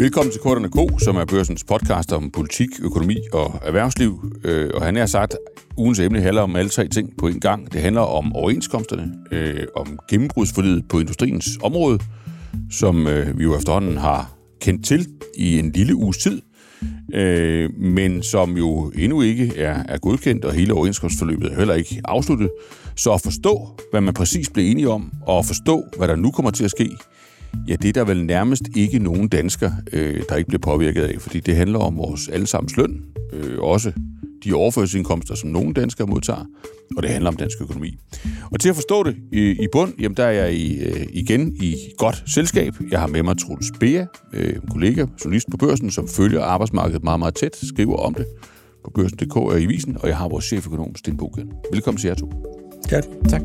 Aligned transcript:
Velkommen 0.00 0.32
til 0.32 0.40
Korterne 0.40 0.68
Ko, 0.68 0.98
som 0.98 1.16
er 1.16 1.24
børsens 1.24 1.64
podcast 1.64 2.12
om 2.12 2.30
politik, 2.30 2.68
økonomi 2.82 3.16
og 3.32 3.60
erhvervsliv. 3.62 4.32
Øh, 4.44 4.70
og 4.74 4.82
han 4.82 4.96
har 4.96 5.06
sagt, 5.06 5.36
ugens 5.76 5.98
emne 5.98 6.20
handler 6.20 6.42
om 6.42 6.56
alle 6.56 6.68
tre 6.68 6.88
ting 6.88 7.16
på 7.18 7.28
en 7.28 7.40
gang. 7.40 7.72
Det 7.72 7.80
handler 7.80 8.00
om 8.00 8.36
overenskomsterne, 8.36 9.12
øh, 9.32 9.66
om 9.76 9.98
gennembrudsforlidet 10.10 10.88
på 10.88 11.00
industriens 11.00 11.48
område, 11.62 11.98
som 12.70 13.06
øh, 13.06 13.38
vi 13.38 13.42
jo 13.42 13.56
efterhånden 13.56 13.96
har 13.96 14.32
kendt 14.60 14.86
til 14.86 15.08
i 15.36 15.58
en 15.58 15.72
lille 15.72 15.94
uges 15.94 16.18
tid, 16.18 16.42
øh, 17.14 17.70
men 17.78 18.22
som 18.22 18.56
jo 18.56 18.92
endnu 18.94 19.22
ikke 19.22 19.56
er, 19.56 19.82
er 19.88 19.98
godkendt, 19.98 20.44
og 20.44 20.52
hele 20.52 20.74
overenskomstforløbet 20.74 21.52
er 21.52 21.56
heller 21.56 21.74
ikke 21.74 22.00
afsluttet. 22.04 22.50
Så 22.96 23.12
at 23.12 23.20
forstå, 23.20 23.68
hvad 23.90 24.00
man 24.00 24.14
præcis 24.14 24.50
blev 24.50 24.70
enige 24.70 24.88
om, 24.88 25.12
og 25.26 25.38
at 25.38 25.46
forstå, 25.46 25.84
hvad 25.96 26.08
der 26.08 26.16
nu 26.16 26.30
kommer 26.30 26.50
til 26.50 26.64
at 26.64 26.70
ske, 26.70 26.90
Ja, 27.68 27.76
det 27.76 27.88
er 27.88 27.92
der 27.92 28.04
vel 28.04 28.24
nærmest 28.24 28.62
ikke 28.76 28.98
nogen 28.98 29.28
dansker, 29.28 29.70
øh, 29.92 30.22
der 30.28 30.36
ikke 30.36 30.48
bliver 30.48 30.60
påvirket 30.60 31.02
af, 31.02 31.20
fordi 31.20 31.40
det 31.40 31.56
handler 31.56 31.78
om 31.78 31.96
vores 31.96 32.28
allesammens 32.28 32.76
løn, 32.76 33.02
øh, 33.32 33.58
også 33.58 33.92
de 34.44 34.54
overførselsindkomster, 34.54 35.34
som 35.34 35.50
nogle 35.50 35.74
danskere 35.74 36.06
modtager, 36.06 36.44
og 36.96 37.02
det 37.02 37.10
handler 37.10 37.30
om 37.30 37.36
dansk 37.36 37.60
økonomi. 37.60 37.98
Og 38.52 38.60
til 38.60 38.68
at 38.68 38.74
forstå 38.74 39.02
det 39.02 39.16
i, 39.32 39.50
i 39.50 39.66
bund, 39.72 39.92
jamen 40.00 40.16
der 40.16 40.24
er 40.24 40.30
jeg 40.30 40.54
i, 40.54 40.78
øh, 40.78 41.06
igen 41.12 41.56
i 41.62 41.76
godt 41.98 42.22
selskab. 42.26 42.74
Jeg 42.90 43.00
har 43.00 43.06
med 43.06 43.22
mig 43.22 43.38
Truls 43.38 43.72
Bea, 43.80 44.04
øh, 44.32 44.56
kollega, 44.70 45.06
journalist 45.24 45.50
på 45.50 45.56
børsen, 45.56 45.90
som 45.90 46.08
følger 46.08 46.42
arbejdsmarkedet 46.42 47.04
meget, 47.04 47.18
meget 47.18 47.34
tæt, 47.34 47.56
skriver 47.62 47.96
om 47.96 48.14
det 48.14 48.26
på 48.84 48.90
børsen.dk 48.94 49.36
og 49.36 49.60
i 49.60 49.66
Visen, 49.66 49.96
og 50.00 50.08
jeg 50.08 50.16
har 50.16 50.28
vores 50.28 50.44
cheføkonom, 50.44 50.96
Sten 50.96 51.16
Bogen. 51.16 51.52
Velkommen 51.72 52.00
til 52.00 52.08
jer 52.08 52.14
to. 52.14 52.32
Ja, 52.90 53.00
tak. 53.28 53.42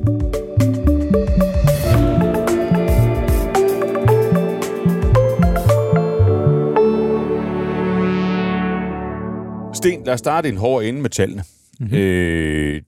Sten, 9.86 10.04
lad 10.04 10.14
os 10.14 10.20
starte 10.20 10.50
en 10.50 10.58
hård 10.58 10.84
ende 10.84 11.02
med 11.02 11.10
tallene. 11.10 11.44
Mm-hmm. 11.80 11.98
Øh, 11.98 12.82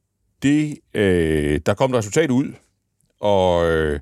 det, 0.44 0.78
øh, 0.94 1.60
der 1.66 1.74
kom 1.74 1.92
et 1.92 1.98
resultat 1.98 2.32
ud, 2.32 2.54
og, 3.20 3.72
øh, 3.72 4.00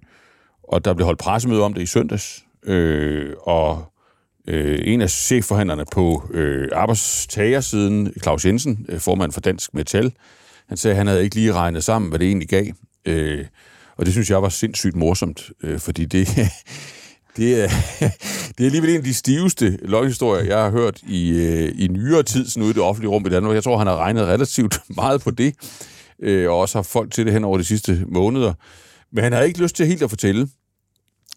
og 0.63 0.85
der 0.85 0.93
blev 0.93 1.05
holdt 1.05 1.19
pressemøde 1.19 1.63
om 1.63 1.73
det 1.73 1.81
i 1.81 1.85
søndags, 1.85 2.45
øh, 2.63 3.33
og 3.41 3.93
øh, 4.47 4.79
en 4.83 5.01
af 5.01 5.09
chefforhandlerne 5.09 5.85
på 5.91 6.29
øh, 6.33 6.69
arbejdstagersiden, 6.73 8.13
Claus 8.21 8.45
Jensen, 8.45 8.85
øh, 8.89 8.99
formand 8.99 9.31
for 9.31 9.41
Dansk 9.41 9.73
Metal, 9.73 10.11
han 10.67 10.77
sagde, 10.77 10.93
at 10.93 10.97
han 10.97 11.07
havde 11.07 11.23
ikke 11.23 11.35
lige 11.35 11.53
regnet 11.53 11.83
sammen, 11.83 12.09
hvad 12.09 12.19
det 12.19 12.27
egentlig 12.27 12.49
gav. 12.49 12.65
Øh, 13.05 13.45
og 13.97 14.05
det 14.05 14.13
synes 14.13 14.29
jeg 14.29 14.41
var 14.41 14.49
sindssygt 14.49 14.95
morsomt, 14.95 15.51
øh, 15.63 15.79
fordi 15.79 16.05
det, 16.05 16.27
det 17.37 17.63
er, 17.63 17.67
det 18.57 18.59
er 18.59 18.65
alligevel 18.65 18.89
en 18.89 18.97
af 18.97 19.03
de 19.03 19.13
stiveste 19.13 19.79
løghistorier, 19.81 20.43
jeg 20.43 20.57
har 20.57 20.71
hørt 20.71 21.01
i, 21.07 21.29
øh, 21.29 21.73
i 21.77 21.87
nyere 21.87 22.23
tid 22.23 22.47
sådan 22.47 22.63
ude 22.63 22.71
i 22.71 22.73
det 22.73 22.81
offentlige 22.81 23.11
rum 23.11 23.25
i 23.25 23.29
Danmark. 23.29 23.55
Jeg 23.55 23.63
tror, 23.63 23.77
han 23.77 23.87
har 23.87 23.97
regnet 23.97 24.23
relativt 24.23 24.79
meget 24.95 25.21
på 25.21 25.31
det, 25.31 25.55
øh, 26.19 26.49
og 26.49 26.59
også 26.59 26.77
har 26.77 26.83
folk 26.83 27.11
til 27.11 27.25
det 27.25 27.33
hen 27.33 27.43
over 27.43 27.57
de 27.57 27.63
sidste 27.63 28.05
måneder. 28.07 28.53
Men 29.11 29.23
han 29.23 29.33
har 29.33 29.41
ikke 29.41 29.61
lyst 29.61 29.75
til 29.75 29.87
helt 29.87 30.03
at 30.03 30.09
fortælle, 30.09 30.47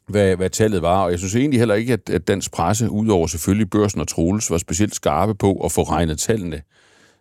hvad, 0.09 0.37
hvad 0.37 0.51
tallet 0.51 0.83
var, 0.83 1.05
og 1.05 1.11
jeg 1.11 1.19
synes 1.19 1.37
egentlig 1.37 1.61
heller 1.61 1.75
ikke, 1.75 1.93
at, 1.93 2.11
at 2.11 2.29
dansk 2.29 2.53
presse, 2.53 2.91
udover 2.91 3.27
selvfølgelig 3.27 3.71
børsen 3.71 4.01
og 4.01 4.09
Troels, 4.09 4.51
var 4.51 4.59
specielt 4.59 4.95
skarpe 4.95 5.35
på 5.35 5.53
at 5.65 5.73
få 5.73 5.83
regnet 5.83 6.19
tallene 6.19 6.63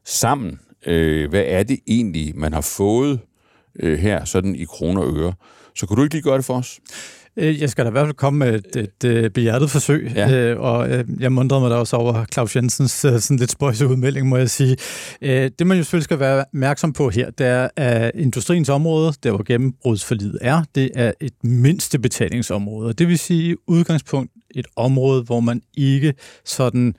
sammen. 0.05 0.59
Øh, 0.85 1.29
hvad 1.29 1.43
er 1.47 1.63
det 1.63 1.79
egentlig, 1.87 2.37
man 2.37 2.53
har 2.53 2.61
fået 2.61 3.19
øh, 3.79 3.99
her, 3.99 4.25
sådan 4.25 4.55
i 4.55 4.65
kroner 4.65 5.01
og 5.01 5.17
øre? 5.17 5.33
Så 5.75 5.85
kunne 5.85 5.97
du 5.97 6.03
ikke 6.03 6.15
lige 6.15 6.23
gøre 6.23 6.37
det 6.37 6.45
for 6.45 6.53
os? 6.53 6.79
Øh, 7.37 7.61
jeg 7.61 7.69
skal 7.69 7.85
da 7.85 7.89
i 7.89 7.91
hvert 7.91 8.05
fald 8.05 8.15
komme 8.15 8.39
med 8.39 8.55
et, 8.55 8.75
et, 8.75 9.25
et 9.25 9.33
behjertet 9.33 9.69
forsøg, 9.69 10.11
ja. 10.15 10.31
øh, 10.31 10.59
og 10.59 10.89
øh, 10.89 11.05
jeg 11.19 11.31
mundrede 11.31 11.61
mig 11.61 11.69
da 11.69 11.75
også 11.75 11.95
over 11.95 12.25
Claus 12.33 12.55
Jensens 12.55 13.05
øh, 13.05 13.19
sådan 13.19 13.37
lidt 13.37 13.51
spøjse 13.51 13.87
udmelding, 13.87 14.27
må 14.27 14.37
jeg 14.37 14.49
sige. 14.49 14.77
Øh, 15.21 15.51
det 15.59 15.67
man 15.67 15.77
jo 15.77 15.83
selvfølgelig 15.83 16.03
skal 16.03 16.19
være 16.19 16.39
opmærksom 16.39 16.93
på 16.93 17.09
her, 17.09 17.29
det 17.29 17.47
er, 17.47 17.69
at 17.75 18.11
industriens 18.15 18.69
område, 18.69 19.13
der 19.23 19.31
hvor 19.31 19.43
gennembrudsforlidet 19.43 20.37
er, 20.41 20.63
det 20.75 20.91
er 20.95 21.11
et 21.21 21.43
mindste 21.43 21.99
betalingsområde. 21.99 22.93
Det 22.93 23.07
vil 23.07 23.19
sige 23.19 23.57
udgangspunkt 23.67 24.31
et 24.55 24.67
område, 24.75 25.23
hvor 25.23 25.39
man 25.39 25.61
ikke 25.77 26.13
sådan 26.45 26.95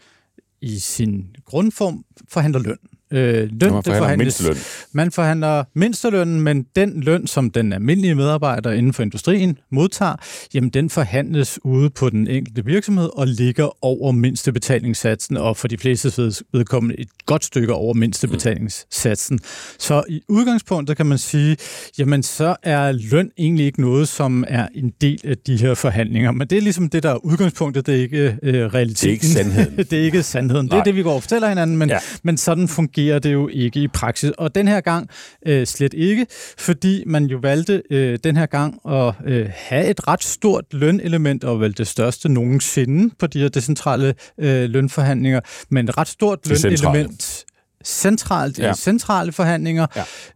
i 0.63 0.79
sin 0.79 1.27
grundform 1.45 2.05
forhandler 2.29 2.61
løn. 2.61 2.79
Øh, 3.11 3.49
løn, 3.61 3.73
man 3.73 3.83
forhandler 3.83 4.17
mindsteløn. 4.17 4.57
Man 4.93 5.11
forhandler 5.11 5.65
mindstelønnen, 5.75 6.41
men 6.41 6.67
den 6.77 7.01
løn, 7.01 7.27
som 7.27 7.51
den 7.51 7.73
almindelige 7.73 8.15
medarbejder 8.15 8.71
inden 8.71 8.93
for 8.93 9.03
industrien 9.03 9.59
modtager, 9.73 10.17
jamen 10.55 10.71
den 10.71 10.91
forhandles 10.91 11.59
ude 11.65 11.91
på 11.91 12.11
den 12.11 12.27
enkelte 12.27 12.65
virksomhed 12.65 13.11
og 13.15 13.27
ligger 13.27 13.85
over 13.85 14.13
mindste 14.13 14.53
betalingssatsen, 14.53 15.37
og 15.37 15.57
for 15.57 15.69
de 15.69 15.79
fleste 15.79 16.33
vedkommende 16.53 17.01
et 17.01 17.09
godt 17.27 17.45
stykke 17.45 17.73
over 17.73 17.95
mindste 17.95 18.27
mm. 18.27 18.33
betalingssatsen. 18.33 19.39
Så 19.79 20.03
i 20.09 20.21
udgangspunktet 20.29 20.97
kan 20.97 21.07
man 21.07 21.19
sige, 21.19 21.57
jamen 21.99 22.23
så 22.23 22.57
er 22.63 22.93
løn 22.93 23.31
egentlig 23.39 23.67
ikke 23.67 23.81
noget, 23.81 24.09
som 24.09 24.45
er 24.49 24.69
en 24.75 24.93
del 25.01 25.21
af 25.25 25.39
de 25.47 25.57
her 25.57 25.75
forhandlinger. 25.75 26.33
Men 26.33 26.49
det 26.49 26.59
er 26.59 26.63
ligesom 26.63 26.89
det, 26.89 27.03
der 27.03 27.11
er 27.11 27.25
udgangspunktet, 27.25 27.87
det 27.87 27.95
er 27.95 28.03
ikke 28.03 28.39
øh, 28.43 28.75
realiteten. 28.75 29.09
Det 29.09 29.09
er 29.09 29.13
ikke 29.13 29.27
sandheden. 29.27 29.77
det 29.77 29.93
er 29.93 30.03
ikke 30.03 30.23
sandheden. 30.23 30.67
Nej. 30.67 30.75
Det 30.77 30.81
er 30.81 30.85
det, 30.85 30.97
vi 30.97 31.03
går 31.03 31.15
og 31.15 31.23
fortæller 31.23 31.49
hinanden, 31.49 31.77
men, 31.77 31.89
ja. 31.89 31.99
men 32.23 32.37
sådan 32.37 32.69
fungerer 32.69 32.98
fungerer 32.99 33.19
det 33.19 33.33
jo 33.33 33.49
ikke 33.49 33.81
i 33.81 33.89
praksis. 33.89 34.31
Og 34.39 34.55
den 34.55 34.69
her 34.69 34.81
gang 34.81 35.09
øh, 35.47 35.67
slet 35.67 35.95
ikke, 35.95 36.27
fordi 36.59 37.05
man 37.07 37.25
jo 37.25 37.39
valgte 37.39 37.83
øh, 37.91 38.19
den 38.25 38.37
her 38.37 38.47
gang 38.47 38.81
at 38.89 39.15
øh, 39.25 39.49
have 39.55 39.87
et 39.87 40.09
ret 40.09 40.25
stort 40.25 40.65
lønelement, 40.71 41.45
og 41.45 41.61
vel 41.61 41.79
det 41.79 41.87
største 41.87 42.29
nogensinde 42.29 43.15
på 43.19 43.27
de 43.27 43.41
her 43.41 43.49
decentrale 43.49 44.15
øh, 44.39 44.71
lønforhandlinger, 44.71 45.41
men 45.71 45.89
et 45.89 45.99
ret 45.99 46.09
stort 46.09 46.39
lønelement 46.49 47.45
centralt 47.85 48.59
ja. 48.59 48.73
i 48.73 48.75
centrale 48.75 49.33
forhandlinger. 49.33 49.87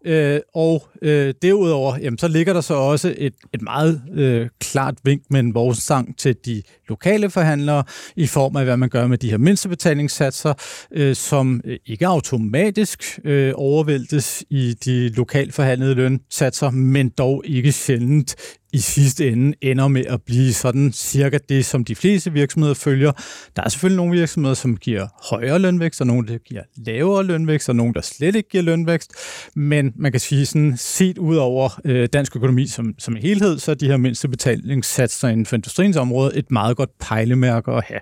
Ja. 0.04 0.10
Øh, 0.10 0.40
og 0.54 0.88
øh, 1.02 1.34
derudover, 1.42 1.96
jamen, 1.96 2.18
så 2.18 2.28
ligger 2.28 2.52
der 2.52 2.60
så 2.60 2.74
også 2.74 3.14
et, 3.18 3.34
et 3.54 3.62
meget 3.62 4.02
øh, 4.14 4.48
klart 4.60 4.94
vink 5.04 5.22
med 5.30 5.40
en 5.40 5.54
vognstang 5.54 6.18
til 6.18 6.36
de 6.46 6.62
lokale 6.88 7.30
forhandlere 7.30 7.84
i 8.16 8.26
form 8.26 8.56
af, 8.56 8.64
hvad 8.64 8.76
man 8.76 8.88
gør 8.88 9.06
med 9.06 9.18
de 9.18 9.30
her 9.30 9.38
mindstebetalingssatser, 9.38 10.54
øh, 10.92 11.16
som 11.16 11.60
øh, 11.64 11.78
ikke 11.86 12.06
automatisk 12.06 13.18
øh, 13.24 13.52
overvæltes 13.56 14.44
i 14.50 14.74
de 14.84 15.08
lokalt 15.08 15.54
forhandlede 15.54 15.94
lønsatser, 15.94 16.70
men 16.70 17.08
dog 17.08 17.42
ikke 17.44 17.72
sjældent 17.72 18.36
i 18.72 18.78
sidste 18.78 19.28
ende 19.28 19.56
ender 19.60 19.88
med 19.88 20.04
at 20.06 20.22
blive 20.22 20.52
sådan 20.52 20.92
cirka 20.92 21.38
det, 21.48 21.64
som 21.64 21.84
de 21.84 21.94
fleste 21.94 22.32
virksomheder 22.32 22.74
følger. 22.74 23.12
Der 23.56 23.62
er 23.62 23.68
selvfølgelig 23.68 23.96
nogle 23.96 24.18
virksomheder, 24.18 24.54
som 24.54 24.76
giver 24.76 25.06
højere 25.30 25.58
lønvækst, 25.58 26.00
og 26.00 26.06
nogle, 26.06 26.28
der 26.28 26.38
giver 26.38 26.62
lavere 26.76 27.24
lønvækst, 27.24 27.68
og 27.68 27.76
nogle, 27.76 27.94
der 27.94 28.00
slet 28.00 28.36
ikke 28.36 28.48
giver 28.48 28.62
lønvækst. 28.62 29.12
Men 29.56 29.92
man 29.96 30.12
kan 30.12 30.20
sige 30.20 30.46
sådan, 30.46 30.76
set 30.92 31.18
ud 31.18 31.36
over 31.36 31.80
øh, 31.84 32.08
dansk 32.12 32.36
økonomi 32.36 32.66
som, 32.66 32.94
som 32.98 33.16
helhed, 33.16 33.58
så 33.58 33.70
er 33.70 33.74
de 33.74 33.86
her 33.86 33.96
mindste 33.96 34.28
betalingssatser 34.28 35.28
inden 35.28 35.46
for 35.46 35.56
industriens 35.56 35.96
område 35.96 36.36
et 36.36 36.50
meget 36.50 36.76
godt 36.76 36.90
pejlemærke 37.00 37.70
at 37.70 37.84
have. 37.84 38.00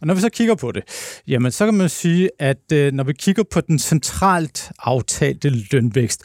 Og 0.00 0.06
når 0.06 0.14
vi 0.14 0.20
så 0.20 0.28
kigger 0.28 0.54
på 0.54 0.72
det, 0.72 0.82
jamen 1.28 1.52
så 1.52 1.64
kan 1.64 1.74
man 1.74 1.88
sige, 1.88 2.30
at 2.38 2.72
øh, 2.72 2.92
når 2.92 3.04
vi 3.04 3.12
kigger 3.12 3.42
på 3.50 3.60
den 3.60 3.78
centralt 3.78 4.72
aftalte 4.78 5.50
lønvækst, 5.72 6.22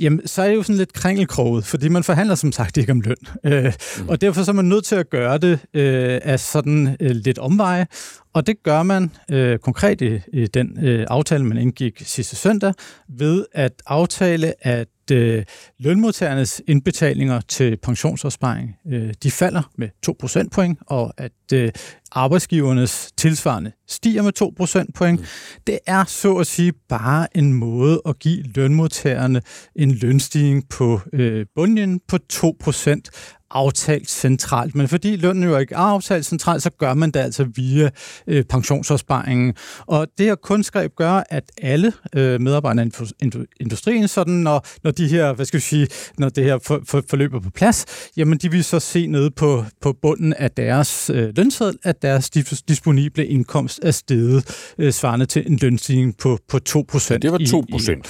jamen 0.00 0.26
så 0.26 0.42
er 0.42 0.48
det 0.48 0.54
jo 0.54 0.62
sådan 0.62 0.76
lidt 0.76 0.92
kringelkroget, 0.92 1.64
fordi 1.64 1.88
man 1.88 2.04
forhandler 2.04 2.34
som 2.34 2.52
sagt 2.52 2.76
ikke 2.76 2.92
om 2.92 3.00
løn. 3.00 3.16
Øh, 3.44 3.64
mm. 3.64 4.08
Og 4.08 4.20
derfor 4.20 4.42
så 4.42 4.50
er 4.50 4.54
man 4.54 4.64
nødt 4.64 4.84
til 4.84 4.96
at 4.96 5.10
gøre 5.10 5.38
det 5.38 5.58
øh, 5.74 6.20
af 6.22 6.40
sådan 6.40 6.96
øh, 7.00 7.10
lidt 7.10 7.38
omveje, 7.38 7.86
og 8.34 8.46
det 8.46 8.62
gør 8.62 8.82
man 8.82 9.10
øh, 9.30 9.58
konkret 9.58 10.00
i, 10.00 10.20
i 10.32 10.46
den 10.46 10.84
øh, 10.84 11.06
aftale, 11.10 11.44
man 11.44 11.58
indgik 11.58 12.02
sidste 12.04 12.36
søndag, 12.36 12.74
ved 13.08 13.46
at 13.52 13.72
aftale, 13.86 14.66
at 14.66 14.88
øh, 15.10 15.44
lønmodtagernes 15.78 16.62
indbetalinger 16.66 17.40
til 17.40 17.76
pensionsopsparing, 17.76 18.76
øh, 18.92 19.14
de 19.22 19.30
falder 19.30 19.70
med 19.78 19.88
2 20.02 20.16
procentpoint, 20.20 20.78
og 20.86 21.14
at 21.16 21.32
øh, 21.52 21.72
arbejdsgivernes 22.12 23.12
tilsvarende 23.16 23.72
stiger 23.88 24.22
med 24.22 24.32
2 24.32 24.54
procentpoint. 24.56 25.20
Mm. 25.20 25.26
Det 25.66 25.78
er 25.86 26.04
så 26.04 26.34
at 26.34 26.46
sige 26.46 26.72
bare 26.88 27.36
en 27.36 27.52
måde 27.52 28.02
at 28.06 28.18
give 28.18 28.42
lønmodtagerne 28.42 29.42
en 29.76 29.90
lønstigning 29.90 30.68
på 30.68 31.00
øh, 31.12 31.46
bundjen 31.54 32.00
på 32.08 32.18
2 32.18 32.56
procent 32.60 33.10
aftalt 33.56 34.10
centralt. 34.10 34.74
Men 34.74 34.88
fordi 34.88 35.16
lønnen 35.16 35.44
jo 35.44 35.56
ikke 35.56 35.74
er 35.74 35.78
aftalt 35.78 36.26
centralt, 36.26 36.62
så 36.62 36.70
gør 36.70 36.94
man 36.94 37.10
det 37.10 37.20
altså 37.20 37.44
via 37.54 37.90
øh, 38.26 38.44
pensionsopsparingen. 38.44 39.54
Og 39.86 40.06
det 40.18 40.26
her 40.26 40.34
kunstgreb 40.34 40.92
gør, 40.96 41.22
at 41.30 41.44
alle 41.62 41.92
øh, 42.16 42.40
medarbejdere 42.40 42.86
i 42.86 43.30
industrien, 43.60 44.08
sådan 44.08 44.34
når, 44.34 44.66
når 44.84 44.90
de 44.90 45.08
her, 45.08 45.32
hvad 45.32 45.46
skal 45.46 45.58
vi 45.58 45.62
sige, 45.62 45.88
når 46.18 46.28
det 46.28 46.44
her 46.44 46.58
for, 46.64 46.80
for, 46.86 47.02
forløber 47.10 47.40
på 47.40 47.50
plads, 47.50 47.84
jamen 48.16 48.38
de 48.38 48.50
vil 48.50 48.64
så 48.64 48.80
se 48.80 49.06
ned 49.06 49.30
på, 49.30 49.64
på 49.80 49.92
bunden 50.02 50.32
af 50.32 50.50
deres 50.50 51.10
øh, 51.10 51.32
lønseddel, 51.36 51.78
at 51.82 52.02
deres 52.02 52.30
disponible 52.68 53.26
indkomst 53.26 53.80
er 53.82 53.90
steget 53.90 54.72
øh, 54.78 54.92
svarende 54.92 55.26
til 55.26 55.50
en 55.50 55.58
lønstigning 55.62 56.16
på, 56.16 56.38
på 56.48 56.58
2%. 56.68 57.18
Det 57.18 57.32
var 57.32 57.38
2%. 57.38 57.90
I, 57.90 57.92
i, 57.92 58.02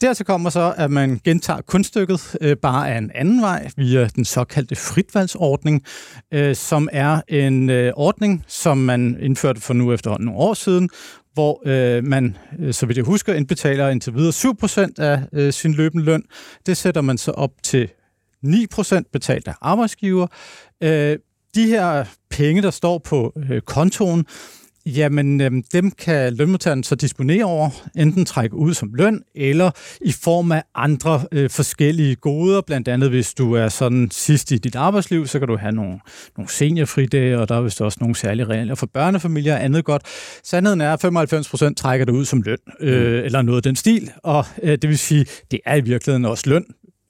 Dertil 0.00 0.26
kommer 0.26 0.50
så, 0.50 0.74
at 0.76 0.90
man 0.90 1.20
gentager 1.24 1.60
kunststykket 1.60 2.36
øh, 2.40 2.56
bare 2.56 2.90
af 2.90 2.98
en 2.98 3.10
anden 3.14 3.42
vej 3.42 3.70
via 3.76 4.08
den 4.08 4.24
såkaldte 4.24 4.76
fritvalgsordning, 4.76 5.84
øh, 6.32 6.56
som 6.56 6.88
er 6.92 7.20
en 7.28 7.70
øh, 7.70 7.92
ordning, 7.96 8.44
som 8.46 8.78
man 8.78 9.16
indførte 9.20 9.60
for 9.60 9.74
nu 9.74 9.92
efterhånden 9.92 10.26
nogle 10.26 10.40
år 10.40 10.54
siden, 10.54 10.90
hvor 11.34 11.62
øh, 11.66 12.04
man, 12.04 12.36
øh, 12.58 12.74
så 12.74 12.86
vidt 12.86 12.96
jeg 12.98 13.04
husker, 13.04 13.34
indbetaler 13.34 13.88
indtil 13.88 14.14
videre 14.14 14.32
7% 14.32 14.92
af 14.98 15.22
øh, 15.32 15.52
sin 15.52 15.72
løbende 15.72 16.04
løn. 16.04 16.22
Det 16.66 16.76
sætter 16.76 17.00
man 17.00 17.18
så 17.18 17.30
op 17.30 17.52
til 17.62 17.88
9% 18.46 19.00
betalt 19.12 19.48
af 19.48 19.54
arbejdsgiver. 19.60 20.26
Øh, 20.82 21.18
de 21.54 21.66
her 21.66 22.04
penge, 22.30 22.62
der 22.62 22.70
står 22.70 22.98
på 22.98 23.32
øh, 23.50 23.60
kontoen, 23.60 24.26
Jamen, 24.86 25.40
øh, 25.40 25.50
dem 25.72 25.90
kan 25.90 26.34
lønmodtageren 26.34 26.82
så 26.82 26.94
disponere 26.94 27.44
over, 27.44 27.70
enten 27.96 28.24
trække 28.24 28.56
ud 28.56 28.74
som 28.74 28.94
løn, 28.94 29.22
eller 29.34 29.70
i 30.00 30.12
form 30.12 30.52
af 30.52 30.62
andre 30.74 31.22
øh, 31.32 31.50
forskellige 31.50 32.14
goder. 32.14 32.60
Blandt 32.60 32.88
andet, 32.88 33.10
hvis 33.10 33.34
du 33.34 33.52
er 33.52 33.68
sådan 33.68 34.08
sidst 34.12 34.50
i 34.50 34.58
dit 34.58 34.76
arbejdsliv, 34.76 35.26
så 35.26 35.38
kan 35.38 35.48
du 35.48 35.56
have 35.56 35.72
nogle, 35.72 36.00
nogle 36.36 36.48
seniorfridage, 36.50 37.38
og 37.38 37.48
der 37.48 37.56
er 37.56 37.60
vist 37.60 37.80
også 37.80 37.98
nogle 38.00 38.16
særlige 38.16 38.46
regler 38.46 38.74
for 38.74 38.86
børnefamilier 38.86 39.54
og 39.54 39.64
andet 39.64 39.84
godt. 39.84 40.02
Sandheden 40.44 40.80
er, 40.80 40.92
at 40.92 41.00
95 41.00 41.48
procent 41.48 41.78
trækker 41.78 42.06
det 42.06 42.12
ud 42.12 42.24
som 42.24 42.42
løn, 42.42 42.58
øh, 42.80 43.18
mm. 43.18 43.24
eller 43.24 43.42
noget 43.42 43.56
af 43.56 43.62
den 43.62 43.76
stil, 43.76 44.10
og 44.22 44.44
øh, 44.62 44.78
det 44.82 44.88
vil 44.88 44.98
sige, 44.98 45.26
det 45.50 45.60
er 45.66 45.74
i 45.74 45.80
virkeligheden 45.80 46.24
også 46.24 46.50
løn, 46.50 46.64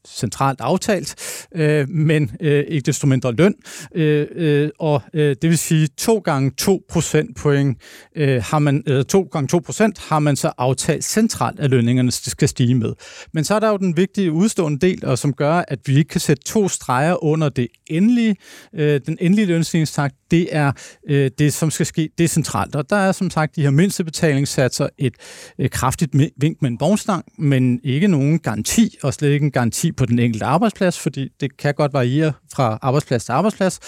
centralt 0.06 0.60
aftalt, 0.60 1.14
øh, 1.54 1.88
men 1.88 2.30
øh, 2.40 2.64
ikke 2.68 2.86
desto 2.86 3.06
mindre 3.06 3.32
løn. 3.32 3.54
Øh, 3.94 4.26
øh, 4.34 4.70
og 4.78 5.02
øh, 5.14 5.36
det 5.42 5.50
vil 5.50 5.58
sige, 5.58 5.88
to 5.98 6.18
gange 6.18 6.50
2 6.50 6.82
procentpoint 6.88 7.78
øh, 8.16 8.42
har 8.42 8.58
man, 8.58 8.82
øh, 8.86 9.04
to 9.04 9.22
gange 9.32 9.48
2 9.48 9.58
procent 9.58 9.98
har 9.98 10.18
man 10.18 10.36
så 10.36 10.52
aftalt 10.58 11.04
centralt, 11.04 11.60
at 11.60 11.70
lønningerne 11.70 12.10
skal 12.10 12.48
stige 12.48 12.74
med. 12.74 12.92
Men 13.32 13.44
så 13.44 13.54
er 13.54 13.60
der 13.60 13.68
jo 13.68 13.76
den 13.76 13.96
vigtige 13.96 14.32
udstående 14.32 14.78
del, 14.78 15.04
og 15.04 15.18
som 15.18 15.32
gør, 15.32 15.64
at 15.68 15.78
vi 15.86 15.96
ikke 15.96 16.08
kan 16.08 16.20
sætte 16.20 16.42
to 16.42 16.68
streger 16.68 17.24
under 17.24 17.48
det 17.48 17.68
endelige, 17.86 18.36
øh, 18.74 19.00
den 19.06 19.18
endelige 19.20 19.46
lønstigningstakt, 19.46 20.14
det 20.30 20.48
er 20.52 20.72
øh, 21.08 21.30
det, 21.38 21.52
som 21.52 21.70
skal 21.70 21.86
ske 21.86 22.08
decentralt. 22.18 22.76
Og 22.76 22.90
der 22.90 22.96
er 22.96 23.12
som 23.12 23.30
sagt 23.30 23.56
de 23.56 23.62
her 23.62 23.70
mindste 23.70 24.04
betalingssatser 24.04 24.88
et 24.98 25.14
øh, 25.58 25.70
kraftigt 25.70 26.10
vink 26.36 26.62
med 26.62 26.70
en 26.70 26.80
vognstang, 26.80 27.24
men 27.38 27.80
ikke 27.84 28.08
nogen 28.08 28.38
garanti, 28.38 28.96
og 29.02 29.14
slet 29.14 29.30
ikke 29.30 29.44
en 29.44 29.52
garanti 29.52 29.92
på 29.92 30.06
den 30.06 30.18
enkelte 30.18 30.46
arbejdsplads, 30.46 30.98
fordi 30.98 31.28
det 31.40 31.56
kan 31.56 31.74
godt 31.74 31.92
variere 31.92 32.32
fra 32.52 32.78
arbejdsplads 32.82 33.24
til 33.24 33.32
arbejdsplads. 33.32 33.80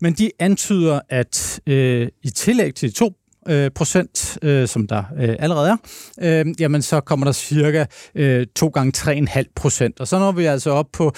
Men 0.00 0.12
de 0.12 0.30
antyder, 0.38 1.00
at 1.08 1.60
øh, 1.66 2.08
i 2.22 2.30
tillæg 2.30 2.74
til 2.74 2.88
de 2.88 2.94
to 2.94 3.12
øh, 3.48 3.70
procent, 3.70 4.38
øh, 4.42 4.68
som 4.68 4.86
der 4.86 5.04
øh, 5.20 5.36
allerede 5.38 5.68
er, 5.68 5.76
øh, 6.20 6.54
jamen 6.60 6.82
så 6.82 7.00
kommer 7.00 7.24
der 7.24 7.32
cirka 7.32 7.84
øh, 8.14 8.46
gange 8.74 8.92
3,5 8.96 9.42
procent. 9.56 10.00
Og 10.00 10.08
så 10.08 10.18
når 10.18 10.32
vi 10.32 10.44
altså 10.44 10.70
op 10.70 10.86
på 10.92 11.12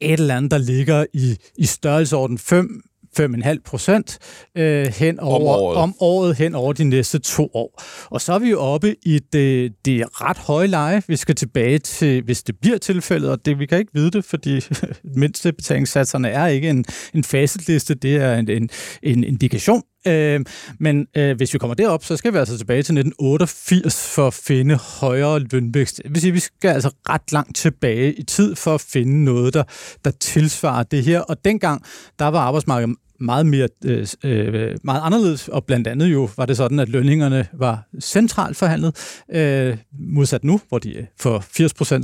et 0.00 0.20
eller 0.20 0.36
andet, 0.36 0.50
der 0.50 0.58
ligger 0.58 1.04
i, 1.12 1.36
i 1.56 1.66
størrelsesorden 1.66 2.38
5 2.38 2.82
5,5 3.20 3.56
procent 3.64 4.18
øh, 4.56 4.86
hen 4.86 5.20
over, 5.20 5.54
om, 5.54 5.62
året. 5.62 5.76
om 5.76 5.94
året 6.00 6.36
hen 6.36 6.54
over 6.54 6.72
de 6.72 6.84
næste 6.84 7.18
to 7.18 7.50
år. 7.54 7.82
Og 8.10 8.20
så 8.20 8.32
er 8.32 8.38
vi 8.38 8.50
jo 8.50 8.60
oppe 8.60 8.96
i 9.02 9.18
det, 9.32 9.72
det 9.84 10.20
ret 10.20 10.38
høje 10.38 10.66
leje, 10.66 11.02
vi 11.06 11.16
skal 11.16 11.34
tilbage 11.34 11.78
til, 11.78 12.22
hvis 12.22 12.42
det 12.42 12.54
bliver 12.60 12.78
tilfældet, 12.78 13.30
og 13.30 13.46
det, 13.46 13.58
vi 13.58 13.66
kan 13.66 13.78
ikke 13.78 13.92
vide 13.94 14.10
det, 14.10 14.24
fordi 14.24 14.60
mindste 15.22 15.52
betalingssatserne 15.52 16.28
er 16.28 16.46
ikke 16.46 16.70
en, 16.70 16.84
en 17.14 17.24
facitliste, 17.24 17.94
det 17.94 18.16
er 18.16 18.34
en, 18.34 18.50
en, 18.50 18.70
en 19.02 19.24
indikation. 19.24 19.82
Øh, 20.06 20.40
men 20.80 21.06
øh, 21.16 21.36
hvis 21.36 21.54
vi 21.54 21.58
kommer 21.58 21.74
derop, 21.74 22.04
så 22.04 22.16
skal 22.16 22.32
vi 22.32 22.38
altså 22.38 22.58
tilbage 22.58 22.82
til 22.82 22.98
1988 22.98 24.14
for 24.14 24.26
at 24.26 24.34
finde 24.34 24.74
højere 24.74 25.38
lønvækst. 25.38 26.00
Det 26.04 26.10
vil 26.10 26.20
sige, 26.20 26.32
vi 26.32 26.40
skal 26.40 26.70
altså 26.70 26.90
ret 27.08 27.32
langt 27.32 27.56
tilbage 27.56 28.14
i 28.14 28.22
tid 28.22 28.54
for 28.54 28.74
at 28.74 28.80
finde 28.80 29.24
noget, 29.24 29.54
der, 29.54 29.62
der 30.04 30.10
tilsvarer 30.10 30.82
det 30.82 31.04
her. 31.04 31.20
Og 31.20 31.44
dengang, 31.44 31.82
der 32.18 32.26
var 32.26 32.40
arbejdsmarkedet 32.40 32.96
meget 33.20 33.46
mere 33.46 33.68
øh, 33.84 34.06
øh, 34.24 34.76
meget 34.84 35.00
anderledes, 35.04 35.48
og 35.48 35.64
blandt 35.64 35.86
andet 35.86 36.06
jo 36.06 36.28
var 36.36 36.46
det 36.46 36.56
sådan, 36.56 36.78
at 36.78 36.88
lønningerne 36.88 37.46
var 37.52 37.88
centralt 38.00 38.56
forhandlet, 38.56 39.22
øh, 39.32 39.76
modsat 40.00 40.44
nu, 40.44 40.60
hvor 40.68 40.78
de 40.78 41.06
for 41.20 41.38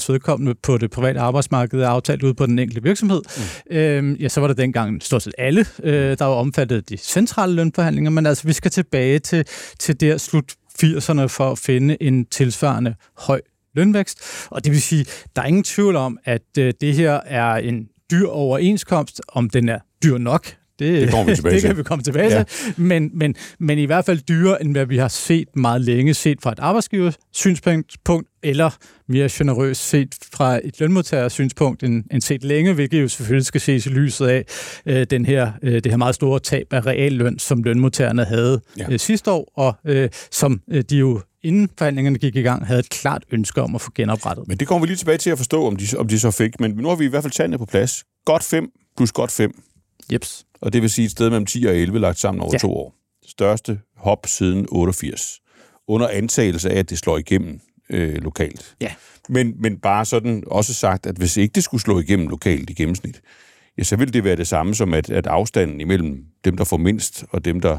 80% 0.08 0.12
vedkommende 0.12 0.54
på 0.62 0.78
det 0.78 0.90
private 0.90 1.20
arbejdsmarked 1.20 1.80
er 1.80 1.88
aftalt 1.88 2.22
ud 2.22 2.34
på 2.34 2.46
den 2.46 2.58
enkelte 2.58 2.82
virksomhed. 2.82 3.22
Mm. 3.70 3.76
Øh, 3.76 4.22
ja, 4.22 4.28
så 4.28 4.40
var 4.40 4.48
det 4.48 4.56
dengang 4.56 5.02
stort 5.02 5.22
set 5.22 5.34
alle, 5.38 5.66
øh, 5.82 6.18
der 6.18 6.24
var 6.24 6.34
omfattet 6.34 6.88
de 6.88 6.96
centrale 6.96 7.54
lønforhandlinger, 7.54 8.10
men 8.10 8.26
altså 8.26 8.46
vi 8.46 8.52
skal 8.52 8.70
tilbage 8.70 9.18
til, 9.18 9.44
til 9.78 10.00
der 10.00 10.18
slut 10.18 10.54
80'erne 10.82 11.26
for 11.26 11.50
at 11.52 11.58
finde 11.58 12.02
en 12.02 12.26
tilsvarende 12.26 12.94
høj 13.18 13.40
lønvækst, 13.74 14.20
og 14.50 14.64
det 14.64 14.72
vil 14.72 14.82
sige, 14.82 15.06
der 15.36 15.42
er 15.42 15.46
ingen 15.46 15.64
tvivl 15.64 15.96
om, 15.96 16.18
at 16.24 16.42
øh, 16.58 16.72
det 16.80 16.94
her 16.94 17.20
er 17.26 17.54
en 17.54 17.88
dyr 18.10 18.26
overenskomst, 18.26 19.20
om 19.28 19.50
den 19.50 19.68
er 19.68 19.78
dyr 20.02 20.18
nok, 20.18 20.56
det, 20.78 21.02
det, 21.02 21.10
kommer 21.10 21.24
vi 21.24 21.36
tilbage 21.36 21.54
det 21.54 21.62
kan 21.62 21.76
vi 21.76 21.82
komme 21.82 22.04
tilbage 22.04 22.36
ja. 22.36 22.42
til. 22.42 22.74
Men, 22.76 23.10
men, 23.14 23.34
men 23.58 23.78
i 23.78 23.84
hvert 23.84 24.04
fald 24.04 24.18
dyrere, 24.18 24.62
end 24.62 24.72
hvad 24.72 24.86
vi 24.86 24.96
har 24.96 25.08
set 25.08 25.56
meget 25.56 25.80
længe, 25.80 26.14
set 26.14 26.38
fra 26.42 26.52
et 26.52 26.58
arbejdsgivers 26.58 27.14
synspunkt, 27.32 27.96
eller 28.42 28.70
mere 29.08 29.28
generøst 29.32 29.88
set 29.88 30.14
fra 30.32 30.60
et 30.64 30.80
lønmodtagers 30.80 31.32
synspunkt 31.32 31.82
end, 31.82 32.04
end 32.12 32.22
set 32.22 32.44
længe, 32.44 32.72
hvilket 32.72 33.02
jo 33.02 33.08
selvfølgelig 33.08 33.46
skal 33.46 33.60
ses 33.60 33.86
i 33.86 33.88
lyset 33.88 34.26
af 34.26 34.44
øh, 34.86 35.06
den 35.10 35.26
her, 35.26 35.52
øh, 35.62 35.74
det 35.74 35.86
her 35.86 35.96
meget 35.96 36.14
store 36.14 36.40
tab 36.40 36.72
af 36.72 36.86
realløn, 36.86 37.38
som 37.38 37.62
lønmodtagerne 37.62 38.24
havde 38.24 38.60
ja. 38.78 38.92
øh, 38.92 38.98
sidste 38.98 39.30
år, 39.30 39.52
og 39.56 39.74
øh, 39.86 40.08
som 40.30 40.60
øh, 40.70 40.84
de 40.90 40.96
jo 40.96 41.20
inden 41.42 41.68
forhandlingerne 41.78 42.18
gik 42.18 42.36
i 42.36 42.42
gang, 42.42 42.66
havde 42.66 42.80
et 42.80 42.88
klart 42.88 43.24
ønske 43.32 43.62
om 43.62 43.74
at 43.74 43.80
få 43.80 43.90
genoprettet. 43.94 44.48
Men 44.48 44.56
det 44.56 44.68
kommer 44.68 44.86
vi 44.86 44.90
lige 44.90 44.96
tilbage 44.96 45.18
til 45.18 45.30
at 45.30 45.38
forstå, 45.38 45.66
om 45.66 45.76
de, 45.76 45.86
om 45.98 46.08
de 46.08 46.20
så 46.20 46.30
fik. 46.30 46.60
Men 46.60 46.70
nu 46.70 46.88
har 46.88 46.96
vi 46.96 47.04
i 47.04 47.08
hvert 47.08 47.22
fald 47.22 47.32
tallene 47.32 47.58
på 47.58 47.66
plads. 47.66 48.04
Godt 48.24 48.42
5 48.42 48.68
plus 48.96 49.12
godt 49.12 49.30
5. 49.30 49.52
Jeps 50.12 50.44
og 50.64 50.72
det 50.72 50.82
vil 50.82 50.90
sige 50.90 51.04
et 51.04 51.10
sted 51.10 51.30
mellem 51.30 51.46
10 51.46 51.64
og 51.64 51.76
11 51.76 51.98
lagt 51.98 52.18
sammen 52.18 52.40
over 52.40 52.50
ja. 52.52 52.58
to 52.58 52.72
år. 52.76 52.94
Største 53.26 53.80
hop 53.96 54.26
siden 54.26 54.66
88. 54.70 55.40
Under 55.88 56.08
antagelse 56.08 56.70
af, 56.70 56.78
at 56.78 56.90
det 56.90 56.98
slår 56.98 57.18
igennem 57.18 57.60
øh, 57.90 58.14
lokalt. 58.14 58.76
Ja. 58.80 58.92
Men, 59.28 59.54
men 59.58 59.78
bare 59.78 60.04
sådan 60.04 60.44
også 60.46 60.74
sagt, 60.74 61.06
at 61.06 61.16
hvis 61.16 61.36
ikke 61.36 61.52
det 61.52 61.64
skulle 61.64 61.80
slå 61.80 62.00
igennem 62.00 62.28
lokalt 62.28 62.70
i 62.70 62.72
gennemsnit, 62.72 63.20
ja, 63.78 63.82
så 63.82 63.96
vil 63.96 64.12
det 64.12 64.24
være 64.24 64.36
det 64.36 64.48
samme 64.48 64.74
som, 64.74 64.94
at, 64.94 65.10
at 65.10 65.26
afstanden 65.26 65.80
imellem 65.80 66.24
dem, 66.44 66.56
der 66.56 66.64
får 66.64 66.76
mindst, 66.76 67.24
og 67.30 67.44
dem, 67.44 67.60
der, 67.60 67.78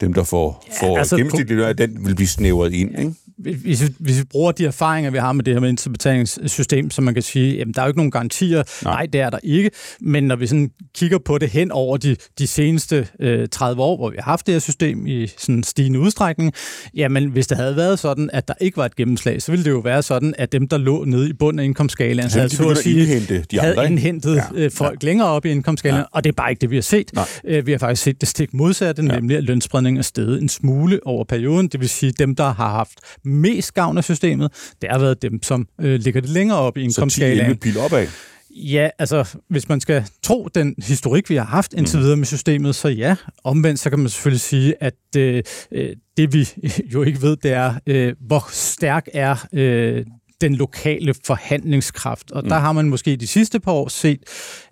dem, 0.00 0.14
der 0.14 0.24
får, 0.24 0.64
ja, 0.68 0.86
får 0.86 0.98
altså, 0.98 1.16
gennemsnitligt, 1.16 1.78
den 1.78 2.06
vil 2.06 2.14
blive 2.14 2.28
snævret 2.28 2.72
ind. 2.72 2.98
Ikke? 2.98 3.14
hvis, 3.38 3.82
vi, 3.82 3.94
hvis 3.98 4.18
vi 4.18 4.24
bruger 4.24 4.52
de 4.52 4.66
erfaringer, 4.66 5.10
vi 5.10 5.18
har 5.18 5.32
med 5.32 5.44
det 5.44 5.54
her 5.54 5.60
med 5.60 5.68
interbetalingssystem, 5.68 6.90
så 6.90 7.02
man 7.02 7.14
kan 7.14 7.22
sige, 7.22 7.56
jamen 7.56 7.74
der 7.74 7.80
er 7.80 7.86
jo 7.86 7.88
ikke 7.88 7.98
nogen 7.98 8.10
garantier. 8.10 8.62
Nej, 8.84 8.92
Nej 8.92 9.06
det 9.06 9.20
er 9.20 9.30
der 9.30 9.38
ikke. 9.42 9.70
Men 10.00 10.24
når 10.24 10.36
vi 10.36 10.46
sådan 10.46 10.70
kigger 10.94 11.18
på 11.18 11.38
det 11.38 11.50
hen 11.50 11.72
over 11.72 11.96
de, 11.96 12.16
de 12.38 12.46
seneste 12.46 13.08
øh, 13.20 13.48
30 13.48 13.82
år, 13.82 13.96
hvor 13.96 14.10
vi 14.10 14.16
har 14.18 14.30
haft 14.30 14.46
det 14.46 14.54
her 14.54 14.58
system 14.58 15.06
i 15.06 15.26
sådan 15.38 15.62
stigende 15.62 16.00
udstrækning, 16.00 16.52
jamen 16.94 17.28
hvis 17.30 17.46
det 17.46 17.56
havde 17.56 17.76
været 17.76 17.98
sådan, 17.98 18.30
at 18.32 18.48
der 18.48 18.54
ikke 18.60 18.76
var 18.76 18.84
et 18.84 18.96
gennemslag, 18.96 19.42
så 19.42 19.52
ville 19.52 19.64
det 19.64 19.70
jo 19.70 19.78
være 19.78 20.02
sådan, 20.02 20.34
at 20.38 20.52
dem, 20.52 20.68
der 20.68 20.78
lå 20.78 21.04
nede 21.04 21.30
i 21.30 21.32
bunden 21.32 21.60
af 21.60 21.64
indkomstskalaen, 21.64 22.30
havde, 22.30 22.48
så 22.48 22.68
at 22.68 22.78
sige, 22.78 23.00
indhente 23.00 23.44
de 23.50 23.58
havde 23.58 23.72
andre, 23.72 23.90
indhentet 23.90 24.36
ja, 24.36 24.42
øh, 24.54 24.70
folk 24.70 25.02
ja. 25.02 25.06
længere 25.06 25.28
op 25.28 25.46
i 25.46 25.50
indkomstskalaen, 25.50 26.00
ja. 26.00 26.06
og 26.12 26.24
det 26.24 26.30
er 26.30 26.34
bare 26.36 26.50
ikke 26.50 26.60
det, 26.60 26.70
vi 26.70 26.76
har 26.76 26.82
set. 26.82 27.12
Øh, 27.44 27.66
vi 27.66 27.72
har 27.72 27.78
faktisk 27.78 28.02
set 28.02 28.20
det 28.20 28.28
stik 28.28 28.54
modsatte, 28.54 29.02
ja. 29.02 29.14
nemlig 29.14 29.36
at 29.36 29.44
lønspredningen 29.44 29.87
er 29.96 30.02
steget 30.02 30.42
en 30.42 30.48
smule 30.48 31.00
over 31.06 31.24
perioden. 31.24 31.68
Det 31.68 31.80
vil 31.80 31.88
sige, 31.88 32.12
dem, 32.12 32.34
der 32.34 32.52
har 32.52 32.70
haft 32.70 32.98
mest 33.24 33.74
gavn 33.74 33.98
af 33.98 34.04
systemet, 34.04 34.52
det 34.82 34.90
har 34.90 34.98
været 34.98 35.22
dem, 35.22 35.42
som 35.42 35.68
øh, 35.80 36.00
ligger 36.00 36.20
det 36.20 36.30
længere 36.30 36.58
op 36.58 36.76
i 36.76 36.82
indkomstskalaen. 36.82 37.50
Så 37.50 37.54
10 37.54 37.60
pil 37.60 37.78
opad? 37.78 38.06
Ja, 38.50 38.88
altså, 38.98 39.36
hvis 39.48 39.68
man 39.68 39.80
skal 39.80 40.04
tro 40.22 40.48
den 40.54 40.74
historik, 40.78 41.30
vi 41.30 41.36
har 41.36 41.44
haft 41.44 41.72
indtil 41.72 41.98
mm. 41.98 42.02
videre 42.02 42.16
med 42.16 42.26
systemet, 42.26 42.74
så 42.74 42.88
ja. 42.88 43.16
Omvendt, 43.44 43.80
så 43.80 43.90
kan 43.90 43.98
man 43.98 44.08
selvfølgelig 44.08 44.40
sige, 44.40 44.74
at 44.80 44.94
øh, 45.16 45.42
øh 45.72 45.96
det 46.16 46.32
vi 46.32 46.48
jo 46.94 47.02
ikke 47.02 47.22
ved, 47.22 47.36
det 47.36 47.52
er, 47.52 47.74
øh, 47.86 48.14
hvor 48.20 48.48
stærk 48.50 49.08
er 49.12 49.46
øh, 49.52 50.04
den 50.40 50.54
lokale 50.54 51.14
forhandlingskraft. 51.24 52.30
Og 52.30 52.42
mm. 52.42 52.48
der 52.48 52.58
har 52.58 52.72
man 52.72 52.88
måske 52.88 53.16
de 53.16 53.26
sidste 53.26 53.60
par 53.60 53.72
år 53.72 53.88
set, 53.88 54.20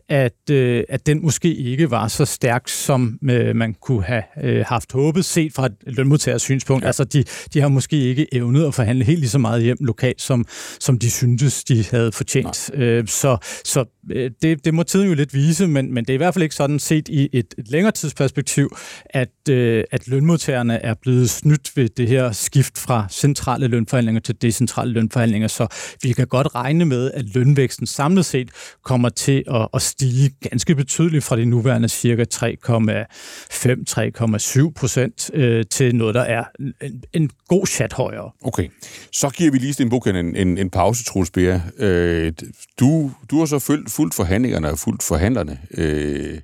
at, 0.09 0.51
øh, 0.51 0.85
at 0.89 1.07
den 1.07 1.23
måske 1.23 1.55
ikke 1.55 1.91
var 1.91 2.09
så 2.09 2.25
stærk, 2.25 2.69
som 2.69 3.19
øh, 3.31 3.57
man 3.57 3.75
kunne 3.75 4.05
have 4.05 4.23
øh, 4.43 4.65
haft 4.69 4.93
håbet, 4.93 5.25
set 5.25 5.53
fra 5.53 5.67
et 5.67 5.73
lønmodtagers 5.87 6.43
synspunkt. 6.43 6.83
Ja. 6.83 6.87
Altså, 6.87 7.05
de, 7.05 7.25
de 7.55 7.61
har 7.61 7.69
måske 7.69 7.97
ikke 7.97 8.35
evnet 8.35 8.67
at 8.67 8.75
forhandle 8.75 9.05
helt 9.05 9.21
lige 9.21 9.31
så 9.31 9.39
meget 9.39 9.63
hjem 9.63 9.77
lokalt, 9.81 10.23
som, 10.23 10.47
som 10.81 10.99
de 10.99 11.11
syntes, 11.11 11.65
de 11.65 11.85
havde 11.91 12.13
fortjent. 12.13 12.71
Øh, 12.75 13.07
så 13.07 13.37
så 13.65 13.85
øh, 14.11 14.31
det, 14.43 14.65
det 14.65 14.75
må 14.75 14.83
tiden 14.83 15.09
jo 15.09 15.15
lidt 15.15 15.35
vise, 15.35 15.67
men, 15.67 15.95
men 15.95 16.05
det 16.05 16.11
er 16.11 16.15
i 16.15 16.17
hvert 16.17 16.35
fald 16.35 16.43
ikke 16.43 16.55
sådan 16.55 16.79
set 16.79 17.09
i 17.09 17.29
et, 17.33 17.55
et 17.59 17.71
længere 17.71 17.93
tidsperspektiv, 17.93 18.77
at, 19.11 19.49
øh, 19.51 19.85
at 19.91 20.09
lønmodtagerne 20.09 20.83
er 20.83 20.95
blevet 21.03 21.31
snydt 21.31 21.77
ved 21.77 21.89
det 21.89 22.09
her 22.09 22.33
skift 22.33 22.79
fra 22.79 23.07
centrale 23.11 23.67
lønforhandlinger 23.67 24.21
til 24.21 24.43
decentrale 24.43 24.93
lønforhandlinger. 24.93 25.49
Så 25.49 25.67
vi 26.03 26.13
kan 26.13 26.27
godt 26.27 26.55
regne 26.55 26.85
med, 26.85 27.11
at 27.11 27.35
lønvæksten 27.35 27.87
samlet 27.87 28.25
set 28.25 28.51
kommer 28.85 29.09
til 29.09 29.45
at, 29.51 29.69
at 29.75 29.83
stige 29.97 30.31
ganske 30.51 30.75
betydeligt 30.75 31.25
fra 31.25 31.37
de 31.37 31.45
nuværende 31.45 31.89
cirka 31.89 32.25
3,5-3,7 32.35 34.73
procent 34.77 35.31
øh, 35.35 35.65
til 35.71 35.97
noget, 35.97 36.15
der 36.15 36.21
er 36.21 36.45
en, 36.81 37.03
en 37.13 37.31
god 37.49 37.67
chat 37.67 37.93
højere. 37.93 38.31
Okay, 38.43 38.69
så 39.13 39.29
giver 39.29 39.51
vi 39.51 39.59
lige 39.59 39.73
Sten 39.73 39.89
Bukken 39.89 40.17
en, 40.17 40.37
en, 40.37 40.59
en 40.59 40.71
pause, 40.71 41.05
Troels 41.05 41.31
Øh, 41.79 42.33
du, 42.81 43.11
du 43.31 43.39
har 43.39 43.47
så 43.47 43.59
fulgt, 43.59 43.91
fulgt 43.91 44.15
forhandlingerne 44.15 44.71
og 44.71 44.79
fulgt 44.79 45.03
forhandlerne. 45.03 45.59
Øh, 45.71 46.39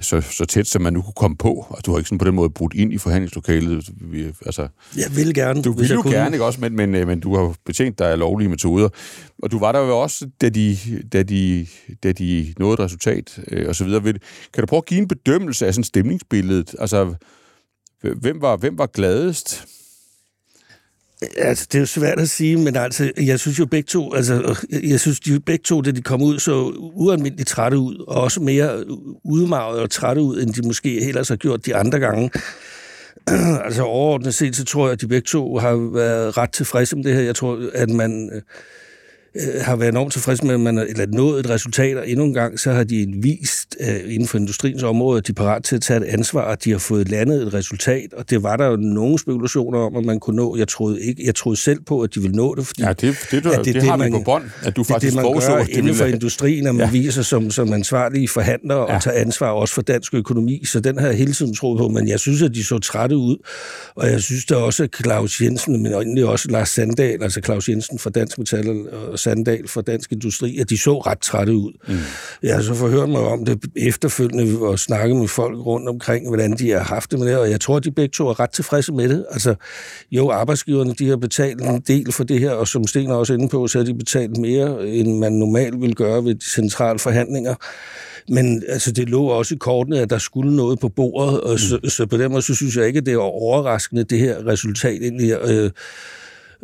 så, 0.00 0.20
så 0.20 0.44
tæt, 0.44 0.66
som 0.66 0.82
man 0.82 0.92
nu 0.92 1.02
kunne 1.02 1.12
komme 1.16 1.36
på. 1.36 1.66
Og 1.68 1.86
du 1.86 1.90
har 1.90 1.98
ikke 1.98 2.08
sådan 2.08 2.18
på 2.18 2.24
den 2.24 2.34
måde 2.34 2.50
brudt 2.50 2.74
ind 2.74 2.92
i 2.92 2.98
forhandlingslokalet. 2.98 3.90
Vi, 4.00 4.24
altså, 4.46 4.68
jeg 4.96 5.16
vil 5.16 5.34
gerne. 5.34 5.62
Du 5.62 5.72
vil 5.72 5.90
jo 5.90 6.02
kunne. 6.02 6.14
gerne, 6.14 6.34
ikke 6.36 6.44
også, 6.44 6.60
men, 6.60 6.76
men, 6.76 6.94
øh, 6.94 7.06
men 7.06 7.20
du 7.20 7.36
har 7.36 7.54
betjent 7.66 7.98
dig 7.98 8.10
af 8.10 8.18
lovlige 8.18 8.48
metoder. 8.48 8.88
Og 9.42 9.50
du 9.50 9.58
var 9.58 9.72
der 9.72 9.78
jo 9.80 9.98
også, 9.98 10.30
da 10.40 10.48
de, 10.48 10.76
da 11.12 11.22
de, 11.22 11.66
da 12.02 12.12
de 12.12 12.54
nåede 12.58 12.74
et 12.74 12.80
resultat, 12.80 13.40
øh, 13.48 13.68
og 13.68 13.76
så 13.76 13.84
videre. 13.84 14.02
Kan 14.02 14.60
du 14.60 14.66
prøve 14.66 14.78
at 14.78 14.86
give 14.86 15.00
en 15.00 15.08
bedømmelse 15.08 15.66
af 15.66 15.74
sådan 15.74 15.84
stemningsbilledet? 15.84 16.74
Altså, 16.78 17.14
hvem 18.00 18.40
var, 18.40 18.56
hvem 18.56 18.78
var 18.78 18.86
gladest? 18.86 19.66
Øh, 21.22 21.28
altså, 21.36 21.66
det 21.72 21.74
er 21.74 21.80
jo 21.80 21.86
svært 21.86 22.20
at 22.20 22.30
sige, 22.30 22.56
men 22.56 22.76
altså, 22.76 23.12
jeg 23.16 23.40
synes 23.40 23.58
jo 23.58 23.66
begge 23.66 23.86
to, 23.86 24.14
altså, 24.14 24.56
øh, 24.70 24.90
jeg 24.90 25.00
synes 25.00 25.20
de 25.20 25.40
begge 25.40 25.62
to, 25.62 25.80
da 25.80 25.90
de 25.90 26.02
kom 26.02 26.22
ud, 26.22 26.38
så 26.38 26.72
ualmindeligt 26.94 27.48
trætte 27.48 27.78
ud, 27.78 28.04
og 28.08 28.22
også 28.22 28.40
mere 28.40 28.84
udmarvet 29.24 29.80
og 29.80 29.90
trætte 29.90 30.22
ud, 30.22 30.42
end 30.42 30.54
de 30.54 30.66
måske 30.66 31.08
ellers 31.08 31.28
har 31.28 31.36
gjort 31.36 31.66
de 31.66 31.76
andre 31.76 31.98
gange. 31.98 32.30
altså 33.66 33.82
overordnet 33.82 34.34
set, 34.34 34.56
så 34.56 34.64
tror 34.64 34.86
jeg, 34.86 34.92
at 34.92 35.00
de 35.00 35.08
begge 35.08 35.26
to 35.26 35.58
har 35.58 35.92
været 35.92 36.36
ret 36.36 36.52
tilfredse 36.52 36.96
med 36.96 37.04
det 37.04 37.14
her. 37.14 37.22
Jeg 37.22 37.36
tror, 37.36 37.70
at 37.74 37.90
man 37.90 38.30
øh, 38.34 38.42
øh, 39.36 39.62
har 39.62 39.76
været 39.76 39.88
enormt 39.88 40.12
tilfreds 40.12 40.42
med, 40.42 40.54
at 40.54 40.60
man 40.60 40.76
har 40.76 40.84
eller 40.84 41.06
nået 41.06 41.40
et 41.40 41.50
resultat, 41.50 41.96
og 41.96 42.08
endnu 42.08 42.24
en 42.24 42.34
gang, 42.34 42.60
så 42.60 42.72
har 42.72 42.84
de 42.84 43.06
vist 43.22 43.76
øh, 43.80 44.14
inden 44.14 44.28
for 44.28 44.38
industriens 44.38 44.82
område, 44.82 45.18
at 45.18 45.26
de 45.26 45.32
er 45.32 45.34
parat 45.34 45.64
til 45.64 45.76
at 45.76 45.82
tage 45.82 46.00
et 46.00 46.04
ansvar, 46.04 46.52
at 46.52 46.64
de 46.64 46.70
har 46.70 46.78
fået 46.78 47.08
landet 47.08 47.42
et 47.42 47.54
resultat, 47.54 48.12
og 48.12 48.30
det 48.30 48.42
var 48.42 48.56
der 48.56 48.66
jo 48.66 48.76
nogle 48.76 49.18
spekulationer 49.18 49.78
om, 49.78 49.96
at 49.96 50.04
man 50.04 50.20
kunne 50.20 50.36
nå. 50.36 50.56
Jeg 50.56 50.68
troede, 50.68 51.02
ikke, 51.02 51.26
jeg 51.26 51.34
troede 51.34 51.60
selv 51.60 51.80
på, 51.80 52.00
at 52.00 52.14
de 52.14 52.20
ville 52.20 52.36
nå 52.36 52.54
det, 52.54 52.66
fordi 52.66 52.82
ja, 52.82 52.92
det, 52.92 53.16
det, 53.30 53.44
du, 53.44 53.50
at 53.50 53.58
det, 53.58 53.64
det, 53.64 53.74
det 53.74 53.82
har 53.82 53.96
man 53.96 54.12
på 54.12 54.22
bånd, 54.24 54.44
at 54.62 54.76
du 54.76 54.84
faktisk 54.84 55.16
det, 55.16 55.24
det, 55.24 55.32
man 55.32 55.56
gør 55.56 55.64
inden 55.68 55.94
for 55.94 56.04
industrien, 56.04 56.66
at 56.66 56.74
man 56.74 56.86
ja. 56.86 56.90
viser 56.90 57.22
som, 57.22 57.50
som 57.50 57.72
ansvarlige 57.72 58.28
forhandlere 58.28 58.90
ja. 58.90 58.94
og 58.96 59.02
tager 59.02 59.20
ansvar 59.20 59.50
også 59.50 59.74
for 59.74 59.82
dansk 59.82 60.14
økonomi, 60.14 60.64
så 60.64 60.80
den 60.80 60.98
har 60.98 61.06
jeg 61.06 61.16
hele 61.16 61.32
tiden 61.32 61.54
troet 61.54 61.78
på, 61.78 61.88
men 61.88 62.08
jeg 62.08 62.20
synes, 62.20 62.42
at 62.42 62.54
de 62.54 62.64
så 62.64 62.78
trætte 62.78 63.16
ud, 63.16 63.36
og 63.94 64.10
jeg 64.10 64.20
synes 64.22 64.44
da 64.44 64.54
også, 64.54 64.82
at 64.82 64.90
Claus 65.02 65.40
Jensen, 65.40 65.82
men 65.82 65.92
egentlig 65.92 66.24
også 66.24 66.48
Lars 66.50 66.68
Sandal, 66.68 67.22
altså 67.22 67.40
Claus 67.44 67.68
Jensen 67.68 67.98
fra 67.98 68.10
Dansk 68.10 68.38
Metal 68.38 68.68
og 69.12 69.18
Sandal 69.24 69.68
for 69.68 69.80
Dansk 69.80 70.12
Industri, 70.12 70.58
at 70.58 70.70
de 70.70 70.78
så 70.78 70.98
ret 70.98 71.18
trætte 71.18 71.54
ud. 71.54 71.72
Mm. 71.88 71.94
Jeg 72.42 72.54
har 72.54 72.62
så 72.62 72.74
forhørt 72.74 73.08
mig 73.08 73.20
om 73.20 73.44
det 73.44 73.64
efterfølgende 73.76 74.58
og 74.60 74.78
snakket 74.78 75.16
med 75.16 75.28
folk 75.28 75.58
rundt 75.66 75.88
omkring, 75.88 76.28
hvordan 76.28 76.52
de 76.52 76.70
har 76.70 76.78
haft 76.78 77.10
det 77.10 77.18
med 77.18 77.28
det, 77.28 77.38
og 77.38 77.50
jeg 77.50 77.60
tror, 77.60 77.76
at 77.76 77.84
de 77.84 77.90
begge 77.90 78.12
to 78.12 78.28
er 78.28 78.40
ret 78.40 78.50
tilfredse 78.50 78.92
med 78.92 79.08
det. 79.08 79.26
Altså, 79.30 79.54
jo, 80.10 80.30
arbejdsgiverne 80.30 80.94
de 80.98 81.08
har 81.08 81.16
betalt 81.16 81.60
en 81.60 81.80
del 81.80 82.12
for 82.12 82.24
det 82.24 82.40
her, 82.40 82.50
og 82.50 82.68
som 82.68 82.86
Sten 82.86 83.10
er 83.10 83.14
også 83.14 83.34
inde 83.34 83.48
på, 83.48 83.66
så 83.66 83.78
har 83.78 83.84
de 83.84 83.94
betalt 83.94 84.36
mere, 84.36 84.88
end 84.88 85.18
man 85.18 85.32
normalt 85.32 85.80
vil 85.80 85.94
gøre 85.94 86.24
ved 86.24 86.34
de 86.34 86.44
centrale 86.44 86.98
forhandlinger. 86.98 87.54
Men 88.28 88.62
altså, 88.68 88.92
det 88.92 89.08
lå 89.08 89.24
også 89.24 89.54
i 89.54 89.58
kortene, 89.58 90.00
at 90.00 90.10
der 90.10 90.18
skulle 90.18 90.56
noget 90.56 90.78
på 90.78 90.88
bordet, 90.88 91.40
og 91.40 91.58
så, 91.58 91.78
mm. 91.82 91.88
så 91.88 92.06
på 92.06 92.16
den 92.16 92.30
måde, 92.30 92.42
så 92.42 92.54
synes 92.54 92.76
jeg 92.76 92.86
ikke, 92.86 92.98
at 92.98 93.06
det 93.06 93.14
er 93.14 93.18
overraskende, 93.18 94.04
det 94.04 94.18
her 94.18 94.46
resultat 94.46 95.02
egentlig. 95.02 95.32
Øh, 95.44 95.70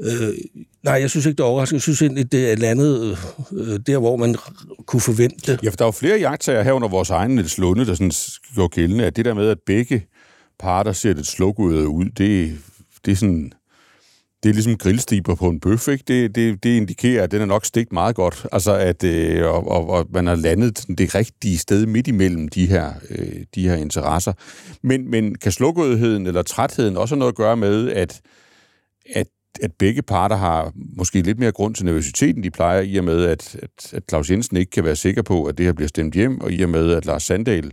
Øh, 0.02 0.34
nej, 0.82 0.94
jeg 0.94 1.10
synes 1.10 1.26
ikke, 1.26 1.36
det 1.36 1.42
er 1.42 1.48
overraskende. 1.48 1.76
Jeg 1.76 1.82
synes 1.82 2.02
egentlig, 2.02 2.32
det 2.32 2.52
er 2.52 2.56
landet 2.56 3.04
øh, 3.04 3.72
øh 3.72 3.80
der, 3.86 3.98
hvor 3.98 4.16
man 4.16 4.36
kunne 4.86 5.00
forvente 5.00 5.52
det. 5.52 5.62
Ja, 5.62 5.70
for 5.70 5.76
der 5.76 5.84
er 5.84 5.88
jo 5.88 5.92
flere 5.92 6.18
jagttager 6.18 6.62
her 6.62 6.72
under 6.72 6.88
vores 6.88 7.10
egen 7.10 7.30
Niels 7.30 7.58
Lunde, 7.58 7.86
der 7.86 7.94
sådan 7.94 8.12
går 8.56 8.68
gældende, 8.68 9.06
at 9.06 9.16
det 9.16 9.24
der 9.24 9.34
med, 9.34 9.48
at 9.48 9.58
begge 9.66 10.06
parter 10.58 10.92
ser 10.92 11.12
lidt 11.12 11.26
slukket 11.26 11.64
ud, 11.64 12.04
det, 12.04 12.58
det 13.04 13.12
er 13.12 13.16
sådan... 13.16 13.52
Det 14.42 14.48
er 14.48 14.52
ligesom 14.52 14.76
grillstiber 14.76 15.34
på 15.34 15.48
en 15.48 15.60
bøf, 15.60 15.88
ikke? 15.88 16.04
Det, 16.08 16.34
det, 16.34 16.64
det 16.64 16.76
indikerer, 16.76 17.22
at 17.22 17.30
den 17.30 17.42
er 17.42 17.46
nok 17.46 17.64
stegt 17.64 17.92
meget 17.92 18.16
godt. 18.16 18.46
Altså, 18.52 18.72
at 18.72 19.04
øh, 19.04 19.46
og, 19.46 19.68
og, 19.68 19.88
og 19.88 20.06
man 20.10 20.26
har 20.26 20.34
landet 20.34 20.84
det 20.98 21.14
rigtige 21.14 21.58
sted 21.58 21.86
midt 21.86 22.08
imellem 22.08 22.48
de 22.48 22.66
her, 22.66 22.92
øh, 23.10 23.44
de 23.54 23.68
her 23.68 23.74
interesser. 23.74 24.32
Men, 24.82 25.10
men 25.10 25.34
kan 25.34 25.52
slukødheden 25.52 26.26
eller 26.26 26.42
trætheden 26.42 26.96
også 26.96 27.14
have 27.14 27.18
noget 27.18 27.32
at 27.32 27.36
gøre 27.36 27.56
med, 27.56 27.90
at, 27.90 28.20
at 29.14 29.26
at 29.62 29.70
begge 29.78 30.02
parter 30.02 30.36
har 30.36 30.72
måske 30.96 31.22
lidt 31.22 31.38
mere 31.38 31.52
grund 31.52 31.74
til 31.74 31.84
nervøsiteten, 31.84 32.42
de 32.42 32.50
plejer, 32.50 32.80
i 32.80 32.96
og 32.96 33.04
med, 33.04 33.24
at, 33.24 33.56
at, 33.62 33.92
at 33.92 34.02
Claus 34.08 34.30
Jensen 34.30 34.56
ikke 34.56 34.70
kan 34.70 34.84
være 34.84 34.96
sikker 34.96 35.22
på, 35.22 35.44
at 35.44 35.58
det 35.58 35.66
her 35.66 35.72
bliver 35.72 35.88
stemt 35.88 36.14
hjem, 36.14 36.40
og 36.40 36.52
i 36.52 36.62
og 36.62 36.68
med, 36.68 36.92
at 36.92 37.06
Lars 37.06 37.22
Sandal 37.22 37.72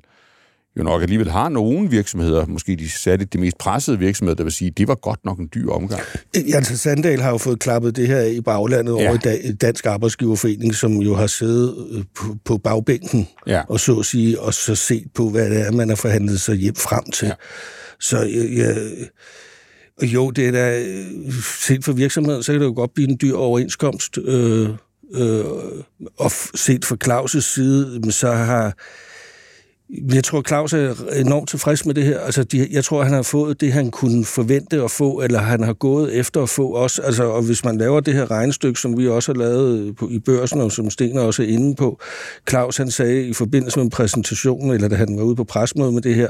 jo 0.77 0.83
nok 0.83 1.01
alligevel 1.01 1.29
har 1.29 1.49
nogle 1.49 1.89
virksomheder, 1.89 2.45
måske 2.45 2.75
de 2.75 2.89
særligt 2.89 3.33
de 3.33 3.37
mest 3.37 3.57
pressede 3.57 3.99
virksomheder, 3.99 4.35
der 4.35 4.43
vil 4.43 4.51
sige, 4.51 4.67
at 4.67 4.77
det 4.77 4.87
var 4.87 4.95
godt 4.95 5.25
nok 5.25 5.39
en 5.39 5.49
dyr 5.55 5.69
omgang. 5.69 6.01
Altså 6.53 6.77
Sandal 6.77 7.21
har 7.21 7.31
jo 7.31 7.37
fået 7.37 7.59
klappet 7.59 7.95
det 7.95 8.07
her 8.07 8.21
i 8.21 8.41
baglandet 8.41 8.97
ja. 8.99 9.09
over 9.09 9.35
i 9.43 9.51
Dansk 9.51 9.85
Arbejdsgiverforening, 9.85 10.75
som 10.75 10.91
jo 10.93 11.15
har 11.15 11.27
siddet 11.27 11.87
øh, 11.91 12.03
på, 12.15 12.35
på 12.45 12.57
bagbænken, 12.57 13.27
ja. 13.47 13.61
og 13.69 13.79
så 13.79 13.99
at 13.99 14.05
sige, 14.05 14.39
og 14.41 14.53
så 14.53 14.75
set 14.75 15.07
på, 15.15 15.29
hvad 15.29 15.49
det 15.49 15.67
er, 15.67 15.71
man 15.71 15.89
har 15.89 15.95
forhandlet 15.95 16.41
sig 16.41 16.55
hjem 16.55 16.75
frem 16.75 17.11
til. 17.11 17.27
Ja. 17.27 17.33
Så 17.99 18.17
jeg, 18.17 18.57
jeg 18.57 18.77
jo, 20.01 20.31
det 20.31 20.47
er 20.47 20.51
da, 20.51 20.79
øh, 20.79 21.33
set 21.67 21.85
for 21.85 21.91
virksomheden, 21.93 22.43
så 22.43 22.51
kan 22.51 22.61
det 22.61 22.67
jo 22.67 22.73
godt 22.75 22.93
blive 22.93 23.09
en 23.09 23.17
dyr 23.21 23.35
overenskomst. 23.35 24.17
Øh, 24.17 24.69
øh, 25.13 25.45
og 26.17 26.31
set 26.55 26.85
fra 26.85 26.97
Claus' 27.05 27.39
side, 27.39 28.11
så 28.11 28.31
har 28.31 28.73
jeg 29.89 30.23
tror, 30.23 30.41
Claus 30.47 30.73
er 30.73 30.93
enormt 31.15 31.49
tilfreds 31.49 31.85
med 31.85 31.93
det 31.93 32.03
her. 32.03 32.19
Altså, 32.19 32.43
de, 32.43 32.67
jeg 32.71 32.83
tror, 32.83 33.03
han 33.03 33.13
har 33.13 33.21
fået 33.21 33.61
det, 33.61 33.73
han 33.73 33.91
kunne 33.91 34.25
forvente 34.25 34.83
at 34.83 34.91
få, 34.91 35.21
eller 35.21 35.39
han 35.39 35.63
har 35.63 35.73
gået 35.73 36.15
efter 36.15 36.43
at 36.43 36.49
få 36.49 36.67
også. 36.67 37.01
Altså, 37.01 37.23
og 37.23 37.41
hvis 37.41 37.65
man 37.65 37.77
laver 37.77 37.99
det 37.99 38.13
her 38.13 38.31
regnestykke, 38.31 38.79
som 38.79 38.97
vi 38.97 39.07
også 39.07 39.33
har 39.33 39.39
lavet 39.39 39.95
på, 39.95 40.09
i 40.09 40.19
børsen, 40.19 40.61
og 40.61 40.71
som 40.71 40.89
Sten 40.89 41.17
også 41.17 41.43
er 41.43 41.47
inde 41.47 41.75
på, 41.75 41.99
Claus 42.49 42.77
han 42.77 42.91
sagde 42.91 43.27
i 43.27 43.33
forbindelse 43.33 43.79
med 43.79 43.83
en 43.83 43.89
præsentation, 43.89 44.71
eller 44.71 44.87
da 44.87 44.95
han 44.95 45.17
var 45.17 45.23
ude 45.23 45.35
på 45.35 45.43
presmøde 45.43 45.91
med 45.91 46.01
det 46.01 46.15
her, 46.15 46.27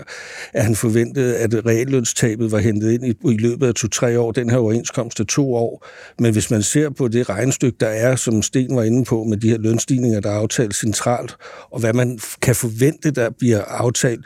at 0.54 0.64
han 0.64 0.76
forventede, 0.76 1.38
at 1.38 1.66
reallønstabet 1.66 2.52
var 2.52 2.60
hentet 2.60 2.92
ind 2.92 3.06
i, 3.06 3.34
i 3.34 3.38
løbet 3.38 3.68
af 3.68 3.74
to-tre 3.74 4.20
år, 4.20 4.32
den 4.32 4.50
her 4.50 4.58
overenskomst 4.58 5.20
er 5.20 5.24
to 5.24 5.54
år. 5.56 5.86
Men 6.20 6.34
hvis 6.34 6.52
man 6.52 6.64
ser 6.64 6.90
på 6.90 7.08
det 7.08 7.30
regnestykke, 7.30 7.78
der 7.80 7.88
er, 7.88 8.16
som 8.16 8.42
Sten 8.42 8.76
var 8.76 8.84
inde 8.84 9.04
på, 9.06 9.24
med 9.24 9.38
de 9.38 9.50
her 9.50 9.58
lønstigninger, 9.58 10.20
der 10.20 10.30
er 10.30 10.36
aftalt 10.36 10.76
centralt, 10.76 11.36
og 11.72 11.80
hvad 11.80 11.94
man 11.94 12.20
kan 12.42 12.56
forvente, 12.56 13.12
der 13.12 13.30
bliver 13.30 13.47
bliver 13.48 13.62
aftalt 13.62 14.25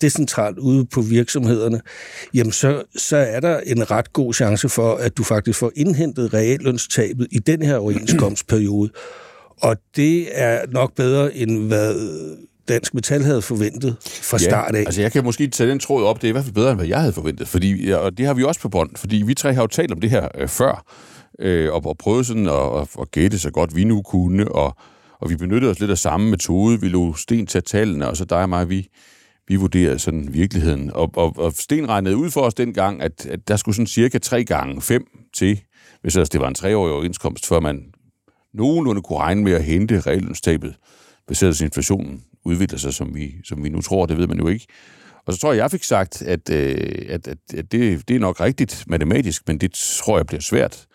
decentralt 0.00 0.58
ude 0.58 0.86
på 0.86 1.00
virksomhederne, 1.00 1.80
jamen 2.34 2.52
så, 2.52 2.82
så 2.96 3.16
er 3.16 3.40
der 3.40 3.60
en 3.60 3.90
ret 3.90 4.12
god 4.12 4.34
chance 4.34 4.68
for, 4.68 4.94
at 4.94 5.16
du 5.16 5.24
faktisk 5.24 5.58
får 5.58 5.72
indhentet 5.76 6.34
reallønstabet 6.34 7.26
i 7.30 7.38
den 7.38 7.62
her 7.62 7.76
overenskomstperiode. 7.76 8.90
Og 9.60 9.76
det 9.96 10.28
er 10.40 10.60
nok 10.68 10.94
bedre, 10.94 11.34
end 11.34 11.66
hvad 11.66 11.94
Dansk 12.68 12.94
Metal 12.94 13.22
havde 13.22 13.42
forventet 13.42 13.96
fra 14.02 14.38
ja, 14.40 14.44
start 14.44 14.74
af. 14.74 14.80
altså 14.80 15.00
jeg 15.00 15.12
kan 15.12 15.24
måske 15.24 15.46
tage 15.46 15.70
den 15.70 15.78
tråd 15.78 16.04
op, 16.04 16.16
det 16.16 16.24
er 16.24 16.28
i 16.28 16.32
hvert 16.32 16.44
fald 16.44 16.54
bedre, 16.54 16.70
end 16.70 16.78
hvad 16.78 16.88
jeg 16.88 17.00
havde 17.00 17.12
forventet, 17.12 17.48
fordi, 17.48 17.90
og 17.90 18.18
det 18.18 18.26
har 18.26 18.34
vi 18.34 18.44
også 18.44 18.60
på 18.60 18.68
bånd, 18.68 18.90
fordi 18.96 19.22
vi 19.26 19.34
tre 19.34 19.54
har 19.54 19.62
jo 19.62 19.66
talt 19.66 19.92
om 19.92 20.00
det 20.00 20.10
her 20.10 20.28
øh, 20.38 20.48
før, 20.48 20.84
øh, 21.38 21.72
og, 21.72 21.86
og 21.86 21.96
prøvet 21.98 22.26
sådan 22.26 22.48
at, 22.48 22.80
at, 22.80 22.88
at 23.00 23.10
gætte 23.10 23.38
så 23.38 23.50
godt 23.50 23.76
vi 23.76 23.84
nu 23.84 24.02
kunne, 24.02 24.52
og 24.52 24.76
og 25.20 25.30
vi 25.30 25.36
benyttede 25.36 25.70
os 25.70 25.80
lidt 25.80 25.90
af 25.90 25.98
samme 25.98 26.30
metode. 26.30 26.80
Vi 26.80 26.88
lå 26.88 27.14
Sten 27.14 27.46
tage 27.46 27.62
tallene, 27.62 28.08
og 28.08 28.16
så 28.16 28.24
dig 28.24 28.42
og 28.42 28.48
mig, 28.48 28.68
vi, 28.68 28.88
vi 29.48 29.56
vurderede 29.56 29.98
sådan 29.98 30.32
virkeligheden. 30.32 30.90
Og, 30.90 31.10
og, 31.16 31.34
og 31.36 31.52
Sten 31.52 31.88
regnede 31.88 32.16
ud 32.16 32.30
for 32.30 32.40
os 32.40 32.54
dengang, 32.54 33.02
at, 33.02 33.26
at 33.26 33.48
der 33.48 33.56
skulle 33.56 33.74
sådan 33.74 33.86
cirka 33.86 34.18
tre 34.18 34.44
gange 34.44 34.82
fem 34.82 35.04
til, 35.34 35.60
hvis 36.02 36.16
altså 36.16 36.30
det 36.32 36.40
var 36.40 36.48
en 36.48 36.54
treårig 36.54 36.92
overenskomst, 36.92 37.46
før 37.46 37.60
man 37.60 37.82
nogenlunde 38.54 39.02
kunne 39.02 39.18
regne 39.18 39.42
med 39.42 39.52
at 39.52 39.64
hente 39.64 40.00
reallønstabet, 40.00 40.74
baseret 41.28 41.56
på 41.58 41.64
inflationen 41.64 42.22
udvikler 42.44 42.78
sig, 42.78 42.94
som 42.94 43.14
vi, 43.14 43.34
som 43.44 43.64
vi 43.64 43.68
nu 43.68 43.80
tror, 43.80 44.06
det 44.06 44.18
ved 44.18 44.26
man 44.26 44.38
jo 44.38 44.48
ikke. 44.48 44.66
Og 45.26 45.32
så 45.34 45.40
tror 45.40 45.52
jeg, 45.52 45.58
jeg 45.58 45.70
fik 45.70 45.84
sagt, 45.84 46.22
at, 46.22 46.50
øh, 46.50 47.06
at, 47.08 47.28
at, 47.28 47.38
at 47.54 47.72
det, 47.72 48.08
det 48.08 48.16
er 48.16 48.20
nok 48.20 48.40
rigtigt 48.40 48.84
matematisk, 48.86 49.42
men 49.48 49.58
det 49.58 49.72
tror 49.72 50.16
jeg 50.18 50.26
bliver 50.26 50.40
svært 50.40 50.86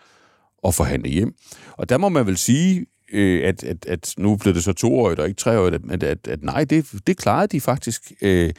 at 0.66 0.74
forhandle 0.74 1.10
hjem. 1.10 1.34
Og 1.72 1.88
der 1.88 1.98
må 1.98 2.08
man 2.08 2.26
vel 2.26 2.36
sige, 2.36 2.86
øh, 3.14 3.48
at, 3.48 3.64
at, 3.64 3.86
at 3.86 4.14
nu 4.18 4.36
blev 4.36 4.54
det 4.54 4.64
så 4.64 4.72
toårigt 4.72 5.20
og 5.20 5.28
ikke 5.28 5.38
treårigt, 5.38 5.82
at, 5.90 6.02
at, 6.02 6.28
at 6.28 6.42
nej, 6.42 6.64
det, 6.64 6.86
det 7.06 7.16
klarede 7.16 7.46
de 7.46 7.60
faktisk. 7.60 8.12
Øh, 8.22 8.52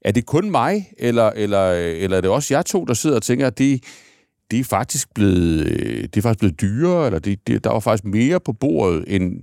er 0.00 0.12
det 0.12 0.26
kun 0.26 0.50
mig, 0.50 0.92
eller, 0.98 1.30
eller, 1.30 1.70
eller 1.72 2.16
er 2.16 2.20
det 2.20 2.30
også 2.30 2.54
jeg 2.54 2.66
to, 2.66 2.84
der 2.84 2.94
sidder 2.94 3.16
og 3.16 3.22
tænker, 3.22 3.46
at 3.46 3.58
det, 3.58 3.84
det 4.50 4.60
er 4.60 4.64
faktisk 4.64 5.14
blevet, 5.14 5.66
øh, 5.66 6.02
det 6.02 6.16
er 6.16 6.22
faktisk 6.22 6.38
blevet 6.38 6.60
dyrere, 6.60 7.06
eller 7.06 7.18
det, 7.18 7.46
det, 7.46 7.64
der 7.64 7.70
var 7.70 7.80
faktisk 7.80 8.04
mere 8.04 8.40
på 8.40 8.52
bordet, 8.52 9.04
end, 9.06 9.42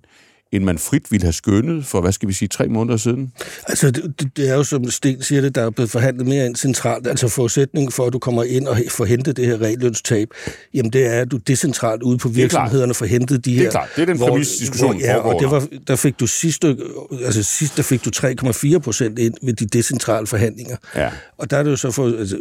end 0.51 0.63
man 0.63 0.77
frit 0.77 1.11
ville 1.11 1.23
have 1.23 1.33
skønnet 1.33 1.85
for, 1.85 2.01
hvad 2.01 2.11
skal 2.11 2.29
vi 2.29 2.33
sige, 2.33 2.47
tre 2.47 2.67
måneder 2.67 2.97
siden? 2.97 3.31
Altså, 3.67 3.91
det, 3.91 4.37
det 4.37 4.49
er 4.49 4.55
jo, 4.55 4.63
som 4.63 4.91
Sten 4.91 5.21
siger 5.21 5.41
det, 5.41 5.55
der 5.55 5.61
er 5.61 5.69
blevet 5.69 5.91
forhandlet 5.91 6.27
mere 6.27 6.45
ind 6.45 6.55
centralt. 6.55 7.07
Altså, 7.07 7.27
forudsætningen 7.27 7.91
for, 7.91 8.05
at 8.05 8.13
du 8.13 8.19
kommer 8.19 8.43
ind 8.43 8.67
og 8.67 8.77
får 8.89 9.05
hentet 9.05 9.37
det 9.37 9.45
her 9.45 9.61
reglønstab, 9.61 10.29
jamen 10.73 10.93
det 10.93 11.05
er, 11.05 11.21
at 11.21 11.31
du 11.31 11.37
decentralt 11.37 12.03
ude 12.03 12.17
på 12.17 12.29
virksomhederne 12.29 12.93
får 12.93 13.05
hentet 13.05 13.45
de 13.45 13.53
her... 13.53 13.59
Det 13.59 13.67
er 13.67 13.71
klart, 13.71 13.89
det 13.95 14.01
er 14.01 14.05
den 14.05 14.17
præmis, 14.17 14.57
diskussionen 14.57 15.01
Ja, 15.01 15.17
og 15.17 15.41
det 15.41 15.51
var, 15.51 15.67
der 15.87 15.95
fik 15.95 16.19
du 16.19 16.27
sidste, 16.27 16.77
altså 17.25 17.43
sidst, 17.43 17.77
der 17.77 17.83
fik 17.83 18.05
du 18.05 18.09
3,4 18.15 18.77
procent 18.77 19.19
ind 19.19 19.33
ved 19.43 19.53
de 19.53 19.65
decentrale 19.65 20.27
forhandlinger. 20.27 20.75
Ja. 20.95 21.09
Og 21.37 21.51
der 21.51 21.57
er 21.57 21.63
det 21.63 21.71
jo 21.71 21.75
så 21.75 21.91
for, 21.91 22.05
altså, 22.19 22.37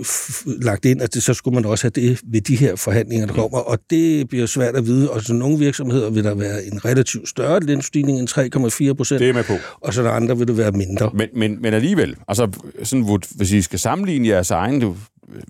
lagt 0.47 0.85
ind, 0.85 1.03
at 1.03 1.15
det, 1.15 1.23
så 1.23 1.35
skulle 1.35 1.55
man 1.55 1.65
også 1.65 1.85
have 1.85 2.09
det 2.09 2.21
ved 2.33 2.41
de 2.41 2.57
her 2.57 2.77
forhandlinger, 2.77 3.27
der 3.27 3.33
mm. 3.33 3.41
kommer, 3.41 3.59
og 3.59 3.79
det 3.91 4.29
bliver 4.29 4.47
svært 4.47 4.77
at 4.77 4.87
vide, 4.87 5.11
og 5.11 5.23
så 5.23 5.33
nogle 5.33 5.59
virksomheder 5.59 6.11
vil 6.11 6.25
der 6.25 6.35
være 6.35 6.65
en 6.65 6.85
relativt 6.85 7.29
større 7.29 7.61
lønstigning 7.97 8.19
end 8.19 8.91
3,4 8.91 8.95
procent. 8.95 9.21
Det 9.21 9.29
er 9.29 9.33
med 9.33 9.45
på. 9.45 9.53
Og 9.81 9.95
så 9.95 10.03
der 10.03 10.11
andre 10.11 10.39
vil 10.39 10.49
det 10.49 10.57
være 10.57 10.73
mindre. 10.73 11.11
Men, 11.15 11.29
men, 11.35 11.63
men 11.63 11.75
alligevel, 11.75 12.17
altså, 12.29 12.49
sådan, 12.83 13.19
hvis 13.37 13.53
I 13.53 13.63
skal 13.63 13.79
sammenligne 13.79 14.29
jeres 14.29 14.51
egen 14.51 14.81
du, 14.81 14.97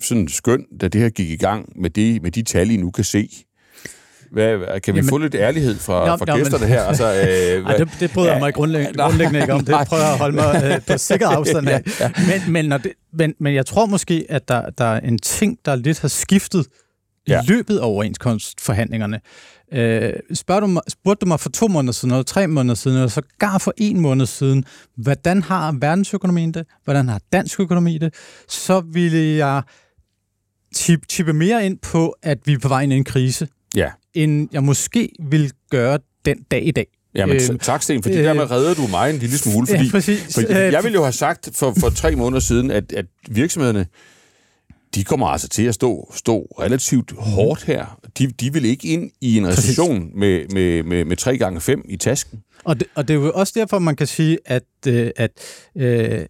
sådan 0.02 0.28
skøn, 0.28 0.64
da 0.80 0.88
det 0.88 1.00
her 1.00 1.08
gik 1.08 1.30
i 1.30 1.36
gang 1.36 1.72
med 1.76 1.90
de, 1.90 2.20
med 2.22 2.30
de 2.30 2.42
tal, 2.42 2.70
I 2.70 2.76
nu 2.76 2.90
kan 2.90 3.04
se, 3.04 3.28
hvad, 4.32 4.80
kan 4.80 4.94
vi 4.94 4.98
Jamen, 4.98 5.08
få 5.08 5.18
lidt 5.18 5.34
ærlighed 5.34 5.74
fra, 5.74 6.10
jo, 6.10 6.16
fra 6.16 6.36
gæsterne 6.36 6.64
men, 6.64 6.68
her? 6.68 6.82
Altså, 6.82 7.04
øh, 7.04 7.66
Ej, 7.66 7.76
det, 7.76 7.88
det 8.00 8.10
bryder 8.10 8.32
jeg 8.32 8.40
mig 8.40 8.54
grundlæggende, 8.54 8.98
grundlæggende 9.02 9.40
ikke 9.40 9.52
om. 9.52 9.64
Det 9.64 9.74
prøver 9.88 10.02
jeg 10.02 10.12
at 10.12 10.18
holde 10.18 10.36
mig 10.36 10.62
øh, 10.64 10.80
på 10.86 10.98
sikker 10.98 11.28
afstand 11.38 11.68
af. 11.68 11.82
ja, 12.00 12.04
ja. 12.04 12.10
Men, 12.16 12.52
men, 12.52 12.64
når 12.64 12.78
det, 12.78 12.92
men, 13.12 13.34
men 13.40 13.54
jeg 13.54 13.66
tror 13.66 13.86
måske, 13.86 14.26
at 14.28 14.48
der, 14.48 14.70
der 14.70 14.84
er 14.84 15.00
en 15.00 15.18
ting, 15.18 15.58
der 15.64 15.76
lidt 15.76 16.00
har 16.00 16.08
skiftet 16.08 16.66
ja. 17.28 17.42
i 17.42 17.46
løbet 17.46 17.78
af 17.78 17.86
overenskomstforhandlingerne. 17.86 19.20
Øh, 19.72 20.12
spørger 20.34 20.60
du 20.60 20.66
mig, 20.66 20.82
spurgte 20.88 21.24
du 21.24 21.28
mig 21.28 21.40
for 21.40 21.48
to 21.50 21.68
måneder 21.68 21.92
siden, 21.92 22.12
eller 22.12 22.22
tre 22.22 22.46
måneder 22.46 22.74
siden, 22.74 22.96
eller 22.96 23.08
så 23.08 23.22
gar 23.38 23.58
for 23.58 23.74
en 23.76 24.00
måned 24.00 24.26
siden, 24.26 24.64
hvordan 24.96 25.42
har 25.42 25.76
verdensøkonomien 25.80 26.54
det? 26.54 26.66
Hvordan 26.84 27.08
har 27.08 27.20
dansk 27.32 27.60
økonomi 27.60 27.98
det? 27.98 28.14
Så 28.48 28.80
ville 28.80 29.46
jeg 29.46 29.62
tippe 31.08 31.32
mere 31.32 31.66
ind 31.66 31.78
på, 31.78 32.16
at 32.22 32.38
vi 32.44 32.52
er 32.52 32.58
på 32.58 32.68
vej 32.68 32.82
ind 32.82 32.92
i 32.92 32.96
en 32.96 33.04
krise, 33.04 33.48
ja. 33.76 33.90
end 34.14 34.48
jeg 34.52 34.64
måske 34.64 35.08
vil 35.30 35.52
gøre 35.70 35.98
den 36.24 36.42
dag 36.50 36.66
i 36.66 36.70
dag. 36.70 36.86
Jamen, 37.14 37.36
øh, 37.36 37.58
tak, 37.58 37.82
Sten, 37.82 38.02
fordi 38.02 38.16
øh, 38.18 38.24
dermed 38.24 38.50
redder 38.50 38.74
du 38.74 38.86
mig 38.86 39.10
en 39.10 39.16
lille 39.16 39.38
smule. 39.38 39.66
Fordi, 39.72 39.84
ja, 39.84 39.90
præcis. 39.90 40.34
fordi 40.34 40.52
jeg 40.52 40.82
ville 40.82 40.94
jo 40.94 41.02
have 41.02 41.12
sagt 41.12 41.48
for, 41.52 41.74
for 41.80 41.90
tre 41.90 42.16
måneder 42.16 42.40
siden, 42.40 42.70
at, 42.70 42.92
at 42.92 43.06
virksomhederne 43.28 43.86
de 44.94 45.04
kommer 45.04 45.26
altså 45.26 45.48
til 45.48 45.62
at 45.62 45.74
stå, 45.74 46.12
stå 46.14 46.42
relativt 46.60 47.12
hårdt 47.18 47.64
her. 47.64 48.00
De, 48.18 48.26
de 48.26 48.52
vil 48.52 48.64
ikke 48.64 48.88
ind 48.88 49.10
i 49.20 49.38
en 49.38 49.46
recession 49.46 50.10
med, 50.14 50.48
med, 50.52 50.82
med, 50.82 51.04
med 51.04 51.16
3 51.16 51.38
gange 51.38 51.60
5 51.60 51.82
i 51.88 51.96
tasken. 51.96 52.42
Og 52.64 52.80
det, 52.80 52.88
og 52.94 53.08
det 53.08 53.14
er 53.14 53.18
jo 53.18 53.32
også 53.34 53.52
derfor, 53.56 53.78
man 53.78 53.96
kan 53.96 54.06
sige, 54.06 54.38
at, 54.44 54.62
øh, 54.86 55.10
at 55.16 55.30
øh, 55.76 56.26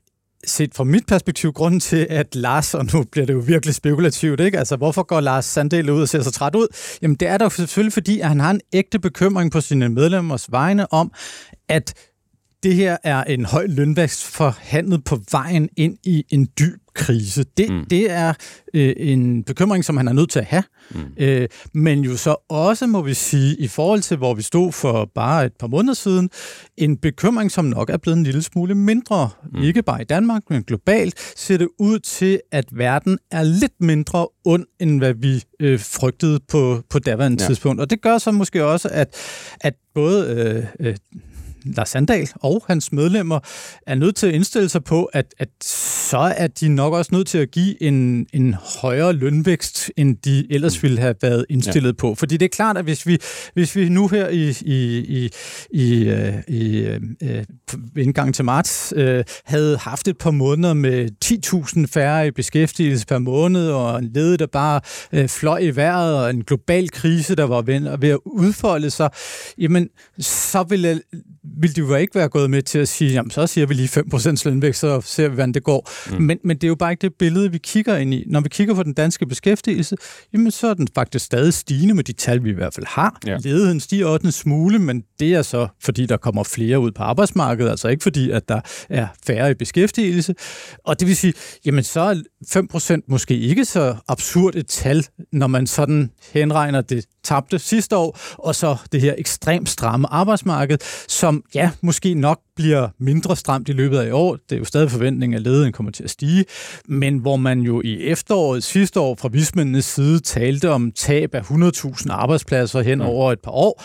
set 0.46 0.74
fra 0.74 0.84
mit 0.84 1.06
perspektiv, 1.06 1.52
grunden 1.52 1.80
til, 1.80 2.06
at 2.10 2.34
Lars, 2.34 2.74
og 2.74 2.86
nu 2.94 3.04
bliver 3.12 3.26
det 3.26 3.34
jo 3.34 3.38
virkelig 3.38 3.74
spekulativt, 3.74 4.40
ikke? 4.40 4.58
Altså, 4.58 4.76
hvorfor 4.76 5.02
går 5.02 5.20
Lars 5.20 5.44
Sandel 5.44 5.90
ud 5.90 6.02
og 6.02 6.08
ser 6.08 6.22
så 6.22 6.30
træt 6.30 6.54
ud? 6.54 6.66
Jamen, 7.02 7.16
det 7.16 7.28
er 7.28 7.38
der 7.38 7.48
selvfølgelig, 7.48 7.92
fordi 7.92 8.20
at 8.20 8.28
han 8.28 8.40
har 8.40 8.50
en 8.50 8.60
ægte 8.72 8.98
bekymring 8.98 9.52
på 9.52 9.60
sine 9.60 9.88
medlemmers 9.88 10.52
vegne 10.52 10.92
om, 10.92 11.12
at 11.68 11.94
det 12.62 12.74
her 12.74 12.96
er 13.04 13.24
en 13.24 13.44
høj 13.44 13.66
lønvækst 13.66 14.24
forhandlet 14.24 15.04
på 15.04 15.20
vejen 15.30 15.68
ind 15.76 15.98
i 16.04 16.24
en 16.28 16.48
dyb 16.58 16.80
krise. 16.96 17.44
Det, 17.56 17.70
mm. 17.70 17.84
det 17.90 18.10
er 18.10 18.32
øh, 18.74 18.94
en 18.96 19.44
bekymring, 19.44 19.84
som 19.84 19.96
han 19.96 20.08
er 20.08 20.12
nødt 20.12 20.30
til 20.30 20.38
at 20.38 20.44
have. 20.44 20.62
Mm. 20.90 21.00
Øh, 21.18 21.48
men 21.74 22.04
jo 22.04 22.16
så 22.16 22.36
også, 22.48 22.86
må 22.86 23.02
vi 23.02 23.14
sige, 23.14 23.56
i 23.56 23.68
forhold 23.68 24.00
til, 24.00 24.16
hvor 24.16 24.34
vi 24.34 24.42
stod 24.42 24.72
for 24.72 25.10
bare 25.14 25.46
et 25.46 25.52
par 25.60 25.66
måneder 25.66 25.94
siden, 25.94 26.30
en 26.76 26.96
bekymring, 26.96 27.50
som 27.50 27.64
nok 27.64 27.90
er 27.90 27.96
blevet 27.96 28.18
en 28.18 28.24
lille 28.24 28.42
smule 28.42 28.74
mindre. 28.74 29.30
Mm. 29.52 29.62
Ikke 29.62 29.82
bare 29.82 30.00
i 30.00 30.04
Danmark, 30.04 30.42
men 30.50 30.62
globalt 30.62 31.32
ser 31.36 31.56
det 31.56 31.68
ud 31.78 31.98
til, 31.98 32.40
at 32.52 32.64
verden 32.72 33.18
er 33.30 33.42
lidt 33.42 33.80
mindre 33.80 34.28
ond, 34.44 34.64
end 34.80 34.98
hvad 34.98 35.14
vi 35.14 35.44
øh, 35.60 35.80
frygtede 35.80 36.40
på, 36.48 36.82
på 36.90 36.98
daværende 36.98 37.42
ja. 37.42 37.46
tidspunkt. 37.46 37.80
Og 37.80 37.90
det 37.90 38.02
gør 38.02 38.18
så 38.18 38.30
måske 38.30 38.64
også, 38.64 38.88
at, 38.92 39.14
at 39.60 39.74
både 39.94 40.26
øh, 40.80 40.88
øh, 40.88 40.96
Lars 41.66 41.88
Sandal 41.88 42.28
og 42.34 42.64
hans 42.66 42.92
medlemmer 42.92 43.40
er 43.86 43.94
nødt 43.94 44.16
til 44.16 44.26
at 44.26 44.34
indstille 44.34 44.68
sig 44.68 44.84
på, 44.84 45.04
at, 45.04 45.34
at 45.38 45.48
så 45.60 46.18
er 46.36 46.46
de 46.46 46.68
nok 46.68 46.92
også 46.92 47.14
nødt 47.14 47.26
til 47.26 47.38
at 47.38 47.50
give 47.50 47.82
en, 47.82 48.26
en 48.32 48.54
højere 48.54 49.12
lønvækst, 49.12 49.90
end 49.96 50.16
de 50.16 50.52
ellers 50.52 50.78
mm. 50.78 50.82
ville 50.82 51.00
have 51.00 51.14
været 51.22 51.46
indstillet 51.50 51.88
ja. 51.88 51.96
på. 51.98 52.14
Fordi 52.14 52.36
det 52.36 52.44
er 52.44 52.56
klart, 52.56 52.76
at 52.76 52.84
hvis 52.84 53.06
vi, 53.06 53.18
hvis 53.54 53.76
vi 53.76 53.88
nu 53.88 54.08
her 54.08 54.28
i, 54.28 54.54
i, 54.62 54.98
i, 54.98 55.30
i, 55.70 56.08
øh, 56.08 56.34
i 56.48 56.78
øh, 57.22 57.44
indgang 57.96 58.34
til 58.34 58.44
marts 58.44 58.92
øh, 58.96 59.24
havde 59.44 59.76
haft 59.76 60.08
et 60.08 60.18
par 60.18 60.30
måneder 60.30 60.74
med 60.74 61.08
10.000 61.24 61.86
færre 61.86 62.26
i 62.26 62.30
beskæftigelse 62.30 63.06
per 63.06 63.18
måned, 63.18 63.70
og 63.70 63.98
en 63.98 64.10
led, 64.14 64.38
der 64.38 64.46
bare 64.46 64.80
øh, 65.12 65.28
fløj 65.28 65.58
i 65.58 65.76
vejret, 65.76 66.16
og 66.16 66.30
en 66.30 66.44
global 66.44 66.90
krise, 66.90 67.34
der 67.34 67.44
var 67.44 67.62
ved 67.96 68.08
at 68.08 68.18
udfolde 68.26 68.90
sig, 68.90 69.10
jamen, 69.58 69.88
så 70.18 70.62
ville 70.68 71.00
ville 71.56 71.74
de 71.74 71.80
jo 71.80 71.94
ikke 71.94 72.14
være 72.14 72.28
gået 72.28 72.50
med 72.50 72.62
til 72.62 72.78
at 72.78 72.88
sige, 72.88 73.12
jamen 73.12 73.30
så 73.30 73.46
siger 73.46 73.66
vi 73.66 73.74
lige 73.74 73.88
5% 74.14 74.42
lønvækst, 74.44 74.80
så 74.80 75.00
ser 75.00 75.28
vi, 75.28 75.34
hvordan 75.34 75.52
det 75.52 75.62
går. 75.62 75.90
Mm. 76.10 76.22
Men, 76.22 76.38
men 76.44 76.56
det 76.56 76.64
er 76.64 76.68
jo 76.68 76.74
bare 76.74 76.90
ikke 76.90 77.02
det 77.02 77.14
billede, 77.18 77.52
vi 77.52 77.58
kigger 77.58 77.96
ind 77.96 78.14
i. 78.14 78.24
Når 78.26 78.40
vi 78.40 78.48
kigger 78.48 78.74
på 78.74 78.82
den 78.82 78.92
danske 78.92 79.26
beskæftigelse, 79.26 79.96
jamen 80.32 80.50
så 80.50 80.66
er 80.66 80.74
den 80.74 80.88
faktisk 80.94 81.24
stadig 81.24 81.54
stigende 81.54 81.94
med 81.94 82.04
de 82.04 82.12
tal, 82.12 82.44
vi 82.44 82.50
i 82.50 82.54
hvert 82.54 82.74
fald 82.74 82.86
har. 82.88 83.18
Ja. 83.26 83.36
Ledigheden 83.36 83.80
stiger 83.80 84.06
også 84.06 84.26
en 84.26 84.32
smule, 84.32 84.78
men 84.78 85.02
det 85.20 85.34
er 85.34 85.42
så, 85.42 85.68
fordi 85.82 86.06
der 86.06 86.16
kommer 86.16 86.44
flere 86.44 86.78
ud 86.78 86.90
på 86.90 87.02
arbejdsmarkedet, 87.02 87.70
altså 87.70 87.88
ikke 87.88 88.02
fordi, 88.02 88.30
at 88.30 88.48
der 88.48 88.60
er 88.88 89.06
færre 89.26 89.50
i 89.50 89.54
beskæftigelse. 89.54 90.34
Og 90.84 91.00
det 91.00 91.08
vil 91.08 91.16
sige, 91.16 91.34
jamen 91.64 91.84
så 91.84 92.00
er 92.00 92.96
5% 92.96 93.00
måske 93.08 93.38
ikke 93.38 93.64
så 93.64 93.96
absurd 94.08 94.54
et 94.54 94.66
tal, 94.66 95.06
når 95.32 95.46
man 95.46 95.66
sådan 95.66 96.10
henregner 96.32 96.80
det 96.80 97.04
tabte 97.26 97.58
sidste 97.58 97.96
år, 97.96 98.18
og 98.38 98.54
så 98.54 98.76
det 98.92 99.00
her 99.00 99.14
ekstremt 99.18 99.68
stramme 99.68 100.12
arbejdsmarked, 100.12 100.78
som 101.08 101.44
ja, 101.54 101.70
måske 101.80 102.14
nok 102.14 102.40
bliver 102.56 102.88
mindre 102.98 103.36
stramt 103.36 103.68
i 103.68 103.72
løbet 103.72 103.98
af 103.98 104.06
i 104.06 104.10
år. 104.10 104.36
Det 104.48 104.52
er 104.52 104.58
jo 104.58 104.64
stadig 104.64 104.90
forventning, 104.90 105.34
at 105.34 105.42
ledigheden 105.42 105.72
kommer 105.72 105.92
til 105.92 106.04
at 106.04 106.10
stige, 106.10 106.44
men 106.88 107.18
hvor 107.18 107.36
man 107.36 107.60
jo 107.60 107.82
i 107.84 108.02
efteråret 108.02 108.64
sidste 108.64 109.00
år 109.00 109.14
fra 109.14 109.28
vismændenes 109.28 109.84
side 109.84 110.20
talte 110.20 110.70
om 110.70 110.92
tab 110.92 111.34
af 111.34 111.40
100.000 111.40 112.06
arbejdspladser 112.10 112.80
hen 112.80 112.98
mm. 112.98 113.04
over 113.04 113.32
et 113.32 113.40
par 113.40 113.50
år, 113.50 113.82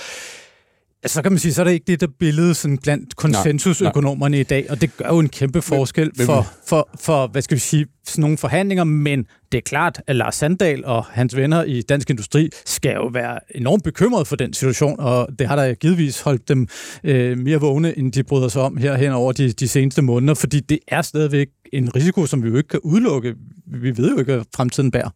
Altså, 1.04 1.16
så 1.16 1.22
kan 1.22 1.32
man 1.32 1.40
sige, 1.40 1.54
så 1.54 1.62
er 1.62 1.66
det 1.66 1.72
ikke 1.72 1.88
det 1.88 2.02
der 2.02 2.08
billede 2.20 2.54
sådan 2.54 2.78
blandt 2.78 3.16
konsensusøkonomerne 3.16 4.40
i 4.40 4.44
dag, 4.44 4.66
og 4.70 4.82
det 4.82 4.98
gør 4.98 5.08
jo 5.08 5.20
en 5.20 5.30
kæmpe 5.30 5.62
forskel 5.62 6.12
for, 6.26 6.48
for, 6.68 6.90
for, 7.00 7.28
hvad 7.28 7.42
skal 7.42 7.56
vi 7.56 7.60
sige, 7.60 7.86
sådan 8.06 8.22
nogle 8.22 8.38
forhandlinger, 8.38 8.84
men 8.84 9.26
det 9.52 9.58
er 9.58 9.62
klart, 9.62 10.02
at 10.08 10.16
Lars 10.16 10.36
Sandal 10.36 10.86
og 10.86 11.06
hans 11.06 11.36
venner 11.36 11.64
i 11.64 11.82
Dansk 11.82 12.10
Industri 12.10 12.50
skal 12.66 12.94
jo 12.94 13.10
være 13.14 13.40
enormt 13.56 13.84
bekymrede 13.84 14.26
for 14.26 14.36
den 14.36 14.54
situation, 14.54 15.00
og 15.00 15.28
det 15.40 15.48
har 15.48 15.56
der 15.56 15.74
givetvis 15.74 16.22
holdt 16.22 16.50
dem 16.50 16.68
øh, 17.04 17.38
mere 17.38 17.58
vågne, 17.58 17.98
end 17.98 18.12
de 18.12 18.24
bryder 18.24 18.48
sig 18.48 18.62
om 18.62 18.78
her 18.78 18.98
hen 18.98 19.12
over 19.12 19.32
de, 19.32 19.52
de 19.52 19.68
seneste 19.68 20.02
måneder, 20.02 20.34
fordi 20.34 20.60
det 20.60 20.80
er 20.88 21.02
stadigvæk 21.02 21.48
en 21.74 21.96
risiko, 21.96 22.26
som 22.26 22.44
vi 22.44 22.50
jo 22.50 22.58
ikke 22.58 22.70
kan 22.70 22.80
udelukke. 22.84 23.36
Vi 23.68 23.98
ved 23.98 24.12
jo 24.12 24.20
ikke, 24.20 24.34
hvad 24.34 24.44
fremtiden 24.56 24.92
bærer. 24.92 25.10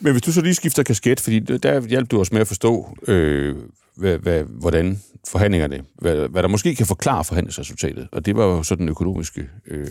Men 0.00 0.12
hvis 0.12 0.22
du 0.22 0.32
så 0.32 0.40
lige 0.40 0.54
skifter 0.54 0.82
kasket, 0.82 1.20
fordi 1.20 1.38
der 1.38 1.86
hjalp 1.86 2.10
du 2.10 2.20
os 2.20 2.32
med 2.32 2.40
at 2.40 2.46
forstå, 2.46 2.98
øh, 3.08 3.54
hvad, 3.96 4.18
hvad, 4.18 4.44
hvordan 4.48 4.98
forhandlingerne, 5.28 5.82
hvad, 5.98 6.28
hvad 6.28 6.42
der 6.42 6.48
måske 6.48 6.74
kan 6.74 6.86
forklare 6.86 7.24
forhandlingsresultatet. 7.24 8.08
Og 8.12 8.26
det 8.26 8.36
var 8.36 8.44
jo 8.44 8.62
så 8.62 8.74
den 8.74 8.88
økonomiske 8.88 9.48
øh, 9.66 9.88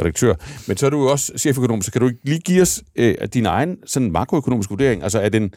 redaktør. 0.00 0.34
Men 0.66 0.76
så 0.76 0.86
er 0.86 0.90
du 0.90 1.02
jo 1.02 1.10
også 1.10 1.32
cheføkonom, 1.38 1.82
så 1.82 1.92
kan 1.92 2.00
du 2.00 2.10
lige 2.22 2.38
give 2.38 2.62
os 2.62 2.82
øh, 2.96 3.14
din 3.34 3.46
egen 3.46 3.76
sådan 3.86 4.12
makroøkonomiske 4.12 4.70
vurdering? 4.70 5.02
Altså 5.02 5.20
er 5.20 5.28
den... 5.28 5.54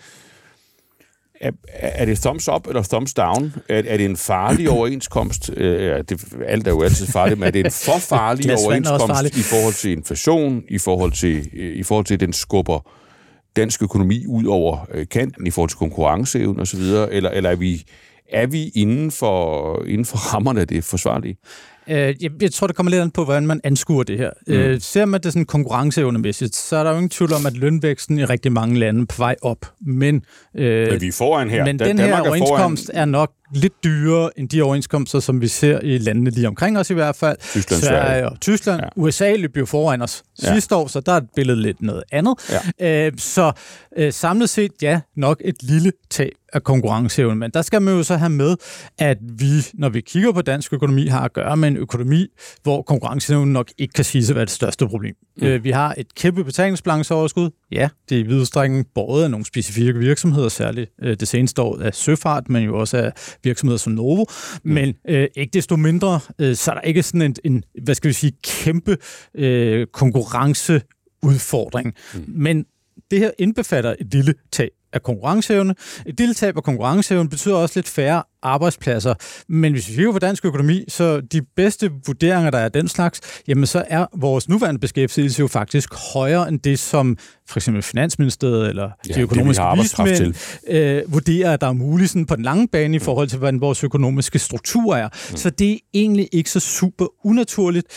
Er, 1.42 1.52
er 1.74 2.06
det 2.06 2.20
thumbs 2.20 2.50
up 2.50 2.68
eller 2.68 2.84
thumbs 2.84 3.14
down? 3.14 3.54
Er, 3.70 3.84
er 3.88 3.98
det 3.98 4.06
en 4.06 4.18
farlig 4.18 4.70
overenskomst? 4.78 5.52
Øh, 5.58 6.04
det, 6.10 6.24
alt 6.46 6.68
er 6.68 6.72
jo 6.72 6.82
altid 6.82 7.08
farligt, 7.08 7.40
men 7.40 7.48
er 7.48 7.52
det 7.52 7.66
en 7.66 7.72
for 7.72 8.00
farlig 8.16 8.58
overenskomst 8.66 9.38
i 9.38 9.42
forhold 9.42 9.74
til 9.74 9.92
inflation, 9.92 10.64
i 10.70 10.78
forhold 10.78 11.12
til, 11.12 11.50
øh, 11.54 11.76
i 11.76 11.84
forhold 11.84 12.06
til 12.06 12.20
den 12.20 12.34
skubber 12.34 12.92
dansk 13.56 13.84
økonomi 13.84 14.26
ud 14.28 14.46
over 14.46 14.88
øh, 14.94 15.08
kanten 15.08 15.48
i 15.48 15.52
forhold 15.52 15.70
til 15.70 15.78
konkurrenceevne 15.78 16.62
osv., 16.62 16.82
eller, 16.82 17.30
eller 17.30 17.50
er 17.50 17.56
vi, 17.56 17.86
er 18.32 18.48
vi 18.48 18.72
inden 18.76 19.12
for, 19.12 19.84
inden 19.88 20.06
for 20.06 20.18
rammerne 20.34 20.62
af 20.62 20.68
det 20.68 20.84
forsvarlige? 20.84 21.38
Øh, 21.90 21.96
jeg, 21.96 22.32
jeg 22.42 22.52
tror, 22.52 22.68
det 22.68 22.76
kommer 22.76 22.90
lidt 22.90 23.02
an 23.02 23.12
på, 23.12 23.24
hvordan 23.24 23.48
man 23.48 23.62
anskuer 23.64 24.04
det 24.04 24.18
her. 24.18 24.30
Mm. 24.48 24.54
Øh, 24.54 24.82
ser 24.82 25.06
man 25.06 25.22
det 25.22 25.34
sådan 25.34 25.46
konkurrenceevnemæssigt, 25.46 26.56
så 26.56 26.76
er 26.76 26.84
der 26.84 26.92
jo 26.92 26.98
ingen 26.98 27.10
tvivl 27.10 27.34
om, 27.34 27.46
at 27.46 27.58
lønvæksten 27.58 28.20
i 28.20 28.26
rigtig 28.26 28.52
mange 28.52 28.80
lande 28.80 29.02
er 29.02 29.06
på 29.06 29.16
vej 29.18 29.36
op. 29.42 29.66
Men, 29.82 30.24
øh, 30.56 30.92
men 30.92 31.02
vi 31.02 31.08
er 31.08 31.12
foran 31.12 31.50
her. 31.50 31.66
Men 31.66 31.78
da, 31.78 31.86
den 31.86 31.98
Danmark 31.98 32.24
her 32.24 32.30
overenskomst 32.30 32.92
er, 32.94 33.02
er 33.02 33.06
nok 33.06 33.32
lidt 33.54 33.84
dyrere 33.84 34.40
end 34.40 34.50
de 34.50 34.62
overenskomster, 34.62 35.20
som 35.20 35.42
vi 35.42 35.48
ser 35.48 35.80
i 35.80 35.98
landene 35.98 36.30
lige 36.30 36.48
omkring 36.48 36.78
os 36.78 36.90
i 36.90 36.94
hvert 36.94 37.16
fald. 37.16 37.38
Tyskland, 37.52 37.82
Sverige, 37.82 38.30
og 38.30 38.40
Tyskland. 38.42 38.82
Ja. 38.82 38.88
USA 38.96 39.36
løb 39.36 39.58
jo 39.58 39.66
foran 39.66 40.02
os 40.02 40.24
ja. 40.44 40.54
sidste 40.54 40.76
år, 40.76 40.88
så 40.88 41.00
der 41.00 41.12
er 41.12 41.22
billedet 41.36 41.62
lidt 41.62 41.82
noget 41.82 42.04
andet. 42.12 42.36
Ja. 42.82 43.08
Øh, 43.08 43.12
så 43.18 43.52
øh, 43.98 44.14
samlet 44.14 44.50
set, 44.50 44.72
ja, 44.82 45.02
nok 45.16 45.42
et 45.46 45.64
lille 45.64 45.92
tab 46.10 46.32
af 46.54 46.64
konkurrenceevnen. 46.64 47.40
Men 47.40 47.52
der 47.52 47.62
skal 47.62 47.82
man 47.82 47.94
jo 47.94 48.04
så 48.04 48.18
have 48.18 48.30
med, 48.30 48.56
at 48.98 49.18
vi, 49.22 49.66
når 49.74 49.90
vi 49.90 50.02
kigger 50.02 50.32
på 50.32 50.42
dansk 50.42 50.74
økonomi, 50.74 51.08
har 51.08 51.22
at 51.22 51.34
gøre 51.34 51.58
med 51.58 51.68
en 51.68 51.78
økonomi, 51.78 52.28
hvor 52.64 52.82
konkurrenceevnen 52.82 53.54
nok 53.54 53.72
ikke 53.78 53.94
kan 53.94 54.06
sige 54.06 54.26
sig 54.26 54.36
være 54.36 54.46
det 54.46 54.52
største 54.52 54.88
problem. 54.88 55.16
Mm. 55.38 55.48
Øh, 55.48 55.64
vi 55.64 55.72
har 55.72 55.96
et 55.98 56.16
kæmpe 56.16 56.44
betalingsbalanceoverskud. 56.44 57.50
Ja, 57.72 57.90
det 58.10 58.20
er 58.20 58.64
i 58.64 58.84
både 58.96 59.24
af 59.24 59.32
nogle 59.32 59.46
specifikke 59.46 60.00
virksomheder, 60.00 60.50
særligt 60.50 60.92
øh, 61.02 61.18
det 61.20 61.28
seneste 61.28 61.62
år 61.62 61.82
af 61.82 61.96
søfart, 61.96 62.50
men 62.50 62.64
jo 62.64 62.80
også 62.80 62.98
af 62.98 63.12
virksomheder 63.44 63.78
som 63.78 63.94
Novo. 63.94 64.26
Mm. 64.64 64.72
Men 64.72 64.94
øh, 65.10 65.28
ikke 65.36 65.54
desto 65.54 65.76
mindre, 65.76 66.20
øh, 66.40 66.56
så 66.56 66.72
er 66.72 66.76
der 66.76 66.82
ikke 66.82 67.04
sådan 67.04 67.22
en, 67.22 67.36
en 67.44 67.64
hvad 67.84 67.96
skal 67.96 68.08
vi 68.08 68.14
sige, 68.14 68.34
kæmpe 68.44 68.98
øh, 69.36 69.88
konkurrenceudfordring. 69.88 71.94
Mm. 72.14 72.24
Men 72.28 72.66
det 73.12 73.20
her 73.20 73.32
indbefatter 73.40 73.96
et 74.00 74.14
lille 74.14 74.34
tab 74.52 74.70
af 74.94 75.04
konkurrenceevne. 75.04 75.76
Et 76.06 76.20
lille 76.20 76.34
tab 76.34 76.58
af 76.58 76.64
konkurrenceevne 76.64 77.30
betyder 77.30 77.56
også 77.56 77.78
lidt 77.78 77.88
færre 77.88 78.24
arbejdspladser. 78.44 79.14
Men 79.50 79.74
hvis 79.74 79.90
vi 79.90 79.94
kigger 79.94 80.12
på 80.12 80.20
dansk 80.20 80.46
økonomi, 80.46 80.86
så 80.88 81.22
de 81.22 81.42
bedste 81.56 81.92
vurderinger, 82.06 82.52
der 82.52 82.58
er 82.58 82.70
den 82.70 82.88
slags, 82.88 83.22
jamen 83.48 83.66
så 83.66 83.84
er 83.88 84.06
vores 84.18 84.50
nuværende 84.50 84.80
beskæftigelse 84.80 85.40
jo 85.40 85.48
faktisk 85.48 85.94
højere 86.14 86.48
end 86.48 86.60
det, 86.60 86.80
som 86.80 87.18
for 87.50 87.60
eksempel 87.60 87.84
Finansministeriet 87.84 88.70
eller 88.70 88.90
ja, 89.10 89.14
de 89.14 89.22
økonomiske 89.22 89.64
vismænd 89.76 90.34
øh, 90.68 91.14
vurderer, 91.14 91.54
at 91.54 91.62
der 91.62 91.68
er 91.68 91.74
muligt 91.74 92.10
sådan 92.10 92.26
på 92.26 92.36
den 92.36 92.44
lange 92.44 92.68
bane 92.68 92.96
i 92.96 93.00
forhold 93.00 93.28
til, 93.28 93.38
hvordan 93.38 93.62
vores 93.62 93.84
økonomiske 93.84 94.40
struktur 94.40 94.96
er. 94.96 95.10
Mm. 95.32 95.38
Så 95.38 95.50
det 95.50 95.72
er 95.72 95.78
egentlig 95.94 96.30
ikke 96.32 96.50
så 96.50 96.60
super 96.60 97.06
unaturligt. 97.26 97.88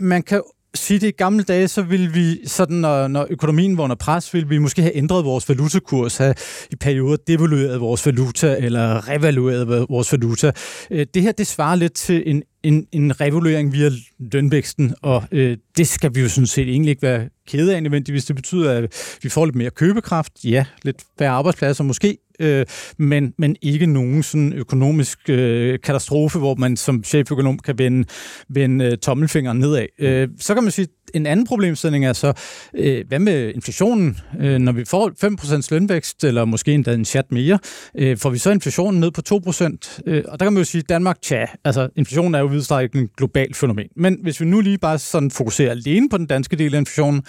Man 0.00 0.22
kan 0.22 0.42
sige 0.78 1.00
det 1.00 1.08
i 1.08 1.10
gamle 1.10 1.42
dage, 1.42 1.68
så 1.68 1.82
ville 1.82 2.12
vi, 2.12 2.46
sådan, 2.46 2.76
når, 2.76 3.08
når 3.08 3.26
økonomien 3.30 3.76
var 3.76 3.84
under 3.84 3.96
pres, 3.96 4.34
ville 4.34 4.48
vi 4.48 4.58
måske 4.58 4.82
have 4.82 4.96
ændret 4.96 5.24
vores 5.24 5.48
valutakurs, 5.48 6.16
have 6.16 6.34
i 6.70 6.76
perioder 6.76 7.16
devalueret 7.26 7.80
vores 7.80 8.06
valuta, 8.06 8.56
eller 8.58 9.08
revalueret 9.08 9.86
vores 9.88 10.12
valuta. 10.12 10.52
Øh, 10.90 11.06
det 11.14 11.22
her, 11.22 11.32
det 11.32 11.46
svarer 11.46 11.76
lidt 11.76 11.92
til 11.92 12.22
en, 12.26 12.42
en, 12.68 12.86
en 12.92 13.20
revaluering 13.20 13.72
via 13.72 13.90
lønvæksten, 14.32 14.94
og 15.02 15.24
øh, 15.32 15.56
det 15.76 15.88
skal 15.88 16.14
vi 16.14 16.20
jo 16.20 16.28
sådan 16.28 16.46
set 16.46 16.68
egentlig 16.68 16.90
ikke 16.90 17.02
være 17.02 17.28
kede 17.48 17.76
af 17.76 17.82
nødvendigvis. 17.82 18.24
Det 18.24 18.36
betyder, 18.36 18.72
at 18.72 19.18
vi 19.22 19.28
får 19.28 19.44
lidt 19.44 19.56
mere 19.56 19.70
købekraft, 19.70 20.32
ja, 20.44 20.64
lidt 20.82 21.02
færre 21.18 21.30
arbejdspladser 21.30 21.84
måske, 21.84 22.18
øh, 22.40 22.66
men, 22.98 23.34
men 23.38 23.56
ikke 23.62 23.86
nogen 23.86 24.22
sådan 24.22 24.52
økonomisk 24.52 25.18
øh, 25.28 25.78
katastrofe, 25.80 26.38
hvor 26.38 26.54
man 26.54 26.76
som 26.76 27.04
cheføkonom 27.04 27.58
kan 27.58 27.78
vende, 27.78 28.08
vende 28.48 28.84
øh, 28.84 28.98
tommelfingeren 28.98 29.58
nedad. 29.58 29.86
Øh, 29.98 30.28
så 30.40 30.54
kan 30.54 30.62
man 30.62 30.72
sige, 30.72 30.86
en 31.14 31.26
anden 31.26 31.46
problemstilling 31.46 32.06
er 32.06 32.12
så, 32.12 32.32
øh, 32.74 33.04
hvad 33.08 33.18
med 33.18 33.54
inflationen? 33.54 34.18
Øh, 34.40 34.58
når 34.58 34.72
vi 34.72 34.84
får 34.84 35.10
5% 35.16 35.70
lønvækst, 35.70 36.24
eller 36.24 36.44
måske 36.44 36.72
endda 36.72 36.92
en 36.92 37.04
chat 37.04 37.32
mere, 37.32 37.58
øh, 37.98 38.16
får 38.16 38.30
vi 38.30 38.38
så 38.38 38.50
inflationen 38.50 39.00
ned 39.00 39.10
på 39.10 39.22
2%? 39.22 40.00
Øh, 40.06 40.24
og 40.28 40.40
der 40.40 40.46
kan 40.46 40.52
man 40.52 40.60
jo 40.60 40.64
sige, 40.64 40.82
at 40.82 40.88
Danmark, 40.88 41.22
tja, 41.22 41.46
altså 41.64 41.88
inflationen 41.96 42.34
er 42.34 42.38
jo 42.38 42.46
vidstrækket 42.46 43.00
en 43.00 43.08
global 43.16 43.54
fænomen. 43.54 43.86
Men 43.96 44.18
hvis 44.22 44.40
vi 44.40 44.46
nu 44.46 44.60
lige 44.60 44.78
bare 44.78 44.98
sådan 44.98 45.30
fokuserer 45.30 45.70
alene 45.70 46.08
på 46.08 46.18
den 46.18 46.26
danske 46.26 46.56
del 46.56 46.74
af 46.74 46.78
inflationen, 46.78 47.22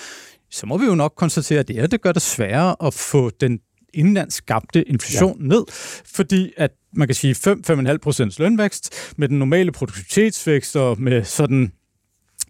så 0.52 0.65
må 0.65 0.78
vi 0.78 0.86
jo 0.86 0.96
nok 0.96 1.13
konstatere, 1.18 1.60
at 1.60 1.68
det 1.68 1.76
her 1.76 1.88
det 1.88 2.02
gør 2.02 2.12
det 2.12 2.22
sværere 2.22 2.76
at 2.86 2.94
få 2.94 3.30
den 3.30 3.60
indlands 3.94 4.34
skabte 4.34 4.89
inflation 4.89 5.42
ja. 5.42 5.48
ned, 5.48 5.63
fordi 6.06 6.54
at 6.58 6.72
man 6.96 7.08
kan 7.08 7.15
sige 7.15 7.36
5-5,5 7.48 7.98
procents 7.98 8.39
lønvækst 8.39 9.13
med 9.18 9.30
den 9.30 9.39
normale 9.39 9.72
produktivitetsvækst 9.72 10.76
og 10.76 11.02
med 11.02 11.24
sådan 11.24 11.72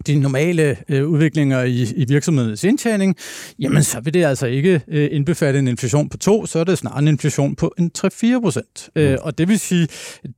de 0.06 0.14
normale 0.14 0.76
øh, 0.88 1.08
udviklinger 1.08 1.62
i, 1.62 1.86
i 1.96 2.04
virksomhedens 2.08 2.64
indtjening, 2.64 3.16
jamen 3.58 3.82
så 3.82 4.00
vil 4.00 4.14
det 4.14 4.24
altså 4.24 4.46
ikke 4.46 4.80
øh, 4.88 5.08
indbefatte 5.12 5.58
en 5.58 5.68
inflation 5.68 6.08
på 6.08 6.16
2, 6.16 6.46
så 6.46 6.58
er 6.58 6.64
det 6.64 6.78
snarere 6.78 6.98
en 6.98 7.08
inflation 7.08 7.56
på 7.56 7.74
en 7.78 7.90
3-4 7.98 8.40
procent. 8.40 8.90
Øh, 8.96 9.08
mm. 9.08 9.12
Øh, 9.12 9.18
og 9.22 9.38
det 9.38 9.48
vil 9.48 9.58
sige, 9.58 9.88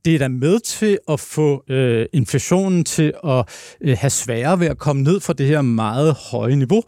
det 0.05 0.15
er 0.15 0.19
da 0.19 0.27
med 0.27 0.59
til 0.59 0.97
at 1.09 1.19
få 1.19 1.63
øh, 1.69 2.05
inflationen 2.13 2.83
til 2.83 3.13
at 3.27 3.45
øh, 3.81 3.97
have 3.99 4.09
sværere 4.09 4.59
ved 4.59 4.67
at 4.67 4.77
komme 4.77 5.03
ned 5.03 5.19
fra 5.19 5.33
det 5.33 5.47
her 5.47 5.61
meget 5.61 6.15
høje 6.31 6.55
niveau, 6.55 6.83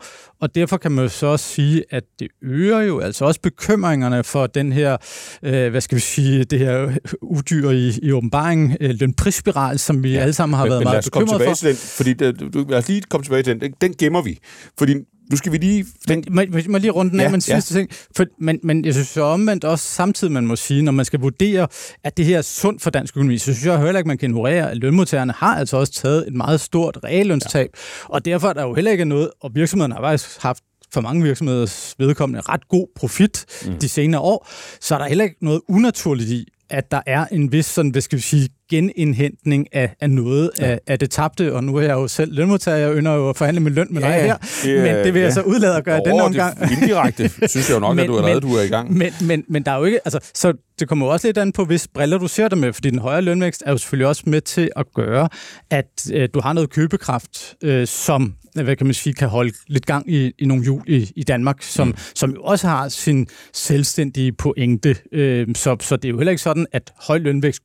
og 0.45 0.55
derfor 0.55 0.77
kan 0.77 0.91
man 0.91 1.03
jo 1.03 1.09
så 1.09 1.27
også 1.27 1.45
sige, 1.45 1.83
at 1.89 2.03
det 2.19 2.27
øger 2.41 2.79
jo 2.79 2.99
altså 2.99 3.25
også 3.25 3.41
bekymringerne 3.41 4.23
for 4.23 4.47
den 4.47 4.71
her, 4.71 4.97
øh, 5.43 5.69
hvad 5.69 5.81
skal 5.81 5.95
vi 5.95 6.01
sige, 6.01 6.43
det 6.43 6.59
her 6.59 6.97
udyr 7.21 7.69
i, 7.69 7.91
i 8.03 8.11
åbenbaringen, 8.11 8.77
øh, 8.81 8.95
lønprisspiral, 8.99 9.79
som 9.79 10.03
vi 10.03 10.11
ja, 10.11 10.19
alle 10.19 10.33
sammen 10.33 10.57
har 10.57 10.65
men, 10.65 10.69
været 10.69 10.79
men 10.79 10.85
meget 10.85 11.03
bekymrede 11.03 11.43
for. 11.45 11.53
Til 11.53 11.67
den, 11.67 11.75
fordi 11.75 12.13
det, 12.13 12.53
du, 12.53 12.65
lad 12.69 12.77
os 12.77 12.87
lige 12.87 13.01
komme 13.01 13.23
tilbage 13.23 13.43
til 13.43 13.53
den. 13.53 13.61
Den, 13.61 13.73
den 13.81 13.93
gemmer 13.93 14.21
vi. 14.21 14.39
Fordi 14.77 14.93
nu 15.31 15.37
skal 15.37 15.51
vi 15.51 15.57
lige... 15.57 15.85
Den... 16.07 16.23
Må, 16.29 16.41
må, 16.51 16.59
må 16.69 16.77
lige 16.77 16.91
runde 16.91 17.11
den 17.11 17.19
af 17.19 17.23
ja, 17.23 17.29
med 17.29 17.35
en 17.35 17.41
sidste 17.41 17.73
ja. 17.73 17.79
ting. 17.79 17.89
For, 18.15 18.25
men, 18.39 18.59
men 18.63 18.85
jeg 18.85 18.93
synes 18.93 19.07
så 19.07 19.21
omvendt 19.21 19.63
også 19.63 19.85
samtidig, 19.85 20.33
man 20.33 20.45
må 20.45 20.55
sige, 20.55 20.81
når 20.81 20.91
man 20.91 21.05
skal 21.05 21.19
vurdere, 21.19 21.67
at 22.03 22.17
det 22.17 22.25
her 22.25 22.37
er 22.37 22.41
sundt 22.41 22.81
for 22.81 22.89
dansk 22.89 23.17
økonomi, 23.17 23.37
så 23.37 23.43
synes 23.43 23.65
jeg 23.65 23.79
heller 23.79 23.97
ikke, 23.97 24.07
man 24.07 24.17
kan 24.17 24.29
ignorere, 24.29 24.71
at 24.71 24.77
lønmodtagerne 24.77 25.33
har 25.37 25.55
altså 25.55 25.77
også 25.77 25.93
taget 25.93 26.27
et 26.27 26.33
meget 26.33 26.61
stort 26.61 26.97
reallønstab. 27.03 27.69
Ja. 27.73 28.15
Og 28.15 28.25
derfor 28.25 28.47
er 28.49 28.53
der 28.53 28.63
jo 28.63 28.73
heller 28.73 28.91
ikke 28.91 29.05
noget, 29.05 29.29
og 29.41 29.51
virksomhederne 29.55 29.95
har 29.95 30.01
faktisk 30.01 30.41
haft 30.41 30.63
for 30.93 31.01
mange 31.01 31.23
virksomheders 31.23 31.95
vedkommende 31.97 32.41
ret 32.41 32.67
god 32.67 32.87
profit 32.95 33.45
mm. 33.65 33.79
de 33.79 33.89
senere 33.89 34.21
år, 34.21 34.47
så 34.81 34.95
er 34.95 34.99
der 34.99 35.05
heller 35.05 35.23
ikke 35.23 35.37
noget 35.41 35.61
unaturligt 35.69 36.29
i, 36.29 36.47
at 36.69 36.91
der 36.91 37.01
er 37.05 37.25
en 37.25 37.51
vis 37.51 37.65
sådan, 37.65 37.91
hvad 37.91 38.01
skal 38.01 38.17
vi 38.17 38.21
sige, 38.21 38.49
genindhentning 38.69 39.67
af, 39.71 39.95
af 40.01 40.09
noget 40.09 40.51
ja. 40.59 40.65
af, 40.65 40.79
af 40.87 40.99
det 40.99 41.09
tabte, 41.09 41.53
og 41.53 41.63
nu 41.63 41.75
er 41.75 41.81
jeg 41.81 41.93
jo 41.93 42.07
selv 42.07 42.33
lønmodtager, 42.33 42.77
jeg 42.77 42.91
ønsker 42.91 43.13
jo 43.13 43.29
at 43.29 43.37
forhandle 43.37 43.61
med 43.61 43.71
løn 43.71 43.87
med 43.89 44.01
ja, 44.01 44.07
dig 44.07 44.21
her, 44.21 44.37
det, 44.63 44.83
men 44.83 44.95
det 44.95 45.13
vil 45.13 45.21
jeg 45.21 45.29
ja. 45.29 45.33
så 45.33 45.41
udlade 45.41 45.77
at 45.77 45.83
gøre 45.83 46.01
den 46.05 46.21
omgang. 46.21 46.59
Det 46.59 46.71
indirekte 46.71 47.29
synes 47.49 47.69
jeg 47.69 47.75
jo 47.75 47.79
nok, 47.79 47.95
men, 47.95 48.03
at 48.03 48.07
du 48.07 48.17
allerede 48.17 48.41
men, 48.41 48.51
du 48.51 48.57
er 48.57 48.61
i 48.61 48.67
gang. 48.67 48.97
Men, 48.97 49.13
men, 49.21 49.43
men 49.49 49.63
der 49.63 49.71
er 49.71 49.77
jo 49.77 49.83
ikke, 49.83 49.99
altså, 50.05 50.19
så 50.33 50.53
det 50.79 50.87
kommer 50.87 51.05
jo 51.05 51.11
også 51.11 51.27
lidt 51.27 51.37
an 51.37 51.51
på, 51.51 51.65
hvis 51.65 51.87
briller 51.87 52.17
du 52.17 52.27
ser 52.27 52.47
det 52.47 52.57
med, 52.57 52.73
fordi 52.73 52.89
den 52.89 52.99
højere 52.99 53.21
lønvækst 53.21 53.63
er 53.65 53.71
jo 53.71 53.77
selvfølgelig 53.77 54.07
også 54.07 54.23
med 54.25 54.41
til 54.41 54.69
at 54.75 54.85
gøre, 54.95 55.29
at 55.69 56.11
øh, 56.13 56.29
du 56.33 56.41
har 56.41 56.53
noget 56.53 56.69
købekraft, 56.69 57.55
øh, 57.63 57.87
som 57.87 58.33
hvad 58.63 58.75
kan 58.75 58.87
man 58.87 58.93
sige, 58.93 59.13
kan 59.13 59.27
holde 59.27 59.53
lidt 59.67 59.85
gang 59.85 60.11
i, 60.11 60.31
i 60.39 60.45
nogle 60.45 60.63
jul 60.63 60.81
i, 60.87 61.11
i 61.15 61.23
Danmark, 61.23 61.61
som, 61.61 61.87
mm. 61.87 61.93
som 62.15 62.31
jo 62.31 62.43
også 62.43 62.67
har 62.67 62.89
sin 62.89 63.27
selvstændige 63.53 64.31
pointe. 64.31 64.95
Øh, 65.11 65.47
så, 65.55 65.77
så 65.79 65.95
det 65.95 66.05
er 66.05 66.09
jo 66.09 66.17
heller 66.17 66.31
ikke 66.31 66.43
sådan, 66.43 66.65
at 66.71 66.93
høj 67.07 67.17
lønvækst 67.17 67.63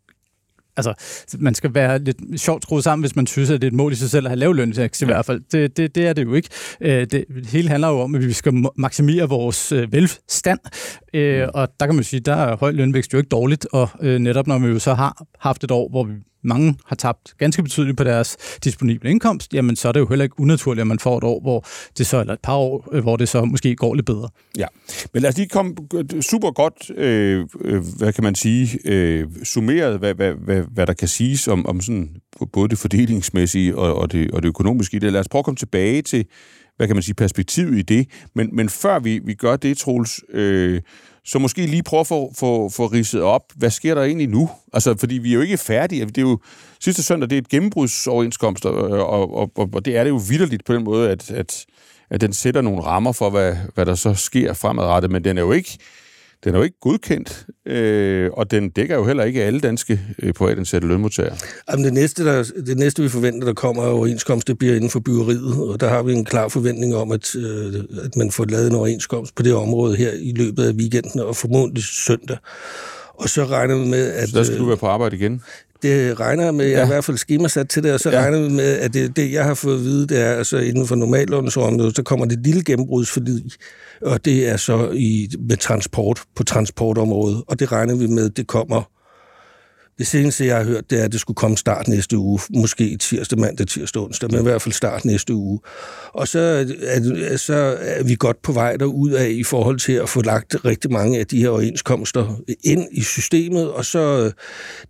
altså, 0.77 0.95
man 1.39 1.55
skal 1.55 1.75
være 1.75 1.99
lidt 1.99 2.41
sjovt 2.41 2.63
skruet 2.63 2.85
sammen, 2.85 3.03
hvis 3.03 3.17
man 3.17 3.27
synes, 3.27 3.51
at 3.51 3.61
det 3.61 3.67
er 3.67 3.71
et 3.71 3.77
mål 3.77 3.93
i 3.93 3.95
sig 3.95 4.11
selv 4.11 4.27
at 4.27 4.31
have 4.31 4.39
lav 4.39 4.55
lønvækst 4.55 5.03
i 5.03 5.05
hvert 5.05 5.27
fald. 5.27 5.41
Det, 5.53 5.77
det, 5.77 5.95
det 5.95 6.07
er 6.07 6.13
det 6.13 6.25
jo 6.25 6.35
ikke. 6.35 6.49
Øh, 6.81 7.07
det 7.11 7.25
hele 7.49 7.69
handler 7.69 7.89
jo 7.89 8.01
om, 8.01 8.15
at 8.15 8.27
vi 8.27 8.33
skal 8.33 8.65
maksimere 8.77 9.29
vores 9.29 9.73
øh, 9.73 9.93
velstand, 9.93 10.59
øh, 11.15 11.43
mm. 11.43 11.51
og 11.55 11.69
der 11.81 11.87
kan 11.87 11.95
man 11.95 12.05
sige, 12.05 12.21
der 12.21 12.35
er 12.35 12.57
høj 12.57 12.71
lønvækst 12.71 13.13
jo 13.13 13.19
ikke 13.19 13.29
dårligt, 13.29 13.67
og 13.73 13.89
netop 14.03 14.47
når 14.47 14.59
vi 14.59 14.67
jo 14.67 14.79
så 14.79 14.95
har 14.95 15.27
haft 15.39 15.65
et 15.65 15.71
år, 15.71 15.89
hvor 15.89 16.05
vi 16.05 16.13
mange 16.43 16.75
har 16.87 16.97
tabt 16.97 17.35
ganske 17.39 17.63
betydeligt 17.63 17.97
på 17.97 18.05
deres 18.05 18.37
disponible 18.65 19.11
indkomst, 19.11 19.55
jamen 19.55 19.77
så 19.77 19.89
er 19.89 19.93
det 19.93 20.01
jo 20.01 20.07
heller 20.07 20.23
ikke 20.23 20.41
unaturligt, 20.41 20.81
at 20.81 20.87
man 20.87 20.99
får 20.99 21.19
et 21.19 21.25
år, 21.25 21.41
hvor 21.41 21.67
det 21.99 22.07
så, 22.07 22.21
eller 22.21 22.35
et 22.35 22.41
par 22.43 22.57
år, 22.57 22.89
øh, 22.93 23.03
hvor 23.03 23.17
det 23.17 23.29
så 23.29 23.45
måske 23.45 23.77
går 23.77 23.95
lidt 23.95 24.07
bedre. 24.07 24.29
Ja, 24.59 24.67
men 25.15 25.23
lad 25.23 25.31
os 25.31 25.37
lige 25.37 25.49
komme 25.49 25.75
øh, 25.95 26.23
super 26.23 26.51
godt, 26.51 26.91
øh, 26.97 27.47
øh, 27.61 27.83
hvad 27.97 28.13
kan 28.13 28.25
man 28.25 28.35
sige, 28.35 28.79
øh, 28.85 29.27
summeret, 29.45 29.99
hvad, 29.99 30.15
hvad, 30.15 30.33
hvad, 30.33 30.63
hvad 30.75 30.87
der 30.87 30.93
kan 30.93 31.09
siges 31.09 31.49
om, 31.49 31.67
om 31.67 31.81
sådan, 31.81 32.09
både 32.53 32.69
det 32.69 32.79
fordelingsmæssige 32.79 33.77
og, 33.77 33.95
og, 33.95 34.13
det, 34.13 34.31
og 34.31 34.43
det 34.43 34.49
økonomiske 34.49 34.97
i 34.97 35.01
det. 35.01 35.13
Lad 35.13 35.21
os 35.21 35.29
prøve 35.29 35.41
at 35.41 35.45
komme 35.45 35.57
tilbage 35.57 36.03
til, 36.03 36.27
hvad 36.77 36.87
kan 36.87 36.97
man 36.97 37.03
sige, 37.03 37.15
perspektivet 37.15 37.79
i 37.79 37.83
det. 37.83 38.07
Men, 38.35 38.49
men 38.53 38.69
før 38.69 38.99
vi, 38.99 39.21
vi 39.25 39.35
gør 39.35 39.57
det, 39.57 39.79
Troels, 39.79 40.21
øh, 40.33 40.81
måske 41.39 41.67
lige 41.67 41.83
prøve 41.83 42.01
at 42.01 42.07
få, 42.07 42.33
få, 42.39 42.69
få 42.69 42.87
ridset 42.87 43.23
op, 43.23 43.43
hvad 43.57 43.71
sker 43.71 43.95
der 43.95 44.03
egentlig 44.03 44.29
nu? 44.29 44.51
Altså, 44.73 44.97
fordi 44.99 45.15
vi 45.15 45.31
er 45.31 45.35
jo 45.35 45.41
ikke 45.41 45.57
færdige. 45.57 46.07
Det 46.07 46.19
er 46.19 46.23
jo, 46.23 46.39
sidste 46.81 47.03
søndag, 47.03 47.31
det 47.31 47.37
er 47.37 47.41
et 47.41 47.49
gennembrudsoverenskomst, 47.49 48.67
og, 48.67 48.75
og, 49.09 49.37
og, 49.37 49.71
og 49.73 49.85
det 49.85 49.97
er 49.97 50.05
det 50.05 50.11
jo 50.11 50.21
vidderligt 50.29 50.65
på 50.65 50.75
den 50.75 50.85
måde, 50.85 51.11
at, 51.11 51.31
at, 51.31 51.67
at 52.11 52.21
den 52.21 52.33
sætter 52.33 52.61
nogle 52.61 52.83
rammer 52.83 53.13
for, 53.13 53.31
hvad, 53.31 53.57
hvad 53.75 53.87
der 53.87 53.95
så 53.95 54.15
sker 54.15 54.53
fremadrettet, 54.53 55.11
men 55.11 55.25
den 55.25 55.39
er 55.39 55.43
jo 55.43 55.53
ikke, 55.53 55.79
den 56.45 56.55
er 56.55 56.59
jo 56.59 56.65
ikke 56.65 56.81
godkendt, 56.81 57.47
øh, 57.67 58.31
og 58.33 58.51
den 58.51 58.71
dækker 58.71 58.97
jo 58.97 59.05
heller 59.05 59.25
ikke 59.25 59.45
alle 59.45 59.61
danske 59.61 60.01
øh, 60.23 60.33
privatansatte 60.33 60.89
lønmodtagere. 60.89 61.37
Jamen 61.71 61.85
det, 61.85 61.93
næste, 61.93 62.25
der, 62.25 62.43
det 62.67 62.79
næste, 62.79 63.03
vi 63.03 63.09
forventer, 63.09 63.47
der 63.47 63.55
kommer 63.55 63.83
af 63.83 63.93
overenskomst, 63.93 64.49
det 64.49 64.59
bliver 64.59 64.75
inden 64.75 64.91
for 64.91 65.01
byggeriet, 65.01 65.55
og 65.55 65.81
der 65.81 65.89
har 65.89 66.03
vi 66.03 66.13
en 66.13 66.25
klar 66.25 66.49
forventning 66.49 66.95
om, 66.95 67.13
at, 67.13 67.35
øh, 67.37 67.75
at 68.05 68.17
man 68.17 68.31
får 68.31 68.45
lavet 68.45 68.67
en 68.67 68.75
overenskomst 68.75 69.35
på 69.35 69.43
det 69.43 69.55
område 69.55 69.97
her 69.97 70.13
i 70.13 70.33
løbet 70.37 70.65
af 70.65 70.73
weekenden, 70.73 71.21
og 71.21 71.37
formodentlig 71.37 71.85
søndag. 71.85 72.37
Og 73.21 73.29
så 73.29 73.45
regner 73.45 73.79
vi 73.79 73.89
med, 73.89 74.13
at... 74.13 74.29
Så 74.29 74.39
der 74.39 74.45
skal 74.45 74.59
du 74.59 74.63
øh, 74.63 74.69
være 74.69 74.77
på 74.77 74.87
arbejde 74.87 75.17
igen? 75.17 75.43
Det 75.83 76.21
regner 76.21 76.45
jeg 76.45 76.55
med, 76.55 76.65
jeg 76.65 76.75
ja. 76.75 76.81
er 76.81 76.85
i 76.85 76.89
hvert 76.89 77.05
fald 77.05 77.17
skemasat 77.17 77.69
til 77.69 77.83
det, 77.83 77.93
og 77.93 78.01
så 78.01 78.11
ja. 78.11 78.21
regner 78.21 78.43
vi 78.43 78.49
med, 78.49 78.79
at 78.79 78.95
det, 78.95 79.17
det, 79.17 79.33
jeg 79.33 79.45
har 79.45 79.55
fået 79.55 79.75
at 79.75 79.81
vide, 79.81 80.07
det 80.07 80.21
er, 80.21 80.33
altså 80.33 80.59
inden 80.59 80.87
for 80.87 80.95
normallånsområdet, 80.95 81.97
så 81.97 82.03
kommer 82.03 82.27
det 82.27 82.39
et 82.39 82.47
lille 82.47 82.65
gennembrudsforlid, 82.65 83.43
og 84.03 84.25
det 84.25 84.49
er 84.49 84.57
så 84.57 84.91
i, 84.95 85.31
med 85.49 85.57
transport, 85.57 86.23
på 86.37 86.45
transportområdet, 86.45 87.43
og 87.47 87.61
det 87.61 87.73
regner 87.73 87.95
vi 87.95 88.07
med, 88.07 88.31
det 88.31 88.47
kommer 88.47 88.83
Det 90.01 90.09
seneste, 90.09 90.47
jeg 90.47 90.57
har 90.57 90.65
hørt, 90.65 90.91
det 90.91 91.01
er, 91.01 91.05
at 91.05 91.13
det 91.13 91.21
skulle 91.21 91.35
komme 91.35 91.57
start 91.57 91.89
næste 91.89 92.19
uge. 92.19 92.41
Måske 92.57 92.97
tirsdag, 92.97 93.39
mandag, 93.39 93.67
tirsdag, 93.67 94.03
onsdag, 94.03 94.31
men 94.31 94.41
i 94.41 94.43
hvert 94.43 94.63
fald 94.63 94.73
start 94.73 95.05
næste 95.05 95.35
uge. 95.35 95.61
Og 96.13 96.29
så 96.29 96.39
er, 96.39 97.37
så 97.37 97.77
er 97.81 98.03
vi 98.03 98.17
godt 98.19 98.43
på 98.43 98.53
vej 98.53 98.77
derud 98.77 99.11
af 99.11 99.29
i 99.29 99.45
forhold 99.45 99.79
til 99.79 99.93
at 99.93 100.09
få 100.09 100.23
lagt 100.23 100.57
rigtig 100.65 100.93
mange 100.93 101.19
af 101.19 101.27
de 101.27 101.39
her 101.39 101.49
overenskomster 101.49 102.37
ind 102.65 102.89
i 102.93 103.03
systemet, 103.03 103.71
og 103.71 103.85
så 103.85 104.33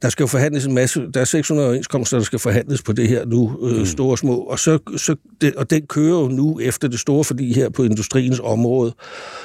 der 0.02 0.08
skal 0.08 0.22
jo 0.22 0.26
forhandles 0.26 0.66
en 0.66 0.74
masse, 0.74 1.00
der 1.14 1.20
er 1.20 1.24
600 1.24 1.68
overenskomster, 1.68 2.16
der 2.16 2.24
skal 2.24 2.38
forhandles 2.38 2.82
på 2.82 2.92
det 2.92 3.08
her 3.08 3.24
nu, 3.24 3.58
øh, 3.62 3.78
mm. 3.78 3.86
store 3.86 4.10
og 4.10 4.18
små, 4.18 4.36
og, 4.36 4.58
så, 4.58 4.78
så 4.96 5.16
det, 5.40 5.54
og 5.54 5.70
den 5.70 5.86
kører 5.86 6.20
jo 6.20 6.28
nu 6.28 6.60
efter 6.60 6.88
det 6.88 7.00
store 7.00 7.24
fordi 7.24 7.52
her 7.52 7.68
på 7.68 7.82
industriens 7.82 8.40
område. 8.42 8.94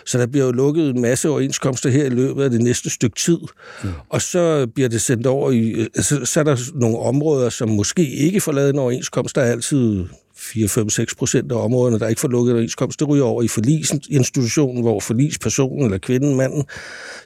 Så 0.06 0.18
der 0.18 0.28
bliver 0.28 0.46
jo 0.46 0.52
lukket 0.52 0.90
en 0.90 1.02
masse 1.02 1.30
overenskomster 1.30 1.90
her 1.90 2.06
i 2.06 2.10
løbet 2.10 2.44
af 2.44 2.50
det 2.50 2.62
næste 2.62 2.90
stykke 2.90 3.16
tid, 3.16 3.40
mm. 3.84 3.90
og 4.10 4.22
så 4.22 4.68
bliver 4.76 4.90
det 4.90 5.02
sendt 5.02 5.28
over 5.28 5.52
i, 5.56 5.88
så, 5.96 6.26
så 6.26 6.40
er 6.40 6.44
der 6.44 6.58
nogle 6.76 7.00
områder, 7.00 7.50
som 7.50 7.70
måske 7.70 8.10
ikke 8.10 8.42
får 8.42 8.52
lavet 8.52 8.70
en 8.70 8.80
overenskomst. 8.80 9.36
Der 9.36 9.42
er 9.42 9.52
altid 9.52 10.06
4-5-6 10.38 11.06
procent 11.18 11.52
af 11.52 11.64
områderne, 11.64 12.00
der 12.00 12.08
ikke 12.08 12.22
får 12.22 12.28
lukket 12.28 12.54
overenskomst. 12.54 13.00
Det 13.00 13.08
ryger 13.08 13.24
over 13.24 13.44
i 13.44 13.48
forlisinstitutionen, 13.48 14.82
hvor 14.82 15.00
forlispersonen 15.00 15.86
eller 15.86 15.98
kvinden, 15.98 16.36
manden, 16.36 16.64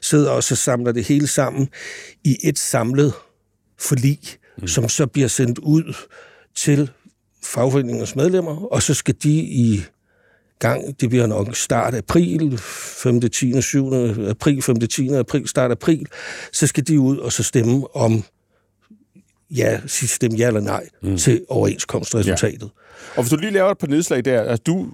sidder 0.02 0.30
og 0.30 0.44
så 0.44 0.56
samler 0.56 0.92
det 0.92 1.04
hele 1.04 1.26
sammen 1.26 1.68
i 2.24 2.36
et 2.44 2.58
samlet 2.58 3.12
forlig, 3.78 4.18
mm. 4.58 4.68
som 4.68 4.88
så 4.88 5.06
bliver 5.06 5.28
sendt 5.28 5.58
ud 5.58 5.94
til 6.56 6.90
fagforeningens 7.44 8.16
medlemmer, 8.16 8.72
og 8.72 8.82
så 8.82 8.94
skal 8.94 9.14
de 9.22 9.32
i 9.40 9.84
gang. 10.60 11.00
Det 11.00 11.08
bliver 11.08 11.26
nok 11.26 11.56
start 11.56 11.94
april, 11.94 12.58
5. 12.58 13.20
10. 13.20 13.62
7. 13.62 13.92
april, 14.28 14.62
5. 14.62 14.76
10. 14.80 15.08
april, 15.08 15.48
start 15.48 15.70
april. 15.70 16.06
Så 16.52 16.66
skal 16.66 16.86
de 16.86 17.00
ud 17.00 17.18
og 17.18 17.32
så 17.32 17.42
stemme 17.42 17.96
om 17.96 18.24
ja, 19.50 19.80
stemme 19.86 20.36
ja 20.38 20.46
eller 20.46 20.60
nej 20.60 20.88
mm. 21.02 21.16
til 21.16 21.44
overenskomstresultatet. 21.48 22.62
Ja. 22.62 23.16
Og 23.16 23.22
hvis 23.22 23.30
du 23.30 23.36
lige 23.36 23.50
laver 23.50 23.70
et 23.70 23.78
par 23.78 23.86
nedslag 23.86 24.24
der, 24.24 24.42
altså 24.42 24.62
du, 24.66 24.86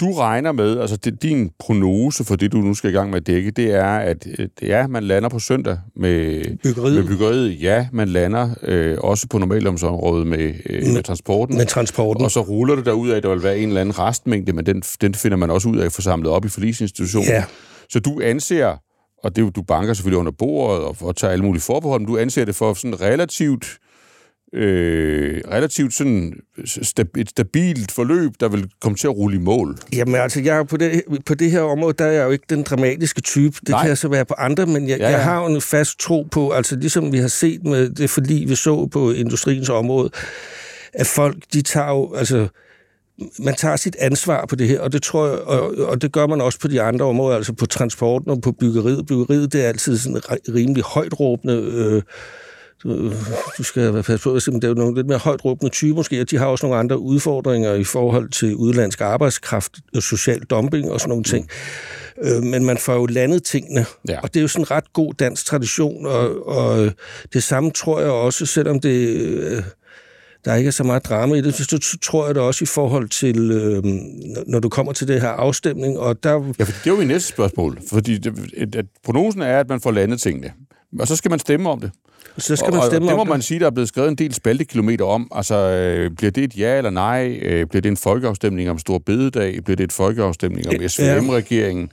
du 0.00 0.12
regner 0.12 0.52
med, 0.52 0.80
altså 0.80 0.96
det, 0.96 1.22
din 1.22 1.50
prognose 1.58 2.24
for 2.24 2.36
det, 2.36 2.52
du 2.52 2.58
nu 2.58 2.74
skal 2.74 2.90
i 2.90 2.92
gang 2.92 3.10
med 3.10 3.16
at 3.16 3.26
dække, 3.26 3.50
det 3.50 3.74
er, 3.74 3.86
at 3.86 4.26
ja, 4.62 4.86
man 4.86 5.04
lander 5.04 5.28
på 5.28 5.38
søndag 5.38 5.78
med 5.96 6.44
byggeriet. 6.62 6.94
Med 6.94 7.06
byggeriet. 7.06 7.62
Ja, 7.62 7.88
man 7.92 8.08
lander 8.08 8.50
øh, 8.62 8.98
også 9.00 9.26
på 9.28 9.38
normalomsområdet 9.38 10.26
med, 10.26 10.54
øh, 10.66 10.82
med, 10.82 10.94
med 10.94 11.02
transporten. 11.02 11.56
Med 11.56 11.66
transporten. 11.66 12.24
Og 12.24 12.30
så 12.30 12.40
ruller 12.40 12.74
det 12.76 12.86
derud 12.86 13.08
af, 13.08 13.16
at 13.16 13.22
der 13.22 13.28
vil 13.28 13.42
være 13.42 13.58
en 13.58 13.68
eller 13.68 13.80
anden 13.80 13.98
restmængde, 13.98 14.52
men 14.52 14.66
den, 14.66 14.82
den 15.00 15.14
finder 15.14 15.36
man 15.36 15.50
også 15.50 15.68
ud 15.68 15.76
af 15.76 15.86
at 15.86 15.92
få 15.92 16.02
samlet 16.02 16.30
op 16.30 16.44
i 16.44 16.48
forlisinstitutionen. 16.48 17.28
Ja. 17.28 17.44
Så 17.88 18.00
du 18.00 18.20
anser, 18.24 18.76
og 19.24 19.36
det 19.36 19.56
du 19.56 19.62
banker 19.62 19.94
selvfølgelig 19.94 20.18
under 20.18 20.32
bordet 20.32 20.84
og, 20.84 20.96
og 21.00 21.16
tager 21.16 21.32
alle 21.32 21.44
mulige 21.44 21.62
forbehold, 21.62 22.00
men 22.00 22.08
du 22.08 22.18
anser 22.18 22.44
det 22.44 22.54
for 22.54 22.74
sådan 22.74 23.00
relativt 23.00 23.78
øh, 24.54 25.42
relativt 25.50 25.94
sådan 25.94 26.32
stab- 26.66 27.16
et 27.16 27.30
stabilt 27.30 27.92
forløb, 27.92 28.30
der 28.40 28.48
vil 28.48 28.70
komme 28.80 28.96
til 28.96 29.06
at 29.06 29.16
rulle 29.16 29.36
i 29.36 29.40
mål? 29.40 29.78
Jamen 29.92 30.14
altså, 30.14 30.40
jeg 30.40 30.56
er 30.56 30.64
på, 30.64 30.76
det, 30.76 31.02
på 31.26 31.34
det 31.34 31.50
her 31.50 31.60
område, 31.60 31.94
der 31.98 32.04
er 32.04 32.12
jeg 32.12 32.24
jo 32.24 32.30
ikke 32.30 32.44
den 32.50 32.62
dramatiske 32.62 33.20
type. 33.20 33.56
Det 33.60 33.68
Nej. 33.68 33.80
kan 33.80 33.88
jeg 33.88 33.98
så 33.98 34.08
være 34.08 34.24
på 34.24 34.34
andre, 34.38 34.66
men 34.66 34.88
jeg, 34.88 34.98
ja, 34.98 35.04
ja. 35.04 35.10
jeg 35.10 35.24
har 35.24 35.40
jo 35.40 35.54
en 35.54 35.60
fast 35.60 35.98
tro 35.98 36.22
på, 36.22 36.50
altså 36.50 36.76
ligesom 36.76 37.12
vi 37.12 37.18
har 37.18 37.28
set 37.28 37.64
med 37.64 37.90
det 37.90 38.10
fordi 38.10 38.44
vi 38.48 38.54
så 38.54 38.86
på 38.86 39.10
industriens 39.10 39.68
område, 39.68 40.10
at 40.92 41.06
folk, 41.06 41.36
de 41.52 41.62
tager 41.62 41.88
jo, 41.88 42.14
altså, 42.14 42.48
man 43.38 43.54
tager 43.54 43.76
sit 43.76 43.96
ansvar 43.98 44.46
på 44.46 44.56
det 44.56 44.68
her, 44.68 44.80
og 44.80 44.92
det 44.92 45.02
tror 45.02 45.26
jeg, 45.26 45.38
og, 45.38 45.74
og 45.88 46.02
det 46.02 46.12
gør 46.12 46.26
man 46.26 46.40
også 46.40 46.60
på 46.60 46.68
de 46.68 46.82
andre 46.82 47.04
områder, 47.04 47.36
altså 47.36 47.52
på 47.52 47.66
transporten 47.66 48.30
og 48.30 48.40
på 48.40 48.52
byggeriet. 48.52 49.06
Byggeriet, 49.06 49.52
det 49.52 49.64
er 49.64 49.68
altid 49.68 49.98
sådan 49.98 50.20
rimelig 50.54 50.82
højt 50.82 51.20
råbende 51.20 51.54
øh, 51.54 52.02
du, 52.82 53.12
du 53.58 53.62
skal 53.62 53.94
være 53.94 54.02
passe 54.02 54.24
på, 54.24 54.34
at 54.34 54.42
det 54.46 54.64
er 54.64 54.68
jo 54.68 54.74
nogle 54.74 54.94
lidt 54.94 55.06
mere 55.06 55.18
højt 55.18 55.44
råbende 55.44 55.72
typer 55.72 55.96
måske, 55.96 56.20
og 56.20 56.30
de 56.30 56.38
har 56.38 56.46
også 56.46 56.66
nogle 56.66 56.78
andre 56.78 56.98
udfordringer 56.98 57.74
i 57.74 57.84
forhold 57.84 58.28
til 58.28 58.54
udlandsk 58.54 59.00
arbejdskraft, 59.00 59.72
og 59.94 60.02
social 60.02 60.40
dumping 60.40 60.90
og 60.90 61.00
sådan 61.00 61.08
nogle 61.08 61.24
ting. 61.24 61.48
Øh, 62.22 62.42
men 62.42 62.64
man 62.64 62.78
får 62.78 62.94
jo 62.94 63.06
landet 63.06 63.44
tingene, 63.44 63.86
ja. 64.08 64.20
og 64.20 64.34
det 64.34 64.40
er 64.40 64.42
jo 64.42 64.48
sådan 64.48 64.62
en 64.62 64.70
ret 64.70 64.92
god 64.92 65.14
dansk 65.14 65.46
tradition, 65.46 66.06
og, 66.06 66.48
og 66.48 66.92
det 67.32 67.42
samme 67.42 67.70
tror 67.70 68.00
jeg 68.00 68.10
også, 68.10 68.46
selvom 68.46 68.80
det... 68.80 69.08
Øh, 69.08 69.62
der 70.44 70.54
ikke 70.54 70.68
er 70.68 70.72
så 70.72 70.84
meget 70.84 71.04
drama 71.04 71.34
i 71.34 71.40
det, 71.40 71.54
så 71.54 71.98
tror 72.02 72.26
jeg 72.26 72.34
det 72.34 72.42
også 72.42 72.64
i 72.64 72.66
forhold 72.66 73.08
til, 73.08 73.50
øh, 73.50 73.82
når 74.46 74.60
du 74.60 74.68
kommer 74.68 74.92
til 74.92 75.08
det 75.08 75.20
her 75.20 75.28
afstemning, 75.28 75.98
og 75.98 76.22
der... 76.22 76.30
Ja, 76.32 76.64
for 76.64 76.72
det 76.72 76.86
er 76.86 76.90
jo 76.90 77.00
i 77.00 77.04
næste 77.04 77.28
spørgsmål, 77.28 77.78
fordi 77.90 78.18
det, 78.18 78.76
at 78.76 78.86
prognosen 79.04 79.42
er, 79.42 79.60
at 79.60 79.68
man 79.68 79.80
får 79.80 79.90
landet 79.90 80.20
tingene, 80.20 80.52
og 81.00 81.08
så 81.08 81.16
skal 81.16 81.30
man 81.30 81.38
stemme 81.38 81.70
om 81.70 81.80
det. 81.80 81.90
Så 82.38 82.56
skal 82.56 82.72
man 82.72 82.82
stemme 82.82 83.06
og 83.06 83.10
det 83.10 83.16
må 83.16 83.24
man 83.24 83.42
sige, 83.42 83.60
der 83.60 83.66
er 83.66 83.70
blevet 83.70 83.88
skrevet 83.88 84.08
en 84.08 84.14
del 84.14 84.34
spaltekilometer 84.34 85.04
om. 85.04 85.28
Altså, 85.34 85.54
øh, 85.54 86.10
bliver 86.10 86.30
det 86.30 86.44
et 86.44 86.56
ja 86.56 86.76
eller 86.76 86.90
nej? 86.90 87.38
Øh, 87.42 87.66
bliver 87.66 87.82
det 87.82 87.88
en 87.88 87.96
folkeafstemning 87.96 88.70
om 88.70 88.78
Stor 88.78 88.98
Bededag? 88.98 89.64
Bliver 89.64 89.76
det 89.76 89.84
et 89.84 89.92
folkeafstemning 89.92 90.68
om 90.68 90.88
SVM-regeringen? 90.88 91.90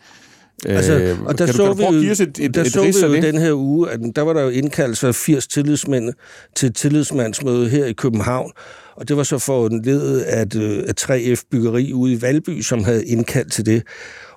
Altså, 0.66 0.94
øh, 0.94 1.22
og 1.22 1.38
der 1.38 1.46
kan 1.46 1.56
så 1.56 1.68
du, 1.68 1.74
kan 1.74 1.86
du 1.86 2.00
vi 2.00 2.08
jo, 2.08 2.12
et, 2.12 2.22
et, 2.40 2.56
der 2.56 2.62
et, 2.62 2.72
så 2.96 3.08
vi 3.08 3.16
jo 3.16 3.22
den 3.22 3.38
her 3.38 3.54
uge, 3.54 3.90
at 3.90 4.00
der 4.16 4.22
var 4.22 4.34
der 4.34 4.42
jo 4.42 4.50
indkaldt 4.50 4.98
sig 4.98 5.16
80 5.16 5.48
tillidsmænd 5.48 6.14
til 6.56 6.68
et 6.68 6.76
tillidsmandsmøde 6.76 7.70
her 7.70 7.86
i 7.86 7.94
København, 7.94 8.52
og 8.96 9.08
det 9.08 9.18
var 9.18 9.24
så 9.24 9.38
for 9.38 9.68
en 9.68 9.82
led 9.82 10.22
af, 10.22 10.46
øh, 10.56 10.84
af 10.88 10.94
3F 11.02 11.42
Byggeri 11.52 11.94
ude 11.94 12.14
i 12.14 12.22
Valby, 12.22 12.62
som 12.62 12.84
havde 12.84 13.06
indkaldt 13.06 13.52
til 13.52 13.66
det. 13.66 13.84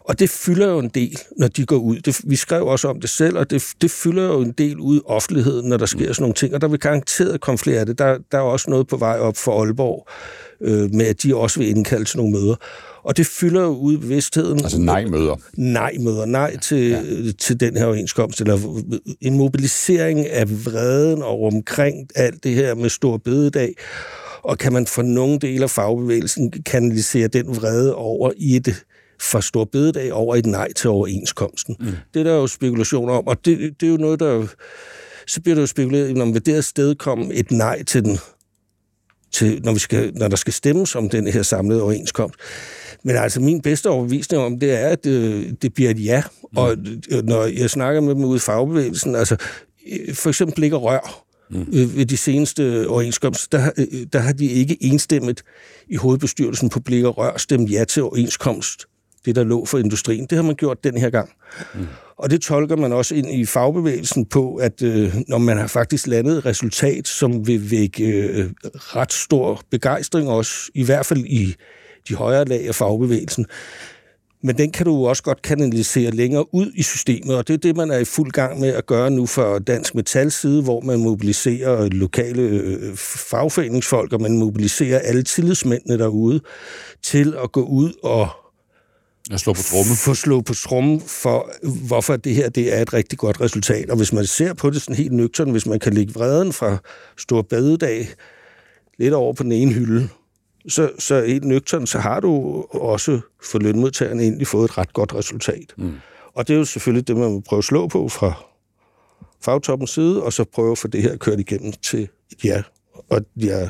Og 0.08 0.18
det 0.18 0.30
fylder 0.30 0.68
jo 0.68 0.78
en 0.78 0.88
del, 0.88 1.18
når 1.36 1.48
de 1.48 1.66
går 1.66 1.76
ud. 1.76 1.96
Det, 1.96 2.20
vi 2.24 2.36
skrev 2.36 2.66
også 2.66 2.88
om 2.88 3.00
det 3.00 3.10
selv, 3.10 3.38
og 3.38 3.50
det, 3.50 3.64
det 3.80 3.90
fylder 3.90 4.24
jo 4.24 4.40
en 4.40 4.52
del 4.52 4.78
ud 4.78 4.96
i 4.96 5.00
offentligheden, 5.04 5.68
når 5.68 5.76
der 5.76 5.86
sker 5.86 6.12
sådan 6.12 6.22
nogle 6.22 6.34
ting. 6.34 6.54
Og 6.54 6.60
der 6.60 6.68
vil 6.68 6.78
garanteret 6.78 7.40
komme 7.40 7.58
flere 7.58 7.80
af 7.80 7.86
det. 7.86 7.98
Der, 7.98 8.18
der 8.32 8.38
er 8.38 8.42
også 8.42 8.70
noget 8.70 8.86
på 8.86 8.96
vej 8.96 9.18
op 9.18 9.36
for 9.36 9.62
Aalborg, 9.62 10.08
øh, 10.60 10.94
med 10.94 11.06
at 11.06 11.22
de 11.22 11.36
også 11.36 11.58
vil 11.60 11.68
indkalde 11.68 12.04
til 12.04 12.16
nogle 12.16 12.32
møder. 12.32 12.54
Og 13.02 13.16
det 13.16 13.26
fylder 13.26 13.62
jo 13.62 13.76
ud 13.76 13.94
i 13.94 13.96
bevidstheden. 13.96 14.58
Altså 14.58 14.80
nej-møder. 14.80 15.36
Nej-møder. 15.56 16.24
Nej 16.24 16.56
til, 16.56 16.88
ja. 16.88 17.32
til 17.38 17.60
den 17.60 17.76
her 17.76 17.84
overenskomst. 17.84 18.40
Eller 18.40 18.82
en 19.20 19.36
mobilisering 19.36 20.28
af 20.28 20.50
vreden 20.50 21.22
over 21.22 21.50
omkring 21.50 22.08
alt 22.14 22.44
det 22.44 22.54
her 22.54 22.74
med 22.74 22.88
stor 22.88 23.16
bededag. 23.16 23.74
Og 24.42 24.58
kan 24.58 24.72
man 24.72 24.86
for 24.86 25.02
nogle 25.02 25.38
dele 25.38 25.62
af 25.62 25.70
fagbevægelsen 25.70 26.52
kanalisere 26.66 27.28
den 27.28 27.56
vrede 27.56 27.94
over 27.94 28.32
i 28.36 28.56
et 28.56 28.84
fra 29.20 29.42
stor 29.42 29.64
bededag 29.64 30.12
over 30.12 30.36
et 30.36 30.46
nej 30.46 30.72
til 30.72 30.90
overenskomsten. 30.90 31.76
Mm. 31.80 31.86
Det 32.14 32.20
er 32.20 32.24
der 32.24 32.34
jo 32.34 32.46
spekulationer 32.46 33.14
om, 33.14 33.26
og 33.26 33.44
det, 33.44 33.80
det 33.80 33.86
er 33.86 33.90
jo 33.90 33.96
noget, 33.96 34.20
der... 34.20 34.46
Så 35.28 35.40
bliver 35.40 35.54
der 35.54 35.62
jo 35.62 35.66
spekuleret, 35.66 36.18
om 36.20 36.34
ved 36.34 36.40
det 36.40 36.64
sted 36.64 36.94
kom 36.94 37.30
et 37.34 37.50
nej 37.50 37.82
til 37.82 38.04
den, 38.04 38.18
til, 39.32 39.60
når, 39.64 39.72
vi 39.72 39.78
skal, 39.78 40.12
når 40.14 40.28
der 40.28 40.36
skal 40.36 40.52
stemmes 40.52 40.94
om 40.94 41.08
den 41.08 41.26
her 41.26 41.42
samlede 41.42 41.82
overenskomst. 41.82 42.38
Men 43.04 43.16
altså, 43.16 43.40
min 43.40 43.60
bedste 43.60 43.90
overbevisning 43.90 44.42
om 44.42 44.60
det 44.60 44.72
er, 44.72 44.88
at 44.88 45.04
det, 45.04 45.10
øh, 45.10 45.52
det 45.62 45.74
bliver 45.74 45.90
et 45.90 46.04
ja. 46.04 46.22
Mm. 46.42 46.58
Og 46.58 46.76
øh, 47.10 47.24
når 47.24 47.44
jeg 47.44 47.70
snakker 47.70 48.00
med 48.00 48.14
dem 48.14 48.24
ude 48.24 48.36
i 48.36 48.40
fagbevægelsen, 48.40 49.14
altså 49.14 49.36
øh, 49.92 50.14
for 50.14 50.28
eksempel 50.28 50.74
og 50.74 50.82
Rør, 50.82 51.24
mm. 51.50 51.66
ved 51.70 52.06
de 52.06 52.16
seneste 52.16 52.88
overenskomster, 52.88 53.58
der, 53.58 53.84
der 54.12 54.18
har 54.18 54.32
de 54.32 54.46
ikke 54.46 54.76
enstemmigt 54.80 55.42
i 55.88 55.96
hovedbestyrelsen 55.96 56.68
på 56.68 56.80
Blik 56.80 57.04
og 57.04 57.18
Rør 57.18 57.36
stemt 57.36 57.72
ja 57.72 57.84
til 57.84 58.02
overenskomst 58.02 58.86
det, 59.26 59.36
der 59.36 59.44
lå 59.44 59.64
for 59.64 59.78
industrien. 59.78 60.26
Det 60.30 60.36
har 60.36 60.42
man 60.42 60.54
gjort 60.54 60.84
den 60.84 60.96
her 60.96 61.10
gang. 61.10 61.30
Mm. 61.74 61.86
Og 62.18 62.30
det 62.30 62.40
tolker 62.40 62.76
man 62.76 62.92
også 62.92 63.14
ind 63.14 63.30
i 63.30 63.46
fagbevægelsen 63.46 64.26
på, 64.26 64.54
at 64.54 64.82
øh, 64.82 65.14
når 65.28 65.38
man 65.38 65.58
har 65.58 65.66
faktisk 65.66 66.06
landet 66.06 66.38
et 66.38 66.46
resultat, 66.46 67.08
som 67.08 67.46
vil 67.46 67.70
vække 67.70 68.04
øh, 68.04 68.50
ret 68.74 69.12
stor 69.12 69.60
begejstring 69.70 70.28
også, 70.28 70.70
i 70.74 70.84
hvert 70.84 71.06
fald 71.06 71.24
i 71.24 71.54
de 72.08 72.14
højere 72.14 72.44
lag 72.44 72.68
af 72.68 72.74
fagbevægelsen, 72.74 73.46
men 74.42 74.58
den 74.58 74.70
kan 74.70 74.86
du 74.86 75.06
også 75.06 75.22
godt 75.22 75.42
kanalisere 75.42 76.10
længere 76.10 76.54
ud 76.54 76.72
i 76.74 76.82
systemet, 76.82 77.36
og 77.36 77.48
det 77.48 77.54
er 77.54 77.58
det, 77.58 77.76
man 77.76 77.90
er 77.90 77.98
i 77.98 78.04
fuld 78.04 78.30
gang 78.30 78.60
med 78.60 78.68
at 78.68 78.86
gøre 78.86 79.10
nu 79.10 79.26
fra 79.26 79.58
Dansk 79.58 79.94
Metals 79.94 80.34
side, 80.34 80.62
hvor 80.62 80.80
man 80.80 81.02
mobiliserer 81.02 81.88
lokale 81.88 82.42
øh, 82.42 82.96
fagforeningsfolk, 82.96 84.12
og 84.12 84.20
man 84.20 84.38
mobiliserer 84.38 84.98
alle 84.98 85.22
tillidsmændene 85.22 85.98
derude 85.98 86.40
til 87.02 87.34
at 87.42 87.52
gå 87.52 87.62
ud 87.62 87.92
og 88.02 88.28
at 89.34 89.40
slå 89.40 89.52
på 89.52 89.62
tromme. 89.62 89.96
Få 89.96 90.14
slå 90.14 90.40
på 90.40 90.54
tromme 90.54 91.00
for, 91.00 91.50
hvorfor 91.86 92.16
det 92.16 92.34
her 92.34 92.48
det 92.48 92.76
er 92.76 92.82
et 92.82 92.92
rigtig 92.92 93.18
godt 93.18 93.40
resultat. 93.40 93.90
Og 93.90 93.96
hvis 93.96 94.12
man 94.12 94.26
ser 94.26 94.54
på 94.54 94.70
det 94.70 94.82
sådan 94.82 94.96
helt 94.96 95.12
nøgtern, 95.12 95.50
hvis 95.50 95.66
man 95.66 95.78
kan 95.78 95.94
lægge 95.94 96.14
vreden 96.14 96.52
fra 96.52 96.76
Stor 97.16 97.42
Badedag 97.42 98.08
lidt 98.98 99.14
over 99.14 99.32
på 99.32 99.42
den 99.42 99.52
ene 99.52 99.72
hylde, 99.72 100.08
så, 100.68 100.90
så 100.98 101.24
helt 101.24 101.44
nøgtern, 101.44 101.86
så 101.86 101.98
har 101.98 102.20
du 102.20 102.64
også 102.70 103.20
for 103.50 103.58
lønmodtagerne 103.58 104.22
egentlig 104.22 104.46
fået 104.46 104.64
et 104.64 104.78
ret 104.78 104.92
godt 104.92 105.14
resultat. 105.14 105.74
Mm. 105.76 105.92
Og 106.34 106.48
det 106.48 106.54
er 106.54 106.58
jo 106.58 106.64
selvfølgelig 106.64 107.08
det, 107.08 107.16
man 107.16 107.32
må 107.32 107.40
prøve 107.40 107.58
at 107.58 107.64
slå 107.64 107.88
på 107.88 108.08
fra 108.08 108.32
fagtoppens 109.40 109.90
side, 109.90 110.22
og 110.22 110.32
så 110.32 110.44
prøve 110.44 110.72
at 110.72 110.78
få 110.78 110.88
det 110.88 111.02
her 111.02 111.16
kørt 111.16 111.40
igennem 111.40 111.72
til 111.72 112.02
et 112.02 112.44
ja. 112.44 112.62
Og 113.08 113.20
jeg 113.36 113.62
er 113.62 113.68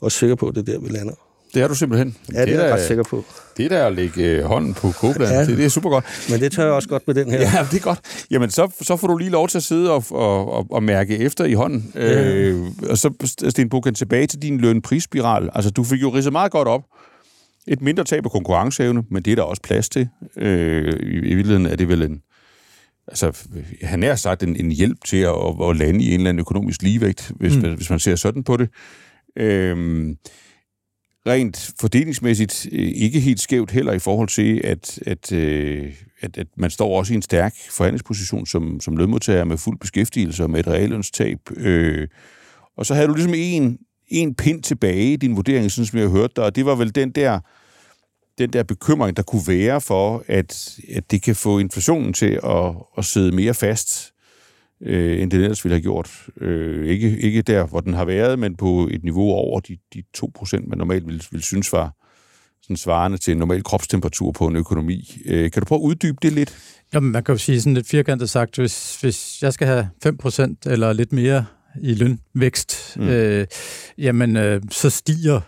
også 0.00 0.18
sikker 0.18 0.36
på, 0.36 0.48
at 0.48 0.54
det 0.54 0.68
er 0.68 0.72
der, 0.72 0.80
vi 0.80 0.88
lander. 0.88 1.25
Det 1.56 1.64
er 1.64 1.68
du 1.68 1.74
simpelthen. 1.74 2.16
Ja, 2.32 2.40
det, 2.40 2.48
det 2.48 2.56
er 2.56 2.64
jeg 2.64 2.74
ret 2.74 2.86
sikker 2.86 3.02
på. 3.02 3.24
Det 3.56 3.64
er 3.64 3.68
der 3.68 3.86
at 3.86 3.92
lægge 3.92 4.24
øh, 4.24 4.44
hånden 4.44 4.74
på 4.74 4.90
kogepladen. 4.90 5.34
Ja. 5.34 5.46
Det, 5.46 5.58
det 5.58 5.64
er 5.64 5.68
super 5.68 5.90
godt. 5.90 6.04
Men 6.30 6.40
det 6.40 6.52
tør 6.52 6.62
jeg 6.62 6.72
også 6.72 6.88
godt 6.88 7.02
med 7.06 7.14
den 7.14 7.30
her. 7.30 7.40
Ja, 7.40 7.66
det 7.70 7.76
er 7.76 7.82
godt. 7.82 8.00
Jamen, 8.30 8.50
så, 8.50 8.72
så 8.82 8.96
får 8.96 9.06
du 9.06 9.16
lige 9.16 9.30
lov 9.30 9.48
til 9.48 9.58
at 9.58 9.62
sidde 9.62 9.90
og, 9.90 10.04
og, 10.10 10.52
og, 10.52 10.66
og 10.70 10.82
mærke 10.82 11.18
efter 11.18 11.44
i 11.44 11.52
hånden. 11.52 11.92
Ja. 11.94 12.34
Øh, 12.34 12.66
og 12.90 12.98
så, 12.98 13.34
Sten 13.48 13.68
Bukken, 13.68 13.94
tilbage 13.94 14.26
til 14.26 14.42
din 14.42 14.60
løn-prisspiral. 14.60 15.48
Altså, 15.54 15.70
du 15.70 15.84
fik 15.84 16.02
jo 16.02 16.08
ridset 16.14 16.32
meget 16.32 16.52
godt 16.52 16.68
op. 16.68 16.82
Et 17.68 17.82
mindre 17.82 18.04
tab 18.04 18.24
af 18.24 18.30
konkurrenceevne, 18.30 19.02
men 19.10 19.22
det 19.22 19.30
er 19.30 19.36
der 19.36 19.42
også 19.42 19.62
plads 19.62 19.88
til. 19.88 20.08
Øh, 20.36 20.92
i, 21.02 21.06
I 21.06 21.34
virkeligheden 21.34 21.66
er 21.66 21.76
det 21.76 21.88
vel 21.88 22.02
en, 22.02 22.20
altså, 23.08 23.32
han 23.82 24.02
er 24.02 24.14
sagt 24.14 24.42
en, 24.42 24.56
en 24.56 24.72
hjælp 24.72 25.04
til 25.04 25.16
at, 25.16 25.34
at, 25.34 25.70
at 25.70 25.76
lande 25.76 26.04
i 26.04 26.08
en 26.08 26.20
eller 26.20 26.28
anden 26.28 26.40
økonomisk 26.40 26.82
ligevægt, 26.82 27.32
hvis, 27.36 27.56
mm. 27.56 27.74
hvis 27.74 27.90
man 27.90 27.98
ser 27.98 28.16
sådan 28.16 28.44
på 28.44 28.56
det. 28.56 28.68
Øhm, 29.38 30.16
rent 31.26 31.70
fordelingsmæssigt 31.80 32.66
øh, 32.72 32.92
ikke 32.94 33.20
helt 33.20 33.40
skævt 33.40 33.70
heller 33.70 33.92
i 33.92 33.98
forhold 33.98 34.28
til, 34.28 34.60
at, 34.64 34.98
at, 35.06 35.32
øh, 35.32 35.92
at, 36.20 36.38
at 36.38 36.46
man 36.56 36.70
står 36.70 36.98
også 36.98 37.12
i 37.12 37.16
en 37.16 37.22
stærk 37.22 37.54
forhandlingsposition 37.70 38.46
som, 38.46 38.80
som 38.80 38.96
lønmodtager 38.96 39.44
med 39.44 39.58
fuld 39.58 39.78
beskæftigelse 39.78 40.42
og 40.42 40.50
med 40.50 40.60
et 40.60 40.66
reallønstab. 40.66 41.38
Øh, 41.56 42.08
og 42.76 42.86
så 42.86 42.94
havde 42.94 43.08
du 43.08 43.14
ligesom 43.14 43.34
en, 43.36 43.78
en 44.08 44.34
pind 44.34 44.62
tilbage 44.62 45.12
i 45.12 45.16
din 45.16 45.36
vurdering, 45.36 45.70
sådan 45.70 45.86
som 45.86 45.98
jeg 45.98 46.08
hørte 46.08 46.32
dig, 46.36 46.44
og 46.44 46.56
det 46.56 46.66
var 46.66 46.74
vel 46.74 46.94
den 46.94 47.10
der 47.10 47.40
den 48.38 48.52
der 48.52 48.62
bekymring, 48.62 49.16
der 49.16 49.22
kunne 49.22 49.42
være 49.48 49.80
for, 49.80 50.24
at, 50.26 50.78
at 50.94 51.10
det 51.10 51.22
kan 51.22 51.36
få 51.36 51.58
inflationen 51.58 52.12
til 52.12 52.40
at, 52.44 52.74
at 52.98 53.04
sidde 53.04 53.36
mere 53.36 53.54
fast, 53.54 54.12
øh, 54.82 55.22
end 55.22 55.30
det 55.30 55.42
ellers 55.42 55.64
ville 55.64 55.74
have 55.74 55.82
gjort. 55.82 56.26
Øh, 56.40 56.86
ikke, 56.86 57.18
ikke 57.18 57.42
der, 57.42 57.66
hvor 57.66 57.80
den 57.80 57.94
har 57.94 58.04
været, 58.04 58.38
men 58.38 58.56
på 58.56 58.88
et 58.90 59.04
niveau 59.04 59.30
over 59.30 59.60
de, 59.60 59.76
de 59.94 60.02
2%, 60.18 60.68
man 60.68 60.78
normalt 60.78 61.06
ville, 61.06 61.22
ville 61.30 61.44
synes 61.44 61.72
var 61.72 61.92
sådan 62.62 62.76
svarende 62.76 63.18
til 63.18 63.32
en 63.32 63.38
normal 63.38 63.62
kropstemperatur 63.62 64.32
på 64.32 64.46
en 64.46 64.56
økonomi. 64.56 65.22
Øh, 65.26 65.50
kan 65.50 65.62
du 65.62 65.66
prøve 65.66 65.78
at 65.78 65.82
uddybe 65.82 66.18
det 66.22 66.32
lidt? 66.32 66.56
Jamen, 66.94 67.12
man 67.12 67.24
kan 67.24 67.32
jo 67.32 67.38
sige 67.38 67.60
sådan 67.60 67.74
lidt 67.74 67.88
firkantet 67.88 68.30
sagt, 68.30 68.56
hvis, 68.56 69.00
hvis 69.00 69.42
jeg 69.42 69.52
skal 69.52 69.66
have 69.66 69.88
5% 70.06 70.54
eller 70.66 70.92
lidt 70.92 71.12
mere 71.12 71.44
i 71.82 71.94
lønvækst, 71.94 72.96
mm. 72.96 73.08
øh, 73.08 73.46
jamen, 73.98 74.36
øh, 74.36 74.62
så 74.70 74.90
stiger 74.90 75.40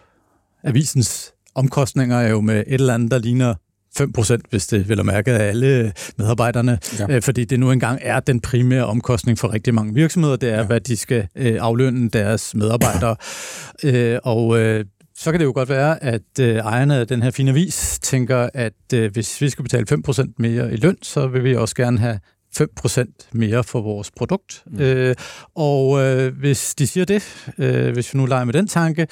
avisens 0.65 1.33
omkostninger 1.55 2.17
er 2.17 2.29
jo 2.29 2.41
med 2.41 2.65
et 2.67 2.75
eller 2.75 2.95
andet, 2.95 3.11
der 3.11 3.19
ligner 3.19 3.55
5%, 4.01 4.37
hvis 4.51 4.67
det 4.67 4.89
vil 4.89 5.05
mærke 5.05 5.33
af 5.33 5.49
alle 5.49 5.93
medarbejderne, 6.19 6.79
ja. 6.99 7.07
øh, 7.11 7.23
fordi 7.23 7.45
det 7.45 7.61
nu 7.61 7.71
engang 7.71 7.99
er 8.03 8.21
den 8.21 8.41
primære 8.41 8.87
omkostning 8.87 9.39
for 9.39 9.53
rigtig 9.53 9.75
mange 9.75 9.95
virksomheder, 9.95 10.37
det 10.37 10.51
er, 10.51 10.57
ja. 10.59 10.67
hvad 10.67 10.81
de 10.81 10.97
skal 10.97 11.27
øh, 11.37 11.57
aflønne 11.61 12.09
deres 12.09 12.55
medarbejdere. 12.55 13.17
øh, 13.85 14.19
og 14.25 14.59
øh, 14.59 14.85
så 15.17 15.31
kan 15.31 15.41
det 15.41 15.47
jo 15.47 15.53
godt 15.55 15.69
være, 15.69 16.05
at 16.05 16.41
øh, 16.41 16.57
ejerne 16.57 16.97
af 16.97 17.07
den 17.07 17.23
her 17.23 17.31
fine 17.31 17.55
vis 17.55 17.99
tænker, 18.03 18.49
at 18.55 18.73
øh, 18.95 19.13
hvis 19.13 19.41
vi 19.41 19.49
skal 19.49 19.63
betale 19.63 19.87
5% 20.09 20.33
mere 20.39 20.73
i 20.73 20.77
løn, 20.77 20.97
så 21.03 21.27
vil 21.27 21.45
vi 21.45 21.57
også 21.57 21.75
gerne 21.75 21.99
have 21.99 22.19
5% 22.61 23.29
mere 23.33 23.65
for 23.65 23.81
vores 23.81 24.11
produkt. 24.11 24.63
Mm. 24.67 24.81
Øh, 24.81 25.15
og 25.57 26.01
øh, 26.05 26.39
hvis 26.39 26.75
de 26.75 26.87
siger 26.87 27.05
det, 27.05 27.23
øh, 27.59 27.93
hvis 27.93 28.15
vi 28.15 28.19
nu 28.19 28.27
leger 28.27 28.45
med 28.45 28.53
den 28.53 28.67
tanke, 28.67 29.07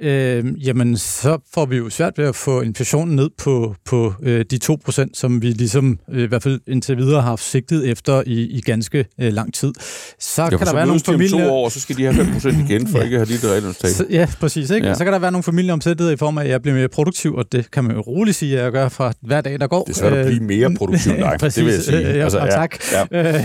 øh, 0.00 0.66
jamen 0.66 0.96
så 0.96 1.38
får 1.54 1.66
vi 1.66 1.76
jo 1.76 1.90
svært 1.90 2.18
ved 2.18 2.24
at 2.24 2.34
få 2.36 2.60
inflationen 2.60 3.16
ned 3.16 3.30
på, 3.38 3.74
på 3.84 4.14
øh, 4.22 4.44
de 4.50 4.58
2%, 4.64 5.06
som 5.14 5.42
vi 5.42 5.46
ligesom 5.46 5.98
øh, 6.12 6.22
i 6.22 6.26
hvert 6.26 6.42
fald 6.42 6.60
indtil 6.66 6.96
videre 6.96 7.22
har 7.22 7.36
sigtet 7.36 7.88
efter 7.88 8.22
i, 8.26 8.32
i 8.32 8.60
ganske 8.60 9.06
øh, 9.20 9.32
lang 9.32 9.54
tid. 9.54 9.72
Så 10.20 10.42
ja, 10.42 10.48
kan 10.48 10.66
der 10.66 10.74
være 10.74 10.86
nogle 10.86 11.00
familier... 11.00 11.44
to 11.44 11.52
år, 11.52 11.68
så 11.68 11.80
skal 11.80 11.96
de 11.96 12.04
have 12.04 12.24
5% 12.24 12.70
igen, 12.70 12.88
for 12.88 12.98
ja. 12.98 13.04
ikke 13.04 13.16
at 13.16 13.20
have 13.20 13.38
lige 13.38 13.38
det 13.38 14.10
Ja, 14.10 14.28
præcis. 14.40 14.70
Ikke? 14.70 14.86
Ja. 14.86 14.94
Så 14.94 15.04
kan 15.04 15.12
der 15.12 15.18
være 15.18 15.32
nogle 15.32 15.42
familieomsættigheder 15.42 16.14
i 16.14 16.16
form 16.16 16.38
af, 16.38 16.44
at 16.44 16.50
jeg 16.50 16.62
bliver 16.62 16.74
mere 16.74 16.88
produktiv, 16.88 17.34
og 17.34 17.52
det 17.52 17.70
kan 17.70 17.84
man 17.84 17.96
jo 17.96 18.00
roligt 18.00 18.36
sige, 18.36 18.58
at 18.58 18.64
jeg 18.64 18.72
gør 18.72 18.88
fra 18.88 19.12
hver 19.20 19.40
dag, 19.40 19.60
der 19.60 19.66
går. 19.66 19.84
Det 19.84 19.92
er 19.92 19.98
svært 19.98 20.12
at 20.12 20.26
blive 20.26 20.42
mere 20.42 20.74
produktiv 20.74 21.12
end 21.12 21.20
dig, 21.20 21.40
det 21.56 21.64
vil 21.64 21.72
jeg 21.72 21.82
sige. 21.82 22.14
Øh, 22.14 22.24
altså, 22.24 22.38
ja, 22.38 22.50
tak. 22.50 22.76
Ja. 22.92 23.44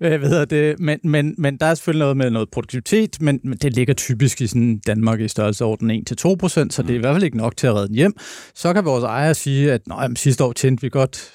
Øh, 0.00 0.18
hvad 0.18 0.28
hedder 0.28 0.44
det? 0.44 0.80
Men, 0.80 0.98
men, 1.04 1.34
men 1.38 1.56
der 1.56 1.66
er 1.66 1.74
selvfølgelig 1.74 2.00
noget 2.00 2.16
med 2.16 2.30
noget 2.30 2.50
produktivitet, 2.50 3.20
men, 3.20 3.40
men 3.44 3.58
det 3.58 3.74
ligger 3.74 3.94
typisk 3.94 4.40
i 4.40 4.46
sådan 4.46 4.78
Danmark 4.86 5.20
i 5.20 5.28
størrelseorden 5.28 6.04
1-2 6.20 6.34
procent, 6.34 6.74
så 6.74 6.82
det 6.82 6.90
er 6.90 6.94
i 6.94 6.98
hvert 6.98 7.14
fald 7.14 7.24
ikke 7.24 7.36
nok 7.36 7.56
til 7.56 7.66
at 7.66 7.74
redde 7.74 7.88
den 7.88 7.94
hjem. 7.94 8.16
Så 8.54 8.72
kan 8.72 8.84
vores 8.84 9.04
ejere 9.04 9.34
sige, 9.34 9.72
at 9.72 9.86
Nå, 9.86 9.94
jamen, 10.02 10.16
sidste 10.16 10.44
år 10.44 10.52
tjente 10.52 10.82
vi 10.82 10.88
godt, 10.88 11.32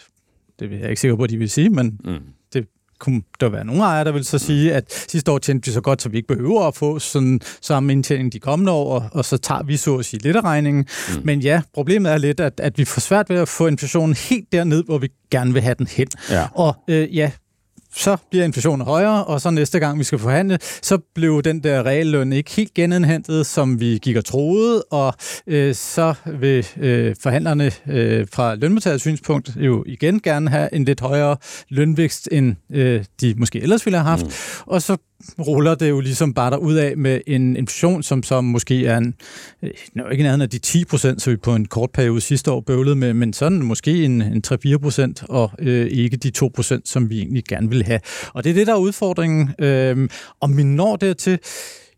det 0.60 0.74
er 0.74 0.78
jeg 0.78 0.90
ikke 0.90 1.02
sikker 1.02 1.16
på, 1.16 1.24
at 1.24 1.30
de 1.30 1.38
vil 1.38 1.50
sige, 1.50 1.70
men 1.70 2.00
mm 2.06 2.20
kunne 3.00 3.22
der 3.40 3.50
være 3.50 3.66
nogle 3.66 3.84
ejere, 3.84 4.04
der 4.04 4.12
vil 4.12 4.26
så 4.26 4.38
sige, 4.38 4.74
at 4.74 5.06
sidste 5.08 5.32
år 5.32 5.38
tjente 5.38 5.66
vi 5.66 5.72
så 5.72 5.82
godt, 5.82 6.02
så 6.02 6.10
vi 6.10 6.18
ikke 6.18 6.28
behøver 6.28 6.68
at 6.68 6.76
få 6.76 7.00
sådan 7.00 7.40
samme 7.62 7.92
indtjening 7.92 8.34
de 8.34 8.40
kommende 8.40 8.72
år, 8.72 9.10
og 9.12 9.26
så 9.26 9.38
tager 9.38 9.64
vi 9.64 9.78
så 9.78 9.98
at 9.98 10.06
sige 10.06 10.24
lidt 10.24 10.36
af 10.36 10.42
regningen. 10.42 10.86
Mm. 11.10 11.22
Men 11.24 11.40
ja, 11.40 11.62
problemet 11.74 12.12
er 12.12 12.18
lidt, 12.18 12.40
at, 12.40 12.60
at 12.60 12.78
vi 12.78 12.86
får 12.86 13.00
svært 13.00 13.30
ved 13.30 13.38
at 13.38 13.48
få 13.48 13.68
inflationen 13.68 14.16
helt 14.16 14.52
derned, 14.52 14.84
hvor 14.84 14.98
vi 14.98 15.10
gerne 15.32 15.54
vil 15.54 15.62
have 15.62 15.76
den 15.78 15.88
hen. 15.88 16.08
Ja. 16.30 16.48
Og 16.54 16.76
øh, 16.88 17.16
ja, 17.16 17.32
så 17.96 18.18
bliver 18.30 18.46
inflationen 18.46 18.86
højere, 18.86 19.26
og 19.26 19.42
så 19.42 19.50
næste 19.50 19.80
gang 19.80 20.00
vi 20.00 20.04
skal 20.04 20.20
forhandle, 20.20 20.58
så 20.62 20.98
blev 21.16 21.42
den 21.44 21.64
der 21.64 21.86
realløn 21.86 22.34
ikke 22.34 22.52
helt 22.52 22.74
genindhentet, 22.74 23.46
som 23.46 23.80
vi 23.80 24.00
gik 24.02 24.16
og 24.16 24.26
troede, 24.26 24.84
og 24.84 25.14
øh, 25.48 25.76
så 25.76 26.14
vil 26.40 26.68
øh, 26.80 27.16
forhandlerne 27.22 27.72
øh, 27.88 28.28
fra 28.34 28.56
lønmodtagers 28.56 29.02
synspunkt 29.02 29.52
jo 29.56 29.84
igen 29.88 30.20
gerne 30.20 30.50
have 30.50 30.74
en 30.74 30.86
lidt 30.86 31.00
højere 31.00 31.38
lønvækst, 31.70 32.30
end 32.32 32.56
øh, 32.72 33.06
de 33.22 33.34
måske 33.38 33.62
ellers 33.62 33.86
ville 33.86 33.98
have 33.98 34.10
haft, 34.10 34.26
mm. 34.26 34.32
og 34.66 34.82
så 34.82 34.98
ruller 35.40 35.76
det 35.76 35.90
jo 35.90 36.00
ligesom 36.00 36.34
bare 36.34 36.62
ud 36.62 36.74
af 36.74 36.98
med 36.98 37.22
en 37.28 37.56
inflation, 37.56 38.04
som 38.04 38.24
så 38.24 38.42
måske 38.42 38.86
er 38.86 38.98
en, 38.98 39.14
øh, 39.64 39.72
ikke 40.12 40.24
nærheden 40.24 40.42
af 40.42 40.50
de 40.50 40.60
10 40.60 40.86
procent, 40.86 41.22
så 41.22 41.30
vi 41.30 41.38
på 41.38 41.56
en 41.56 41.66
kort 41.66 41.90
periode 41.92 42.22
sidste 42.22 42.52
år 42.52 42.62
bøvlede 42.62 42.96
med, 42.96 43.14
men 43.14 43.34
sådan 43.34 43.62
måske 43.62 44.06
en, 44.06 44.22
en 44.22 44.44
3-4 44.48 44.78
procent, 44.78 45.24
og 45.30 45.52
øh, 45.60 45.88
ikke 45.88 46.18
de 46.18 46.30
2 46.30 46.52
procent, 46.56 46.88
som 46.88 47.10
vi 47.10 47.18
egentlig 47.18 47.44
gerne 47.44 47.70
vil 47.70 47.79
have. 47.84 48.00
Og 48.34 48.44
det 48.44 48.50
er 48.50 48.54
det, 48.54 48.68
der 48.68 48.74
er 48.74 48.78
udfordringen. 48.78 49.50
Øh, 49.60 50.10
om 50.42 50.58
vi 50.58 50.64
når 50.64 50.96
dertil, 50.96 51.40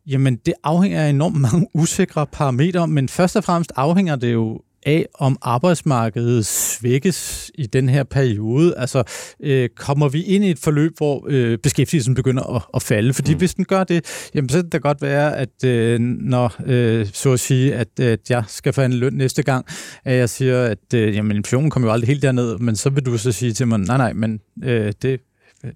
jamen 0.08 0.36
det 0.36 0.54
afhænger 0.64 1.04
af 1.04 1.10
enormt 1.10 1.42
mange 1.42 1.68
usikre 1.82 2.28
parametre, 2.28 2.88
men 2.88 3.10
først 3.10 3.36
og 3.36 3.44
fremmest 3.44 3.72
afhænger 3.76 4.16
det 4.16 4.34
jo 4.34 4.62
af, 4.86 5.06
om 5.14 5.38
arbejdsmarkedet 5.42 6.46
svækkes 6.46 7.52
i 7.56 7.66
den 7.66 7.90
her 7.90 8.04
periode. 8.04 8.74
Altså, 8.78 9.04
øh, 9.44 9.70
kommer 9.76 10.10
vi 10.10 10.24
ind 10.24 10.46
i 10.46 10.50
et 10.50 10.60
forløb, 10.60 10.98
hvor 10.98 11.26
øh, 11.30 11.58
beskæftigelsen 11.58 12.16
begynder 12.16 12.56
at, 12.56 12.62
at 12.74 12.82
falde? 12.82 13.14
Fordi 13.14 13.34
mm. 13.34 13.38
hvis 13.38 13.54
den 13.54 13.66
gør 13.66 13.84
det, 13.84 14.30
jamen, 14.36 14.50
så 14.50 14.58
kan 14.58 14.70
det 14.70 14.82
godt 14.82 15.02
være, 15.02 15.38
at 15.38 15.64
øh, 15.66 16.00
når, 16.00 16.56
øh, 16.66 17.08
så 17.14 17.32
at 17.32 17.40
sige, 17.40 17.76
at, 17.76 18.00
at 18.00 18.30
jeg 18.30 18.44
skal 18.48 18.74
forhandle 18.74 19.00
løn 19.00 19.14
næste 19.14 19.44
gang, 19.44 19.66
at 20.06 20.16
jeg 20.16 20.30
siger, 20.30 20.64
at 20.64 20.94
øh, 20.94 21.16
jamen, 21.16 21.38
inflationen 21.38 21.70
kommer 21.70 21.90
jo 21.90 21.94
aldrig 21.94 22.08
helt 22.08 22.22
derned, 22.22 22.58
men 22.58 22.76
så 22.76 22.90
vil 22.90 23.06
du 23.06 23.18
så 23.18 23.32
sige 23.32 23.54
til 23.54 23.68
mig, 23.68 23.80
nej, 23.80 23.98
nej, 23.98 24.14
men 24.14 24.40
øh, 24.64 24.94
det 25.02 25.20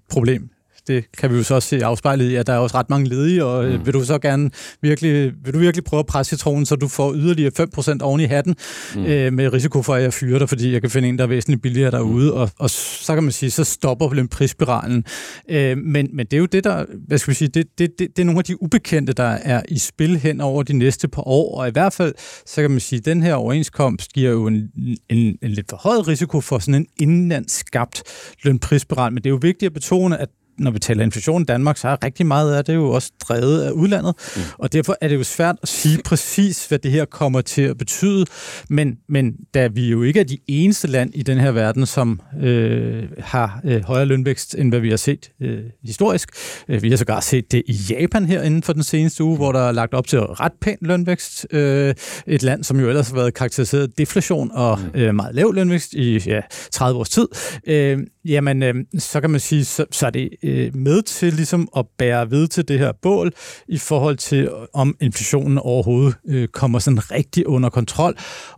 problem 0.08 0.50
det 0.88 1.04
kan 1.18 1.30
vi 1.30 1.36
jo 1.36 1.42
så 1.42 1.54
også 1.54 1.68
se 1.68 1.84
afspejlet 1.84 2.30
i, 2.30 2.34
at 2.34 2.46
der 2.46 2.52
er 2.52 2.58
også 2.58 2.76
ret 2.76 2.90
mange 2.90 3.08
ledige, 3.08 3.44
og 3.44 3.64
øh, 3.64 3.78
mm. 3.78 3.86
vil 3.86 3.94
du 3.94 4.04
så 4.04 4.18
gerne 4.18 4.50
virkelig, 4.82 5.32
vil 5.44 5.54
du 5.54 5.58
virkelig 5.58 5.84
prøve 5.84 6.00
at 6.00 6.06
presse 6.06 6.36
citronen, 6.36 6.66
så 6.66 6.76
du 6.76 6.88
får 6.88 7.14
yderligere 7.14 7.52
5% 7.78 7.98
oven 8.02 8.20
i 8.20 8.24
hatten, 8.24 8.56
mm. 8.94 9.04
øh, 9.04 9.32
med 9.32 9.52
risiko 9.52 9.82
for, 9.82 9.94
at 9.94 10.02
jeg 10.02 10.12
fyrer 10.12 10.38
dig, 10.38 10.48
fordi 10.48 10.72
jeg 10.72 10.80
kan 10.80 10.90
finde 10.90 11.08
en, 11.08 11.18
der 11.18 11.24
er 11.24 11.28
væsentligt 11.28 11.62
billigere 11.62 11.90
derude, 11.90 12.30
mm. 12.30 12.36
og, 12.36 12.50
og 12.58 12.70
så 12.70 13.14
kan 13.14 13.22
man 13.22 13.32
sige, 13.32 13.50
så 13.50 13.64
stopper 13.64 14.26
prisspiralen. 14.30 15.04
Øh, 15.50 15.78
men, 15.78 16.08
men 16.12 16.26
det 16.26 16.32
er 16.32 16.38
jo 16.38 16.46
det, 16.46 16.64
der, 16.64 16.84
hvad 17.06 17.18
skal 17.18 17.30
vi 17.30 17.34
sige, 17.34 17.48
det, 17.48 17.66
det, 17.78 17.98
det, 17.98 18.16
det 18.16 18.22
er 18.22 18.24
nogle 18.24 18.38
af 18.38 18.44
de 18.44 18.62
ubekendte, 18.62 19.12
der 19.12 19.38
er 19.42 19.62
i 19.68 19.78
spil 19.78 20.18
hen 20.18 20.40
over 20.40 20.62
de 20.62 20.72
næste 20.72 21.08
par 21.08 21.28
år, 21.28 21.60
og 21.60 21.68
i 21.68 21.70
hvert 21.70 21.92
fald, 21.92 22.14
så 22.46 22.60
kan 22.60 22.70
man 22.70 22.80
sige, 22.80 22.98
at 22.98 23.04
den 23.04 23.22
her 23.22 23.34
overenskomst 23.34 24.12
giver 24.12 24.30
jo 24.30 24.46
en, 24.46 24.70
en, 25.08 25.38
en 25.42 25.50
lidt 25.50 25.66
for 25.70 25.76
høj 25.76 25.96
risiko 25.96 26.40
for 26.40 26.58
sådan 26.58 26.74
en 26.74 26.86
indlandsskabt 27.00 28.02
lønprisspiral, 28.42 29.12
men 29.12 29.16
det 29.22 29.26
er 29.26 29.30
jo 29.30 29.38
vigtigt 29.42 29.66
at 29.66 29.72
betone, 29.72 30.18
at 30.18 30.28
når 30.58 30.70
vi 30.70 30.78
taler 30.78 31.04
inflation 31.04 31.42
i 31.42 31.44
Danmark, 31.44 31.76
så 31.76 31.88
er 31.88 32.04
rigtig 32.04 32.26
meget 32.26 32.54
af 32.54 32.64
det 32.64 32.74
jo 32.74 32.90
også 32.90 33.12
drevet 33.20 33.62
af 33.62 33.70
udlandet, 33.70 34.14
mm. 34.36 34.42
og 34.58 34.72
derfor 34.72 34.96
er 35.00 35.08
det 35.08 35.16
jo 35.16 35.24
svært 35.24 35.56
at 35.62 35.68
sige 35.68 36.02
præcis, 36.04 36.66
hvad 36.66 36.78
det 36.78 36.90
her 36.90 37.04
kommer 37.04 37.40
til 37.40 37.62
at 37.62 37.78
betyde, 37.78 38.24
men, 38.68 38.96
men 39.08 39.32
da 39.54 39.66
vi 39.66 39.88
jo 39.90 40.02
ikke 40.02 40.20
er 40.20 40.24
de 40.24 40.38
eneste 40.46 40.88
land 40.88 41.10
i 41.14 41.22
den 41.22 41.38
her 41.38 41.50
verden, 41.50 41.86
som 41.86 42.20
øh, 42.42 43.04
har 43.18 43.60
øh, 43.64 43.84
højere 43.84 44.06
lønvækst, 44.06 44.54
end 44.58 44.68
hvad 44.70 44.80
vi 44.80 44.90
har 44.90 44.96
set 44.96 45.30
øh, 45.40 45.58
historisk. 45.84 46.30
Øh, 46.68 46.82
vi 46.82 46.90
har 46.90 46.96
sågar 46.96 47.20
set 47.20 47.52
det 47.52 47.62
i 47.66 47.76
Japan 47.90 48.26
her 48.26 48.42
inden 48.42 48.62
for 48.62 48.72
den 48.72 48.82
seneste 48.82 49.24
uge, 49.24 49.36
hvor 49.36 49.52
der 49.52 49.60
er 49.60 49.72
lagt 49.72 49.94
op 49.94 50.06
til 50.06 50.20
ret 50.20 50.52
pæn 50.60 50.76
lønvækst. 50.80 51.46
Øh, 51.50 51.94
et 52.26 52.42
land, 52.42 52.64
som 52.64 52.80
jo 52.80 52.88
ellers 52.88 53.08
har 53.08 53.14
været 53.14 53.34
karakteriseret 53.34 53.98
deflation 53.98 54.50
og 54.54 54.78
mm. 54.80 55.00
øh, 55.00 55.14
meget 55.14 55.34
lav 55.34 55.52
lønvækst 55.54 55.92
i 55.92 56.18
ja, 56.26 56.40
30 56.72 57.00
års 57.00 57.08
tid. 57.08 57.28
Øh, 57.66 57.98
Jamen, 58.28 58.62
øh, 58.62 58.74
så 58.98 59.20
kan 59.20 59.30
man 59.30 59.40
sige, 59.40 59.64
så, 59.64 59.84
så 59.90 60.06
er 60.06 60.10
det 60.10 60.30
øh, 60.42 60.76
med 60.76 61.02
til 61.02 61.32
ligesom 61.32 61.68
at 61.76 61.86
bære 61.98 62.30
ved 62.30 62.48
til 62.48 62.68
det 62.68 62.78
her 62.78 62.92
bål 63.02 63.32
i 63.68 63.78
forhold 63.78 64.16
til, 64.16 64.50
om 64.74 64.96
inflationen 65.00 65.58
overhovedet 65.58 66.14
øh, 66.28 66.48
kommer 66.48 66.78
sådan 66.78 67.10
rigtig 67.10 67.46
under 67.46 67.68
kontrol. 67.68 68.14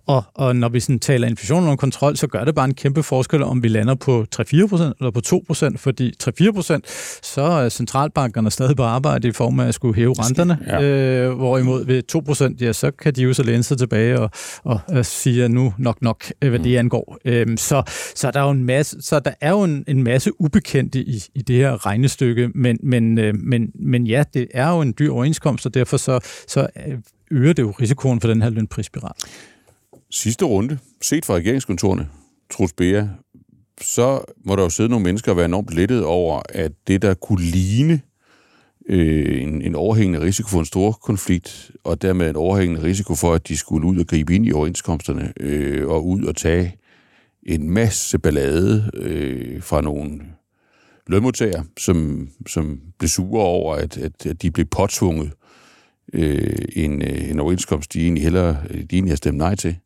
Og, 0.07 0.25
og 0.35 0.57
når 0.57 0.69
vi 0.69 0.81
sådan 0.81 0.99
taler 0.99 1.29
inflationen 1.29 1.65
under 1.65 1.77
kontrol, 1.77 2.17
så 2.17 2.27
gør 2.27 2.45
det 2.45 2.55
bare 2.55 2.65
en 2.65 2.75
kæmpe 2.75 3.03
forskel, 3.03 3.43
om 3.43 3.63
vi 3.63 3.69
lander 3.69 3.95
på 3.95 4.27
3-4% 4.37 4.43
eller 4.45 5.11
på 5.11 5.21
2%, 5.27 5.77
fordi 5.77 6.13
3-4%, 6.23 6.81
så 7.23 7.43
er 7.43 7.69
centralbankerne 7.69 8.51
stadig 8.51 8.77
på 8.77 8.83
arbejde 8.83 9.29
i 9.29 9.33
form 9.33 9.61
af 9.61 9.69
at 9.69 9.75
skulle 9.75 9.97
hæve 9.97 10.15
renterne, 10.19 10.59
ja. 10.67 10.83
øh, 10.83 11.33
hvorimod 11.33 11.87
ved 11.87 12.03
2%, 12.61 12.65
ja, 12.67 12.73
så 12.73 12.91
kan 12.91 13.15
de 13.15 13.23
jo 13.23 13.33
så 13.33 13.43
læne 13.43 13.63
sig 13.63 13.79
tilbage 13.79 14.21
og, 14.21 14.31
og, 14.65 14.81
og 14.89 15.07
sige, 15.07 15.45
at 15.45 15.51
nu 15.51 15.75
nok 15.79 16.03
nok, 16.03 16.25
øh, 16.43 16.49
hvad 16.49 16.59
det 16.59 16.73
mm. 16.73 16.79
angår. 16.79 17.19
Øh, 17.25 17.59
så, 17.59 17.83
så 18.15 18.31
der 18.31 18.41
er 18.41 18.45
jo 18.45 18.51
en 18.51 18.65
masse, 18.65 18.97
så 19.01 19.21
der 19.21 19.31
er 19.41 19.51
jo 19.59 19.65
en, 19.65 19.85
en 19.89 20.03
masse 20.03 20.41
ubekendte 20.41 21.01
i, 21.01 21.23
i 21.35 21.43
det 21.43 21.57
her 21.57 21.87
regnestykke, 21.87 22.51
men, 22.55 22.79
men, 22.83 23.19
øh, 23.19 23.35
men, 23.35 23.73
men 23.75 24.07
ja, 24.07 24.25
det 24.35 24.47
er 24.51 24.71
jo 24.71 24.81
en 24.81 24.95
dyr 24.99 25.13
overenskomst, 25.13 25.67
og 25.67 25.75
derfor 25.75 25.97
så, 25.97 26.21
så 26.49 26.69
øh, 26.87 26.99
øger 27.31 27.53
det 27.53 27.63
jo 27.63 27.71
risikoen 27.71 28.21
for 28.21 28.29
den 28.29 28.43
her 28.43 28.51
lønprisspiral. 28.51 29.15
Sidste 30.11 30.45
runde, 30.45 30.79
set 31.03 31.25
fra 31.25 31.35
regeringskontorene, 31.35 32.09
Truls 32.51 32.73
Bea, 32.73 33.07
så 33.81 34.25
må 34.45 34.57
der 34.57 34.63
jo 34.63 34.71
sidde 34.71 34.89
nogle 34.89 35.05
mennesker 35.05 35.33
og 35.33 35.37
være 35.37 35.47
enormt 35.47 35.75
lettet 35.75 36.05
over, 36.05 36.43
at 36.49 36.73
det, 36.87 37.03
der 37.03 37.15
kunne 37.15 37.43
ligne 37.43 38.01
øh, 38.89 39.43
en, 39.43 39.63
en 39.63 39.75
overhængende 39.75 40.21
risiko 40.27 40.49
for 40.49 40.59
en 40.59 40.65
stor 40.65 40.93
konflikt, 40.93 41.71
og 41.85 42.03
dermed 42.03 42.31
en 42.31 42.37
overhængende 42.37 42.83
risiko 42.83 43.15
for, 43.15 43.35
at 43.35 43.49
de 43.49 43.57
skulle 43.57 43.87
ud 43.87 43.99
og 43.99 44.07
gribe 44.07 44.35
ind 44.35 44.47
i 44.47 44.53
overenskomsterne, 44.53 45.33
øh, 45.41 45.89
og 45.89 46.07
ud 46.07 46.23
og 46.23 46.37
tage 46.37 46.77
en 47.47 47.71
masse 47.71 48.19
ballade 48.19 48.91
øh, 48.95 49.63
fra 49.63 49.81
nogle 49.81 50.21
lønmodtagere, 51.07 51.65
som, 51.79 52.29
som 52.47 52.81
blev 52.99 53.09
sure 53.09 53.43
over, 53.43 53.75
at, 53.75 53.99
at, 53.99 54.27
at 54.27 54.43
de 54.43 54.51
blev 54.51 54.67
påtvunget 54.67 55.33
øh, 56.13 56.59
en, 56.73 57.03
øh, 57.03 57.31
en 57.31 57.41
overenskomst, 57.41 57.93
de 57.93 58.03
egentlig 58.03 58.23
hellere 58.23 58.57
de 58.71 58.97
egentlig 58.97 59.11
har 59.11 59.17
stemt 59.17 59.39
nej 59.39 59.55
til. 59.55 59.77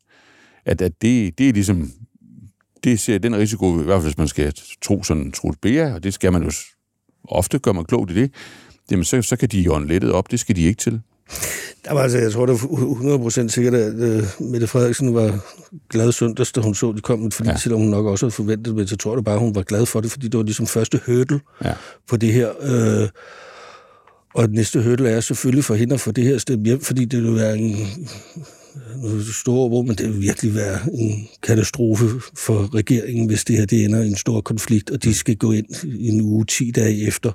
At, 0.65 0.81
at 0.81 1.01
det, 1.01 1.37
det 1.37 1.49
er 1.49 1.53
ligesom, 1.53 1.91
det 2.83 2.99
ser 2.99 3.17
den 3.17 3.35
risiko, 3.35 3.79
i 3.79 3.83
hvert 3.83 4.01
fald 4.01 4.11
hvis 4.11 4.17
man 4.17 4.27
skal 4.27 4.53
tro 4.81 5.03
sådan 5.03 5.31
Troels 5.31 5.57
Bea, 5.61 5.93
og 5.93 6.03
det 6.03 6.13
skal 6.13 6.31
man 6.31 6.43
jo 6.43 6.51
ofte, 7.23 7.59
gør 7.59 7.71
man 7.71 7.85
klogt 7.85 8.11
i 8.11 8.15
det, 8.15 8.31
jamen 8.91 9.03
så, 9.03 9.21
så 9.21 9.35
kan 9.35 9.49
de 9.49 9.61
jo 9.61 9.79
lettet 9.79 10.11
op, 10.11 10.31
det 10.31 10.39
skal 10.39 10.55
de 10.55 10.61
ikke 10.61 10.79
til. 10.79 11.01
Der 11.85 11.93
var 11.93 12.01
altså, 12.01 12.17
jeg 12.17 12.31
tror, 12.31 12.45
det 12.45 12.53
var 12.61 13.45
100% 13.45 13.47
sikkert, 13.47 13.73
at 13.73 13.93
uh, 13.93 14.51
Mette 14.51 14.67
Frederiksen 14.67 15.15
var 15.15 15.39
glad 15.89 16.11
søndags, 16.11 16.51
da 16.51 16.61
hun 16.61 16.75
så, 16.75 16.91
de 16.91 17.01
kom, 17.01 17.31
fordi 17.31 17.49
ja. 17.49 17.57
selvom 17.57 17.81
hun 17.81 17.89
nok 17.89 18.05
også 18.05 18.25
havde 18.25 18.35
forventet 18.35 18.75
det, 18.75 18.89
så 18.89 18.97
tror 18.97 19.15
jeg 19.17 19.23
bare, 19.23 19.39
hun 19.39 19.55
var 19.55 19.63
glad 19.63 19.85
for 19.85 20.01
det, 20.01 20.11
fordi 20.11 20.27
det 20.27 20.37
var 20.37 20.43
ligesom 20.43 20.67
første 20.67 20.99
hurdle 21.05 21.39
ja. 21.63 21.73
på 22.09 22.17
det 22.17 22.33
her. 22.33 22.49
Uh, 22.49 23.09
og 24.35 24.47
den 24.47 24.55
næste 24.55 24.83
hurdle 24.83 25.09
er 25.09 25.19
selvfølgelig 25.19 25.63
for 25.63 25.75
hende 25.75 25.93
at 25.93 25.99
få 26.01 26.11
det 26.11 26.23
her 26.23 26.37
stemt 26.37 26.65
hjem, 26.65 26.81
fordi 26.81 27.05
det 27.05 27.23
vil 27.23 27.35
være 27.35 27.57
en 27.57 27.87
store 29.33 29.69
ord, 29.69 29.85
men 29.85 29.95
det 29.95 30.07
vil 30.07 30.21
virkelig 30.21 30.55
være 30.55 30.79
en 30.93 31.27
katastrofe 31.43 32.05
for 32.37 32.75
regeringen, 32.75 33.27
hvis 33.27 33.43
det 33.43 33.57
her 33.57 33.65
det 33.65 33.85
ender 33.85 34.01
i 34.01 34.07
en 34.07 34.15
stor 34.15 34.41
konflikt, 34.41 34.89
og 34.89 35.03
de 35.03 35.13
skal 35.13 35.35
gå 35.35 35.51
ind 35.51 35.65
en 35.99 36.21
uge, 36.21 36.45
10 36.45 36.71
dage 36.71 37.07
efter 37.07 37.31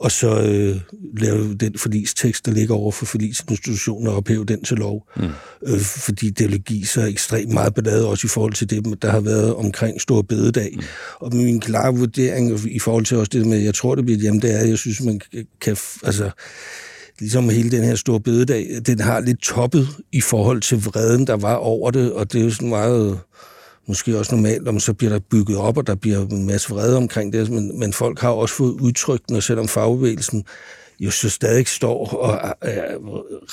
og 0.00 0.12
så 0.12 0.40
øh, 0.42 0.80
lave 1.16 1.54
den 1.54 1.78
forlistekst, 1.78 2.46
der 2.46 2.52
ligger 2.52 2.74
over 2.74 2.92
for 2.92 3.06
forlisinstitutionen 3.06 4.06
og 4.06 4.16
ophæve 4.16 4.44
den 4.44 4.64
til 4.64 4.76
lov. 4.76 5.08
Mm. 5.16 5.28
Øh, 5.66 5.80
fordi 5.80 6.30
det 6.30 6.50
vil 6.50 6.62
give 6.62 6.86
sig 6.86 7.10
ekstremt 7.10 7.52
meget 7.52 7.74
ballade, 7.74 8.08
også 8.08 8.26
i 8.26 8.28
forhold 8.28 8.52
til 8.52 8.70
det, 8.70 9.02
der 9.02 9.10
har 9.10 9.20
været 9.20 9.54
omkring 9.54 10.00
Stor 10.00 10.22
Bededag. 10.22 10.70
Mm. 10.76 10.82
Og 11.20 11.36
min 11.36 11.60
klare 11.60 11.94
vurdering 11.94 12.60
i 12.70 12.78
forhold 12.78 13.04
til 13.04 13.16
også 13.16 13.30
det 13.32 13.46
med, 13.46 13.58
jeg 13.58 13.74
tror, 13.74 13.94
det 13.94 14.04
bliver 14.04 14.20
hjemme, 14.20 14.40
det 14.40 14.54
er, 14.60 14.64
jeg 14.64 14.78
synes, 14.78 15.00
man 15.00 15.20
kan... 15.60 15.76
Altså, 16.04 16.30
ligesom 17.18 17.48
hele 17.48 17.70
den 17.70 17.84
her 17.84 17.94
store 17.94 18.20
bededag, 18.20 18.80
den 18.86 19.00
har 19.00 19.20
lidt 19.20 19.40
toppet 19.40 19.88
i 20.12 20.20
forhold 20.20 20.60
til 20.60 20.78
vreden, 20.84 21.26
der 21.26 21.36
var 21.36 21.54
over 21.54 21.90
det, 21.90 22.12
og 22.12 22.32
det 22.32 22.40
er 22.40 22.44
jo 22.44 22.50
sådan 22.50 22.68
meget 22.68 23.18
måske 23.88 24.18
også 24.18 24.34
normalt, 24.34 24.68
om 24.68 24.80
så 24.80 24.92
bliver 24.92 25.12
der 25.12 25.18
bygget 25.18 25.58
op, 25.58 25.76
og 25.76 25.86
der 25.86 25.94
bliver 25.94 26.26
en 26.26 26.46
masse 26.46 26.68
vrede 26.68 26.96
omkring 26.96 27.32
det, 27.32 27.50
men, 27.50 27.78
men 27.78 27.92
folk 27.92 28.20
har 28.20 28.30
også 28.30 28.54
fået 28.54 28.80
udtrykt, 28.80 29.30
når 29.30 29.40
selvom 29.40 29.68
fagbevægelsen 29.68 30.44
jo 31.00 31.10
så 31.10 31.30
stadig 31.30 31.66
står 31.66 32.06
og 32.06 32.56
er 32.60 32.94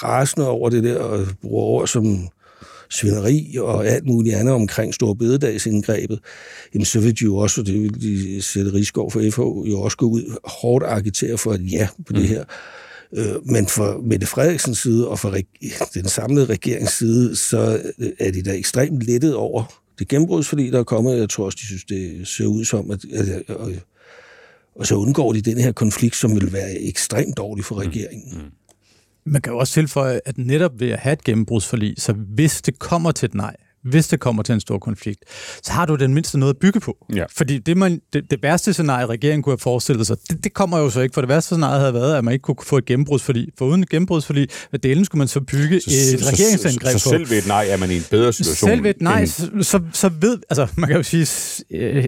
rasende 0.03 0.49
over 0.49 0.69
det 0.69 0.83
der, 0.83 0.99
og 0.99 1.27
bruger 1.41 1.63
ord 1.63 1.87
som 1.87 2.29
svineri 2.89 3.55
og 3.59 3.87
alt 3.87 4.05
muligt 4.05 4.35
andet 4.35 4.53
omkring 4.53 4.93
Stor 4.93 5.13
Bededagsindgrebet, 5.13 6.19
jamen 6.73 6.85
så 6.85 6.99
vil 6.99 7.19
de 7.19 7.23
jo 7.23 7.37
også, 7.37 7.61
og 7.61 7.67
det 7.67 7.81
vil 7.81 8.01
de 8.01 8.41
sætte 8.41 8.73
Rigskov 8.73 9.11
for 9.11 9.19
FH, 9.19 9.69
jo 9.69 9.81
også 9.81 9.97
gå 9.97 10.05
ud 10.05 10.37
hårdt 10.43 10.85
agitere 10.87 11.37
for 11.37 11.53
et 11.53 11.71
ja 11.71 11.87
på 12.07 12.13
det 12.13 12.21
mm. 12.21 12.27
her. 12.27 12.43
Øh, 13.13 13.45
men 13.45 13.67
for 13.67 14.01
Mette 14.03 14.27
Frederiksens 14.27 14.77
side 14.77 15.07
og 15.07 15.19
for 15.19 15.35
den 15.93 16.07
samlede 16.07 16.45
regerings 16.45 16.97
side, 16.97 17.35
så 17.35 17.81
er 18.19 18.31
de 18.31 18.43
da 18.43 18.53
ekstremt 18.53 19.03
lettet 19.03 19.35
over 19.35 19.86
det 19.99 20.07
gennembrudsforlig, 20.07 20.71
der 20.71 20.79
er 20.79 20.83
kommet. 20.83 21.17
Jeg 21.17 21.29
tror 21.29 21.45
også, 21.45 21.57
de 21.61 21.65
synes, 21.65 21.83
det 21.83 22.27
ser 22.27 22.45
ud 22.45 22.65
som, 22.65 22.91
at, 22.91 23.05
at, 23.13 23.27
at, 23.27 23.43
at 23.49 23.83
og 24.75 24.87
så 24.87 24.95
undgår 24.95 25.33
de 25.33 25.41
den 25.41 25.57
her 25.57 25.71
konflikt, 25.71 26.15
som 26.15 26.35
vil 26.35 26.53
være 26.53 26.81
ekstremt 26.81 27.37
dårlig 27.37 27.65
for 27.65 27.75
mm. 27.75 27.81
regeringen. 27.81 28.37
Mm. 28.37 28.43
Mm. 28.43 28.51
Man 29.25 29.41
kan 29.41 29.53
jo 29.53 29.59
også 29.59 29.73
tilføje, 29.73 30.19
at 30.25 30.37
netop 30.37 30.79
ved 30.79 30.89
at 30.89 30.99
have 30.99 31.13
et 31.13 31.23
gennembrudsforlig, 31.23 31.93
så 31.97 32.13
hvis 32.13 32.61
det 32.61 32.79
kommer 32.79 33.11
til 33.11 33.25
et 33.25 33.33
nej, 33.33 33.55
hvis 33.89 34.07
det 34.07 34.19
kommer 34.19 34.43
til 34.43 34.53
en 34.53 34.59
stor 34.59 34.79
konflikt, 34.79 35.23
så 35.63 35.71
har 35.71 35.85
du 35.85 35.95
den 35.95 36.13
mindste 36.13 36.39
noget 36.39 36.53
at 36.53 36.59
bygge 36.59 36.79
på. 36.79 36.97
Ja. 37.15 37.25
Fordi 37.37 37.57
det, 37.57 37.77
man, 37.77 38.01
det, 38.13 38.31
det 38.31 38.43
værste 38.43 38.73
scenarie, 38.73 39.05
regeringen 39.05 39.43
kunne 39.43 39.51
have 39.51 39.59
forestillet 39.59 40.07
sig, 40.07 40.17
det, 40.29 40.43
det 40.43 40.53
kommer 40.53 40.77
jo 40.77 40.89
så 40.89 41.01
ikke, 41.01 41.13
for 41.13 41.21
det 41.21 41.29
værste 41.29 41.47
scenarie 41.47 41.79
havde 41.79 41.93
været, 41.93 42.15
at 42.15 42.23
man 42.23 42.33
ikke 42.33 42.43
kunne 42.43 42.55
få 42.63 42.77
et 42.77 42.85
gennembrudsforlig. 42.85 43.47
For 43.57 43.65
uden 43.65 43.83
et 43.83 43.89
gennembrudsforlig, 43.89 44.47
hvad 44.69 44.79
delen 44.79 45.05
skulle 45.05 45.19
man 45.19 45.27
så 45.27 45.41
bygge 45.41 45.81
så, 45.81 45.89
et 45.89 46.33
regeringsangreb 46.33 46.93
på. 46.93 46.99
Så, 46.99 47.03
så 47.03 47.09
selv 47.09 47.29
ved 47.29 47.37
et 47.37 47.47
nej 47.47 47.65
er 47.69 47.77
man 47.77 47.91
i 47.91 47.95
en 47.95 48.03
bedre 48.11 48.33
situation? 48.33 48.69
Selv 48.69 48.83
ved 48.83 48.89
et 48.89 49.01
nej, 49.01 49.19
end... 49.19 49.27
så, 49.27 49.49
så, 49.61 49.81
så 49.93 50.09
ved, 50.21 50.39
altså 50.49 50.67
man 50.77 50.87
kan 50.87 50.97
jo 50.97 51.03
sige, 51.03 51.27
øh, 51.71 52.05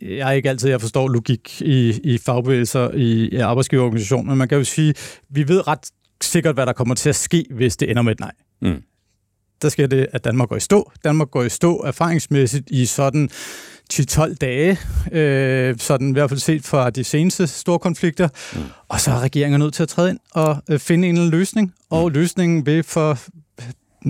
jeg 0.00 0.28
er 0.28 0.32
ikke 0.32 0.48
altid, 0.48 0.68
jeg 0.68 0.80
forstår 0.80 1.08
logik 1.08 1.62
i, 1.62 2.00
i 2.04 2.18
fagbevægelser, 2.18 2.90
i, 2.90 3.28
i 3.28 3.36
arbejdsgiverorganisationer, 3.36 4.30
men 4.30 4.38
man 4.38 4.48
kan 4.48 4.58
jo 4.58 4.64
sige, 4.64 4.94
vi 5.30 5.48
ved 5.48 5.68
ret 5.68 5.90
sikkert, 6.22 6.54
hvad 6.54 6.66
der 6.66 6.72
kommer 6.72 6.94
til 6.94 7.08
at 7.08 7.16
ske, 7.16 7.44
hvis 7.50 7.76
det 7.76 7.90
ender 7.90 8.02
med 8.02 8.12
et 8.12 8.20
nej. 8.20 8.32
Mm 8.62 8.82
der 9.62 9.68
sker 9.68 9.86
det, 9.86 10.06
at 10.12 10.24
Danmark 10.24 10.48
går 10.48 10.56
i 10.56 10.60
stå. 10.60 10.92
Danmark 11.04 11.30
går 11.30 11.42
i 11.42 11.48
stå 11.48 11.76
erfaringsmæssigt 11.76 12.70
i 12.70 12.86
sådan 12.86 13.30
10-12 13.92 14.34
dage, 14.34 14.78
øh, 15.12 15.74
sådan 15.78 16.10
i 16.10 16.12
hvert 16.12 16.30
fald 16.30 16.40
set 16.40 16.64
fra 16.64 16.90
de 16.90 17.04
seneste 17.04 17.46
store 17.46 17.78
konflikter. 17.78 18.28
Mm. 18.54 18.60
Og 18.88 19.00
så 19.00 19.10
er 19.10 19.20
regeringen 19.20 19.60
nødt 19.60 19.74
til 19.74 19.82
at 19.82 19.88
træde 19.88 20.10
ind 20.10 20.18
og 20.32 20.56
øh, 20.70 20.78
finde 20.78 21.08
en 21.08 21.28
løsning. 21.28 21.74
Og 21.90 22.08
mm. 22.08 22.14
løsningen 22.14 22.66
vil 22.66 22.82
for 22.82 23.18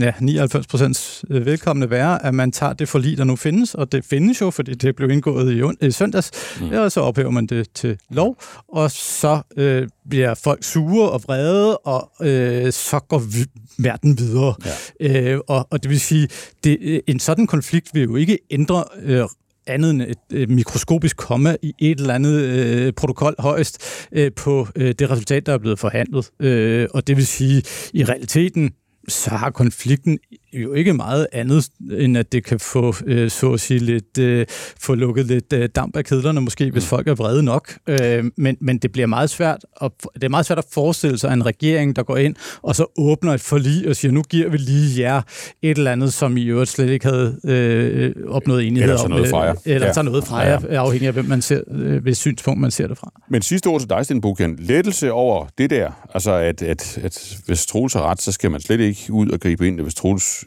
ja, 0.00 0.12
99 0.20 0.66
procents 0.66 1.24
øh, 1.30 1.46
velkomne 1.46 1.90
være, 1.90 2.26
at 2.26 2.34
man 2.34 2.52
tager 2.52 2.72
det 2.72 2.88
forlig, 2.88 3.18
der 3.18 3.24
nu 3.24 3.36
findes, 3.36 3.74
og 3.74 3.92
det 3.92 4.04
findes 4.04 4.40
jo, 4.40 4.50
fordi 4.50 4.74
det 4.74 4.96
blev 4.96 5.10
indgået 5.10 5.74
i, 5.82 5.86
i 5.86 5.90
søndags, 5.90 6.30
mm. 6.60 6.70
og 6.70 6.92
så 6.92 7.00
ophæver 7.00 7.30
man 7.30 7.46
det 7.46 7.70
til 7.74 7.98
lov, 8.10 8.42
og 8.68 8.90
så 8.90 9.40
øh, 9.56 9.88
bliver 10.10 10.34
folk 10.34 10.64
sure 10.64 11.10
og 11.10 11.22
vrede, 11.26 11.76
og 11.76 12.10
øh, 12.20 12.72
så 12.72 13.00
går 13.08 13.18
vi, 13.18 13.44
verden 13.78 14.18
videre. 14.18 14.54
Ja. 15.00 15.32
Øh, 15.32 15.40
og, 15.48 15.66
og 15.70 15.82
det 15.82 15.90
vil 15.90 16.00
sige, 16.00 16.28
det, 16.64 16.78
øh, 16.80 17.00
en 17.06 17.20
sådan 17.20 17.46
konflikt 17.46 17.90
vil 17.94 18.02
jo 18.02 18.16
ikke 18.16 18.38
ændre 18.50 18.84
øh, 19.02 19.24
andet 19.68 19.90
end 19.90 20.02
et 20.02 20.18
øh, 20.32 20.50
mikroskopisk 20.50 21.16
komma 21.16 21.56
i 21.62 21.74
et 21.78 22.00
eller 22.00 22.14
andet 22.14 22.40
øh, 22.40 22.92
protokol 22.92 23.34
højst 23.38 23.82
øh, 24.12 24.32
på 24.32 24.68
øh, 24.76 24.94
det 24.98 25.10
resultat, 25.10 25.46
der 25.46 25.52
er 25.52 25.58
blevet 25.58 25.78
forhandlet. 25.78 26.30
Øh, 26.40 26.88
og 26.94 27.06
det 27.06 27.16
vil 27.16 27.26
sige, 27.26 27.62
i 27.92 28.04
realiteten, 28.04 28.70
så 29.08 29.30
har 29.30 29.50
konflikten 29.50 30.18
jo 30.52 30.72
ikke 30.72 30.92
meget 30.92 31.26
andet, 31.32 31.68
end 31.90 32.18
at 32.18 32.32
det 32.32 32.44
kan 32.44 32.60
få, 32.60 32.94
øh, 33.06 33.30
så 33.30 33.52
at 33.52 33.60
sige, 33.60 33.80
lidt, 33.80 34.18
øh, 34.18 34.46
få 34.80 34.94
lukket 34.94 35.26
lidt 35.26 35.52
øh, 35.52 35.68
damp 35.74 35.96
af 35.96 36.04
kedlerne, 36.04 36.40
måske, 36.40 36.70
hvis 36.70 36.84
mm. 36.84 36.88
folk 36.88 37.08
er 37.08 37.14
vrede 37.14 37.42
nok. 37.42 37.78
Øh, 37.86 38.24
men, 38.36 38.56
men 38.60 38.78
det 38.78 38.92
bliver 38.92 39.06
meget 39.06 39.30
svært, 39.30 39.64
at, 39.82 39.90
det 40.14 40.24
er 40.24 40.28
meget 40.28 40.46
svært 40.46 40.58
at 40.58 40.64
forestille 40.72 41.18
sig 41.18 41.32
en 41.32 41.46
regering, 41.46 41.96
der 41.96 42.02
går 42.02 42.16
ind 42.16 42.36
og 42.62 42.76
så 42.76 42.86
åbner 42.98 43.34
et 43.34 43.40
forlig 43.40 43.88
og 43.88 43.96
siger, 43.96 44.12
nu 44.12 44.22
giver 44.22 44.48
vi 44.48 44.56
lige 44.56 45.00
jer 45.00 45.22
et 45.62 45.78
eller 45.78 45.92
andet, 45.92 46.14
som 46.14 46.36
I 46.36 46.44
øvrigt 46.44 46.70
slet 46.70 46.90
ikke 46.90 47.06
havde 47.06 47.40
øh, 47.44 48.14
opnået 48.28 48.66
enighed 48.66 48.94
om. 48.94 49.04
Eller 49.04 49.08
noget 49.08 49.30
fra 49.30 49.42
jer. 49.42 49.54
Eller 49.64 49.92
ja. 49.96 50.02
noget 50.02 50.24
fra 50.24 50.36
jer, 50.36 50.60
ja. 50.70 50.84
afhængig 50.84 51.06
af, 51.06 51.12
hvem 51.12 51.24
man 51.24 51.42
ser, 51.42 51.60
øh, 51.70 52.02
hvis 52.02 52.18
synspunkt 52.18 52.60
man 52.60 52.70
ser 52.70 52.86
det 52.86 52.98
fra. 52.98 53.12
Men 53.30 53.42
sidste 53.42 53.66
ord 53.66 53.80
til 53.80 53.90
dig, 53.90 54.04
Sten 54.04 54.20
Buken. 54.20 54.56
Lettelse 54.58 55.12
over 55.12 55.46
det 55.58 55.70
der, 55.70 55.90
altså 56.14 56.32
at, 56.32 56.62
at, 56.62 56.98
at 57.02 57.38
hvis 57.46 57.66
Troels 57.66 57.94
har 57.94 58.02
ret, 58.02 58.22
så 58.22 58.32
skal 58.32 58.50
man 58.50 58.60
slet 58.60 58.80
ikke 58.80 59.12
ud 59.12 59.28
og 59.28 59.40
gribe 59.40 59.66
ind, 59.66 59.80
hvis 59.80 59.94
Troels 59.94 60.44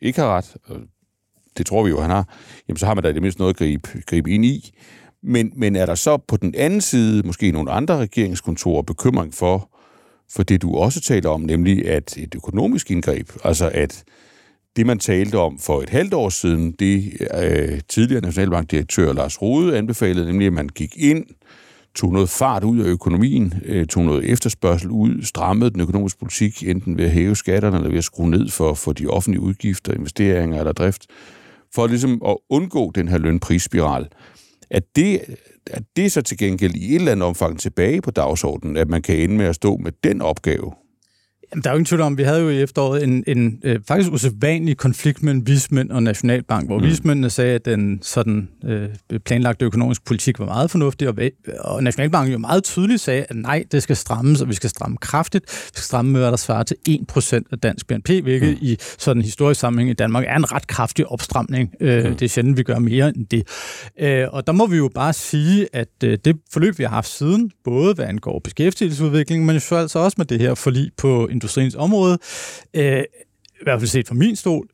ikke 0.00 0.20
har 0.20 0.36
ret, 0.36 0.56
og 0.64 0.76
det 1.58 1.66
tror 1.66 1.82
vi 1.82 1.90
jo, 1.90 2.00
han 2.00 2.10
har, 2.10 2.28
jamen 2.68 2.78
så 2.78 2.86
har 2.86 2.94
man 2.94 3.04
da 3.04 3.10
i 3.10 3.12
det 3.12 3.22
mindste 3.22 3.40
noget 3.40 3.54
at 3.54 3.58
gribe, 3.58 3.88
gribe 4.06 4.30
ind 4.30 4.44
i. 4.44 4.74
Men, 5.22 5.52
men 5.56 5.76
er 5.76 5.86
der 5.86 5.94
så 5.94 6.16
på 6.16 6.36
den 6.36 6.54
anden 6.54 6.80
side 6.80 7.26
måske 7.26 7.52
nogle 7.52 7.70
andre 7.70 7.96
regeringskontorer 7.96 8.82
bekymring 8.82 9.34
for, 9.34 9.70
for 10.30 10.42
det 10.42 10.62
du 10.62 10.74
også 10.74 11.00
taler 11.00 11.30
om, 11.30 11.40
nemlig 11.40 11.88
at 11.88 12.16
et 12.16 12.34
økonomisk 12.34 12.90
indgreb, 12.90 13.30
altså 13.44 13.70
at 13.74 14.04
det, 14.76 14.86
man 14.86 14.98
talte 14.98 15.38
om 15.38 15.58
for 15.58 15.82
et 15.82 15.90
halvt 15.90 16.14
år 16.14 16.28
siden, 16.28 16.72
det 16.72 17.12
øh, 17.42 17.80
tidligere 17.88 18.22
nationalbankdirektør 18.22 19.12
Lars 19.12 19.42
Rode 19.42 19.78
anbefalede, 19.78 20.26
nemlig 20.26 20.46
at 20.46 20.52
man 20.52 20.68
gik 20.68 20.96
ind, 20.96 21.26
tog 21.94 22.12
noget 22.12 22.28
fart 22.28 22.64
ud 22.64 22.78
af 22.78 22.84
økonomien, 22.84 23.54
øh, 23.64 23.86
tog 23.86 24.04
noget 24.04 24.30
efterspørgsel 24.30 24.90
ud, 24.90 25.22
strammede 25.22 25.70
den 25.70 25.80
økonomiske 25.80 26.18
politik, 26.18 26.68
enten 26.68 26.98
ved 26.98 27.04
at 27.04 27.10
hæve 27.10 27.36
skatterne 27.36 27.76
eller 27.76 27.90
ved 27.90 27.98
at 27.98 28.04
skrue 28.04 28.30
ned 28.30 28.48
for, 28.48 28.74
for 28.74 28.92
de 28.92 29.06
offentlige 29.06 29.42
udgifter, 29.42 29.92
investeringer 29.92 30.58
eller 30.58 30.72
drift, 30.72 31.06
for 31.74 31.86
ligesom 31.86 32.22
at 32.26 32.36
undgå 32.50 32.92
den 32.94 33.08
her 33.08 33.18
lønprisspiral. 33.18 34.08
At 34.70 34.82
det, 34.96 35.20
at 35.66 35.82
det 35.96 36.12
så 36.12 36.22
til 36.22 36.38
gengæld 36.38 36.74
i 36.74 36.90
et 36.90 36.94
eller 36.94 37.12
andet 37.12 37.26
omfang 37.26 37.58
tilbage 37.58 38.02
på 38.02 38.10
dagsordenen, 38.10 38.76
at 38.76 38.88
man 38.88 39.02
kan 39.02 39.16
ende 39.16 39.34
med 39.34 39.46
at 39.46 39.54
stå 39.54 39.76
med 39.76 39.92
den 40.04 40.22
opgave, 40.22 40.72
Jamen, 41.52 41.62
der 41.62 41.70
er 41.70 41.74
jo 41.74 41.76
ingen 41.76 41.84
tvivl 41.84 42.00
om, 42.00 42.18
vi 42.18 42.22
havde 42.22 42.40
jo 42.40 42.48
i 42.48 42.62
efteråret 42.62 43.04
en, 43.04 43.24
en 43.26 43.60
øh, 43.64 43.80
faktisk 43.88 44.12
usædvanlig 44.12 44.76
konflikt 44.76 45.22
mellem 45.22 45.46
vismænd 45.46 45.90
og 45.90 46.02
Nationalbank, 46.02 46.68
hvor 46.68 46.78
mm. 46.78 46.84
vismændene 46.84 47.30
sagde, 47.30 47.54
at 47.54 47.64
den 47.64 47.98
sådan 48.02 48.48
øh, 48.64 48.88
planlagte 49.24 49.64
økonomiske 49.64 50.04
politik 50.04 50.38
var 50.38 50.44
meget 50.44 50.70
fornuftig, 50.70 51.08
og, 51.08 51.14
og 51.58 51.82
Nationalbanken 51.82 52.32
jo 52.32 52.38
meget 52.38 52.64
tydeligt 52.64 53.00
sagde, 53.00 53.26
at 53.28 53.36
nej, 53.36 53.64
det 53.72 53.82
skal 53.82 53.96
strammes, 53.96 54.40
og 54.40 54.48
vi 54.48 54.54
skal 54.54 54.70
stramme 54.70 54.96
kraftigt. 54.96 55.44
Vi 55.44 55.68
skal 55.72 55.82
stramme 55.82 56.10
med, 56.10 56.20
hvad 56.20 56.30
der 56.30 56.36
svarer 56.36 56.62
til 56.62 56.76
1% 56.88 57.40
af 57.52 57.58
dansk 57.58 57.86
BNP, 57.86 58.08
hvilket 58.08 58.50
mm. 58.50 58.58
i 58.60 58.76
sådan 58.98 59.20
en 59.20 59.24
historisk 59.24 59.60
sammenhæng 59.60 59.90
i 59.90 59.94
Danmark 59.94 60.24
er 60.28 60.36
en 60.36 60.52
ret 60.52 60.66
kraftig 60.66 61.06
opstramning. 61.06 61.74
Øh, 61.80 62.04
mm. 62.04 62.16
Det 62.16 62.22
er 62.22 62.28
sjældent, 62.28 62.56
vi 62.56 62.62
gør 62.62 62.78
mere 62.78 63.08
end 63.16 63.26
det. 63.26 63.48
Øh, 64.00 64.26
og 64.32 64.46
der 64.46 64.52
må 64.52 64.66
vi 64.66 64.76
jo 64.76 64.90
bare 64.94 65.12
sige, 65.12 65.68
at 65.72 65.88
øh, 66.04 66.18
det 66.24 66.36
forløb, 66.52 66.78
vi 66.78 66.84
har 66.84 66.90
haft 66.90 67.08
siden, 67.08 67.50
både 67.64 67.94
hvad 67.94 68.04
angår 68.04 68.38
beskæftigelsesudvikling, 68.38 69.46
men 69.46 69.60
jo 69.70 69.76
altså 69.76 69.98
også 69.98 70.14
med 70.18 70.26
det 70.26 70.40
her 70.40 70.54
forlig 70.54 70.90
på 70.96 71.28
industriens 71.40 71.74
område, 71.74 72.18
øh, 72.74 73.02
i 73.60 73.62
hvert 73.62 73.80
fald 73.80 73.88
set 73.88 74.08
fra 74.08 74.14
min 74.14 74.36
stol, 74.36 74.68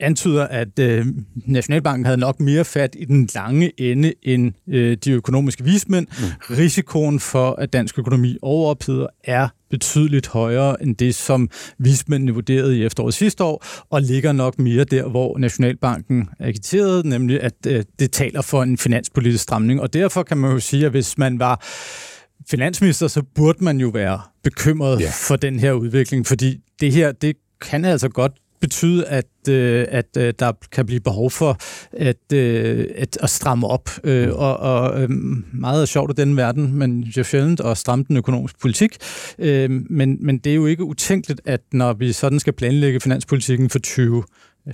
antyder, 0.00 0.46
at 0.46 0.78
øh, 0.78 1.06
Nationalbanken 1.46 2.04
havde 2.04 2.18
nok 2.18 2.40
mere 2.40 2.64
fat 2.64 2.96
i 2.98 3.04
den 3.04 3.28
lange 3.34 3.80
ende 3.80 4.14
end 4.22 4.52
øh, 4.68 4.96
de 4.96 5.12
økonomiske 5.12 5.64
vismænd. 5.64 6.06
Mm. 6.10 6.56
Risikoen 6.56 7.20
for, 7.20 7.50
at 7.52 7.72
dansk 7.72 7.98
økonomi 7.98 8.38
overopheder, 8.42 9.06
er 9.24 9.48
betydeligt 9.70 10.26
højere 10.26 10.82
end 10.82 10.96
det, 10.96 11.14
som 11.14 11.50
vismændene 11.78 12.32
vurderede 12.32 12.78
i 12.78 12.84
efteråret 12.84 13.14
sidste 13.14 13.44
år, 13.44 13.64
og 13.90 14.02
ligger 14.02 14.32
nok 14.32 14.58
mere 14.58 14.84
der, 14.84 15.08
hvor 15.08 15.38
Nationalbanken 15.38 16.28
agiterede, 16.38 17.08
nemlig 17.08 17.42
at 17.42 17.54
øh, 17.66 17.84
det 17.98 18.12
taler 18.12 18.42
for 18.42 18.62
en 18.62 18.78
finanspolitisk 18.78 19.42
stramning. 19.42 19.80
Og 19.80 19.92
derfor 19.92 20.22
kan 20.22 20.36
man 20.36 20.52
jo 20.52 20.58
sige, 20.58 20.84
at 20.84 20.90
hvis 20.90 21.18
man 21.18 21.38
var 21.38 21.64
finansminister, 22.50 23.08
så 23.08 23.22
burde 23.34 23.64
man 23.64 23.80
jo 23.80 23.88
være 23.88 24.20
bekymret 24.42 25.00
ja. 25.00 25.10
for 25.28 25.36
den 25.36 25.60
her 25.60 25.72
udvikling, 25.72 26.26
fordi 26.26 26.60
det 26.80 26.92
her, 26.92 27.12
det 27.12 27.36
kan 27.60 27.84
altså 27.84 28.08
godt 28.08 28.32
betyde, 28.60 29.06
at, 29.06 29.26
øh, 29.48 29.86
at 29.88 30.16
øh, 30.18 30.34
der 30.38 30.52
kan 30.72 30.86
blive 30.86 31.00
behov 31.00 31.30
for 31.30 31.58
at, 31.92 32.32
øh, 32.32 32.86
at, 32.96 33.18
at 33.20 33.30
stramme 33.30 33.66
op. 33.66 33.90
Øh, 34.04 34.28
mm. 34.28 34.34
og 34.34 34.56
og 34.56 35.02
øh, 35.02 35.10
meget 35.52 35.82
er 35.82 35.86
sjovt 35.86 36.18
i 36.18 36.22
den 36.22 36.36
verden, 36.36 36.74
men 36.74 37.00
jo 37.00 37.24
sjældent 37.24 37.60
at 37.60 37.78
stramme 37.78 38.04
den 38.08 38.16
økonomiske 38.16 38.58
politik. 38.58 38.96
Øh, 39.38 39.70
men, 39.70 40.18
men 40.20 40.38
det 40.38 40.50
er 40.50 40.54
jo 40.54 40.66
ikke 40.66 40.84
utænkeligt, 40.84 41.40
at 41.44 41.60
når 41.72 41.92
vi 41.92 42.12
sådan 42.12 42.40
skal 42.40 42.52
planlægge 42.52 43.00
finanspolitikken 43.00 43.70
for 43.70 43.78
20 43.78 44.24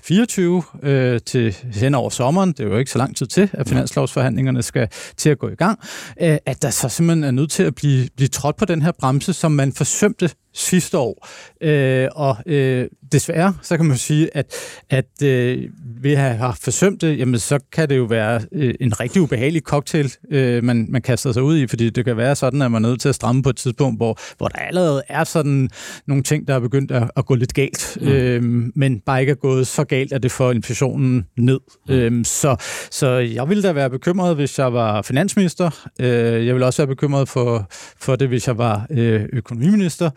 24 0.02 0.62
øh, 0.82 1.20
til 1.26 1.56
hen 1.74 1.94
over 1.94 2.10
sommeren, 2.10 2.52
det 2.52 2.60
er 2.60 2.64
jo 2.64 2.78
ikke 2.78 2.90
så 2.90 2.98
lang 2.98 3.16
tid 3.16 3.26
til, 3.26 3.50
at 3.52 3.68
finanslovsforhandlingerne 3.68 4.62
skal 4.62 4.88
til 5.16 5.30
at 5.30 5.38
gå 5.38 5.48
i 5.48 5.54
gang, 5.54 5.78
øh, 6.20 6.38
at 6.46 6.62
der 6.62 6.70
så 6.70 6.88
simpelthen 6.88 7.24
er 7.24 7.30
nødt 7.30 7.50
til 7.50 7.62
at 7.62 7.74
blive, 7.74 8.08
blive 8.16 8.28
trådt 8.28 8.56
på 8.56 8.64
den 8.64 8.82
her 8.82 8.92
bremse, 8.92 9.32
som 9.32 9.52
man 9.52 9.72
forsømte 9.72 10.30
sidste 10.54 10.98
år. 10.98 11.28
Øh, 11.60 12.08
og 12.14 12.36
øh, 12.46 12.88
desværre, 13.12 13.54
så 13.62 13.76
kan 13.76 13.86
man 13.86 13.96
sige, 13.96 14.36
at, 14.36 14.54
at 14.90 15.22
øh, 15.22 15.68
at 16.04 16.18
have 16.18 16.54
forsømt 16.60 17.00
det, 17.00 17.18
jamen, 17.18 17.38
så 17.38 17.58
kan 17.72 17.88
det 17.88 17.96
jo 17.96 18.04
være 18.04 18.40
øh, 18.52 18.74
en 18.80 19.00
rigtig 19.00 19.22
ubehagelig 19.22 19.62
cocktail, 19.62 20.12
øh, 20.30 20.64
man, 20.64 20.86
man 20.88 21.02
kaster 21.02 21.32
sig 21.32 21.42
ud 21.42 21.58
i, 21.58 21.66
fordi 21.66 21.90
det 21.90 22.04
kan 22.04 22.16
være 22.16 22.36
sådan, 22.36 22.62
at 22.62 22.70
man 22.70 22.84
er 22.84 22.88
nødt 22.88 23.00
til 23.00 23.08
at 23.08 23.14
stramme 23.14 23.42
på 23.42 23.48
et 23.48 23.56
tidspunkt, 23.56 23.98
hvor, 23.98 24.18
hvor 24.38 24.48
der 24.48 24.58
allerede 24.58 25.02
er 25.08 25.24
sådan 25.24 25.70
nogle 26.06 26.22
ting, 26.22 26.48
der 26.48 26.54
er 26.54 26.60
begyndt 26.60 26.90
at, 26.90 27.10
at 27.16 27.26
gå 27.26 27.34
lidt 27.34 27.54
galt, 27.54 27.98
mm. 28.00 28.08
øh, 28.08 28.42
men 28.74 29.00
bare 29.00 29.20
ikke 29.20 29.30
er 29.30 29.34
gået 29.34 29.66
så 29.66 29.84
galt, 29.84 30.12
at 30.12 30.22
det 30.22 30.32
får 30.32 30.52
inflationen 30.52 31.26
ned. 31.36 31.60
Mm. 31.88 31.94
Øh, 31.94 32.24
så, 32.24 32.56
så 32.90 33.08
jeg 33.08 33.48
ville 33.48 33.62
da 33.62 33.72
være 33.72 33.90
bekymret, 33.90 34.36
hvis 34.36 34.58
jeg 34.58 34.72
var 34.72 35.02
finansminister. 35.02 35.88
Øh, 36.00 36.46
jeg 36.46 36.54
ville 36.54 36.66
også 36.66 36.82
være 36.82 36.86
bekymret 36.86 37.28
for, 37.28 37.66
for 38.00 38.16
det, 38.16 38.28
hvis 38.28 38.46
jeg 38.46 38.58
var 38.58 38.86
øh, 38.90 39.26
økonomiminister. 39.32 40.10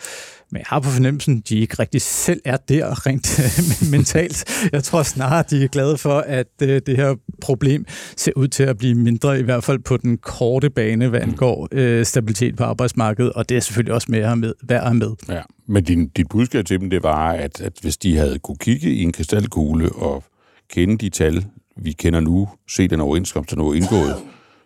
Men 0.51 0.59
jeg 0.59 0.65
har 0.67 0.79
på 0.79 0.89
fornemmelsen, 0.89 1.37
at 1.37 1.49
de 1.49 1.59
ikke 1.59 1.75
rigtig 1.79 2.01
selv 2.01 2.41
er 2.45 2.57
her 2.79 3.05
rent 3.05 3.39
mentalt. 3.95 4.69
Jeg 4.71 4.83
tror 4.83 5.03
snarere, 5.03 5.43
de 5.49 5.63
er 5.63 5.67
glade 5.67 5.97
for, 5.97 6.19
at 6.19 6.47
øh, 6.61 6.81
det 6.85 6.95
her 6.97 7.15
problem 7.41 7.85
ser 8.17 8.31
ud 8.35 8.47
til 8.47 8.63
at 8.63 8.77
blive 8.77 8.95
mindre, 8.95 9.39
i 9.39 9.43
hvert 9.43 9.63
fald 9.63 9.79
på 9.79 9.97
den 9.97 10.17
korte 10.17 10.69
bane, 10.69 11.07
hvad 11.07 11.21
angår 11.21 11.67
øh, 11.71 12.05
stabilitet 12.05 12.55
på 12.55 12.63
arbejdsmarkedet, 12.63 13.33
og 13.33 13.49
det 13.49 13.57
er 13.57 13.61
selvfølgelig 13.61 13.93
også 13.93 14.07
med 14.09 14.35
med, 14.35 14.53
værd 14.63 14.87
at 14.87 14.95
med. 14.95 15.11
Ja, 15.29 15.41
men 15.67 15.83
din, 15.83 16.07
dit 16.07 16.29
budskab 16.29 16.65
til 16.65 16.79
dem, 16.79 16.89
det 16.89 17.03
var, 17.03 17.31
at, 17.31 17.61
at 17.61 17.73
hvis 17.81 17.97
de 17.97 18.17
havde 18.17 18.39
kunne 18.39 18.57
kigge 18.57 18.89
i 18.89 19.03
en 19.03 19.11
kristalkugle 19.11 19.91
og 19.91 20.23
kende 20.69 20.97
de 20.97 21.09
tal, 21.09 21.45
vi 21.77 21.91
kender 21.91 22.19
nu, 22.19 22.49
se 22.69 22.87
den 22.87 23.01
overenskomst, 23.01 23.51
der 23.51 23.57
nu 23.57 23.69
er 23.69 23.73
indgået, 23.73 24.15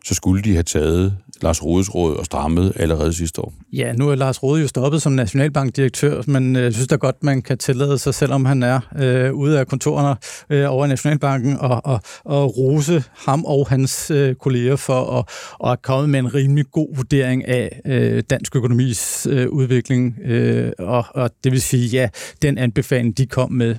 så 0.03 0.13
skulle 0.13 0.43
de 0.43 0.53
have 0.53 0.63
taget 0.63 1.17
Lars 1.41 1.63
Rodes 1.63 1.95
råd 1.95 2.15
og 2.15 2.25
strammet 2.25 2.73
allerede 2.75 3.13
sidste 3.13 3.41
år. 3.41 3.53
Ja, 3.73 3.93
nu 3.93 4.09
er 4.09 4.15
Lars 4.15 4.43
Rode 4.43 4.61
jo 4.61 4.67
stoppet 4.67 5.01
som 5.01 5.11
nationalbankdirektør, 5.11 6.21
men 6.27 6.55
øh, 6.55 6.63
jeg 6.63 6.73
synes 6.73 6.87
da 6.87 6.95
godt, 6.95 7.23
man 7.23 7.41
kan 7.41 7.57
tillade 7.57 7.97
sig, 7.97 8.13
selvom 8.13 8.45
han 8.45 8.63
er 8.63 8.79
øh, 8.99 9.33
ude 9.33 9.59
af 9.59 9.67
kontorerne 9.67 10.15
øh, 10.49 10.73
over 10.73 10.85
i 10.85 10.87
Nationalbanken, 10.87 11.57
og, 11.59 11.81
og, 11.85 12.01
og 12.25 12.57
rose 12.57 13.03
ham 13.25 13.45
og 13.45 13.67
hans 13.69 14.11
øh, 14.11 14.35
kolleger 14.35 14.75
for 14.75 15.19
at, 15.19 15.25
at 15.63 15.67
have 15.67 15.77
kommet 15.77 16.09
med 16.09 16.19
en 16.19 16.33
rimelig 16.33 16.65
god 16.71 16.95
vurdering 16.95 17.47
af 17.47 17.81
øh, 17.85 18.23
dansk 18.29 18.55
økonomis 18.55 19.27
øh, 19.29 19.49
udvikling. 19.49 20.19
Øh, 20.25 20.71
og, 20.79 21.05
og 21.09 21.31
det 21.43 21.51
vil 21.51 21.61
sige, 21.61 21.87
ja, 21.87 22.09
den 22.41 22.57
anbefaling, 22.57 23.17
de 23.17 23.25
kom 23.25 23.51
med, 23.51 23.75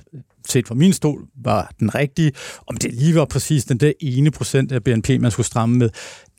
set 0.49 0.67
fra 0.67 0.75
min 0.75 0.93
stol, 0.93 1.25
var 1.43 1.71
den 1.79 1.95
rigtige. 1.95 2.31
Om 2.67 2.77
det 2.77 2.93
lige 2.93 3.15
var 3.15 3.25
præcis 3.25 3.65
den 3.65 3.77
der 3.77 3.91
ene 3.99 4.31
procent 4.31 4.71
af 4.71 4.83
BNP, 4.83 5.09
man 5.19 5.31
skulle 5.31 5.47
stramme 5.47 5.77
med, 5.77 5.89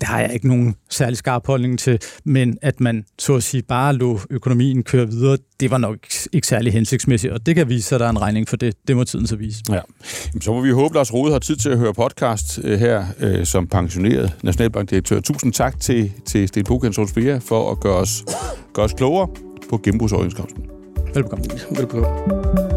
det 0.01 0.09
har 0.09 0.21
jeg 0.21 0.35
ikke 0.35 0.49
nogen 0.49 0.75
særlig 0.91 1.19
skarp 1.19 1.47
holdning 1.47 1.79
til, 1.79 1.99
men 2.25 2.59
at 2.63 2.81
man 2.81 3.05
så 3.19 3.35
at 3.35 3.43
sige 3.43 3.63
bare 3.63 3.95
lå 3.95 4.21
økonomien 4.31 4.83
køre 4.83 5.09
videre, 5.09 5.39
det 5.61 5.71
var 5.71 5.79
nok 5.79 5.99
ikke 6.33 6.47
særlig 6.47 6.73
hensigtsmæssigt, 6.73 7.33
og 7.33 7.47
det 7.47 7.55
kan 7.55 7.69
vise, 7.69 7.95
at 7.95 8.01
der 8.01 8.07
er 8.07 8.11
en 8.11 8.23
regning 8.23 8.49
for 8.49 8.57
det. 8.57 8.75
Det 8.89 8.97
må 8.97 9.05
tiden 9.05 9.27
så 9.27 9.37
vise. 9.37 9.63
Ja. 9.71 9.81
Så 10.41 10.53
må 10.53 10.61
vi 10.61 10.71
håbe, 10.71 10.93
at 10.93 10.95
Lars 10.95 11.13
Rode 11.13 11.33
har 11.33 11.39
tid 11.39 11.57
til 11.57 11.69
at 11.69 11.79
høre 11.79 11.95
podcast 11.95 12.61
øh, 12.65 12.79
her 12.79 13.07
øh, 13.21 13.47
som 13.47 13.67
pensioneret 13.67 14.33
nationalbankdirektør. 14.43 15.21
Tusind 15.21 15.53
tak 15.53 15.81
til, 15.81 16.13
til 16.27 16.49
Sten 16.49 16.65
Bokens 16.65 16.97
for 17.41 17.71
at 17.71 17.81
gøre 17.81 17.97
os, 17.97 18.25
gøre 18.75 18.85
os 18.85 18.93
klogere 18.93 19.29
på 19.71 19.81
genbrugsoverenskomsten. 19.85 20.65
Velkommen. 21.15 21.51
Velkommen. 21.71 22.76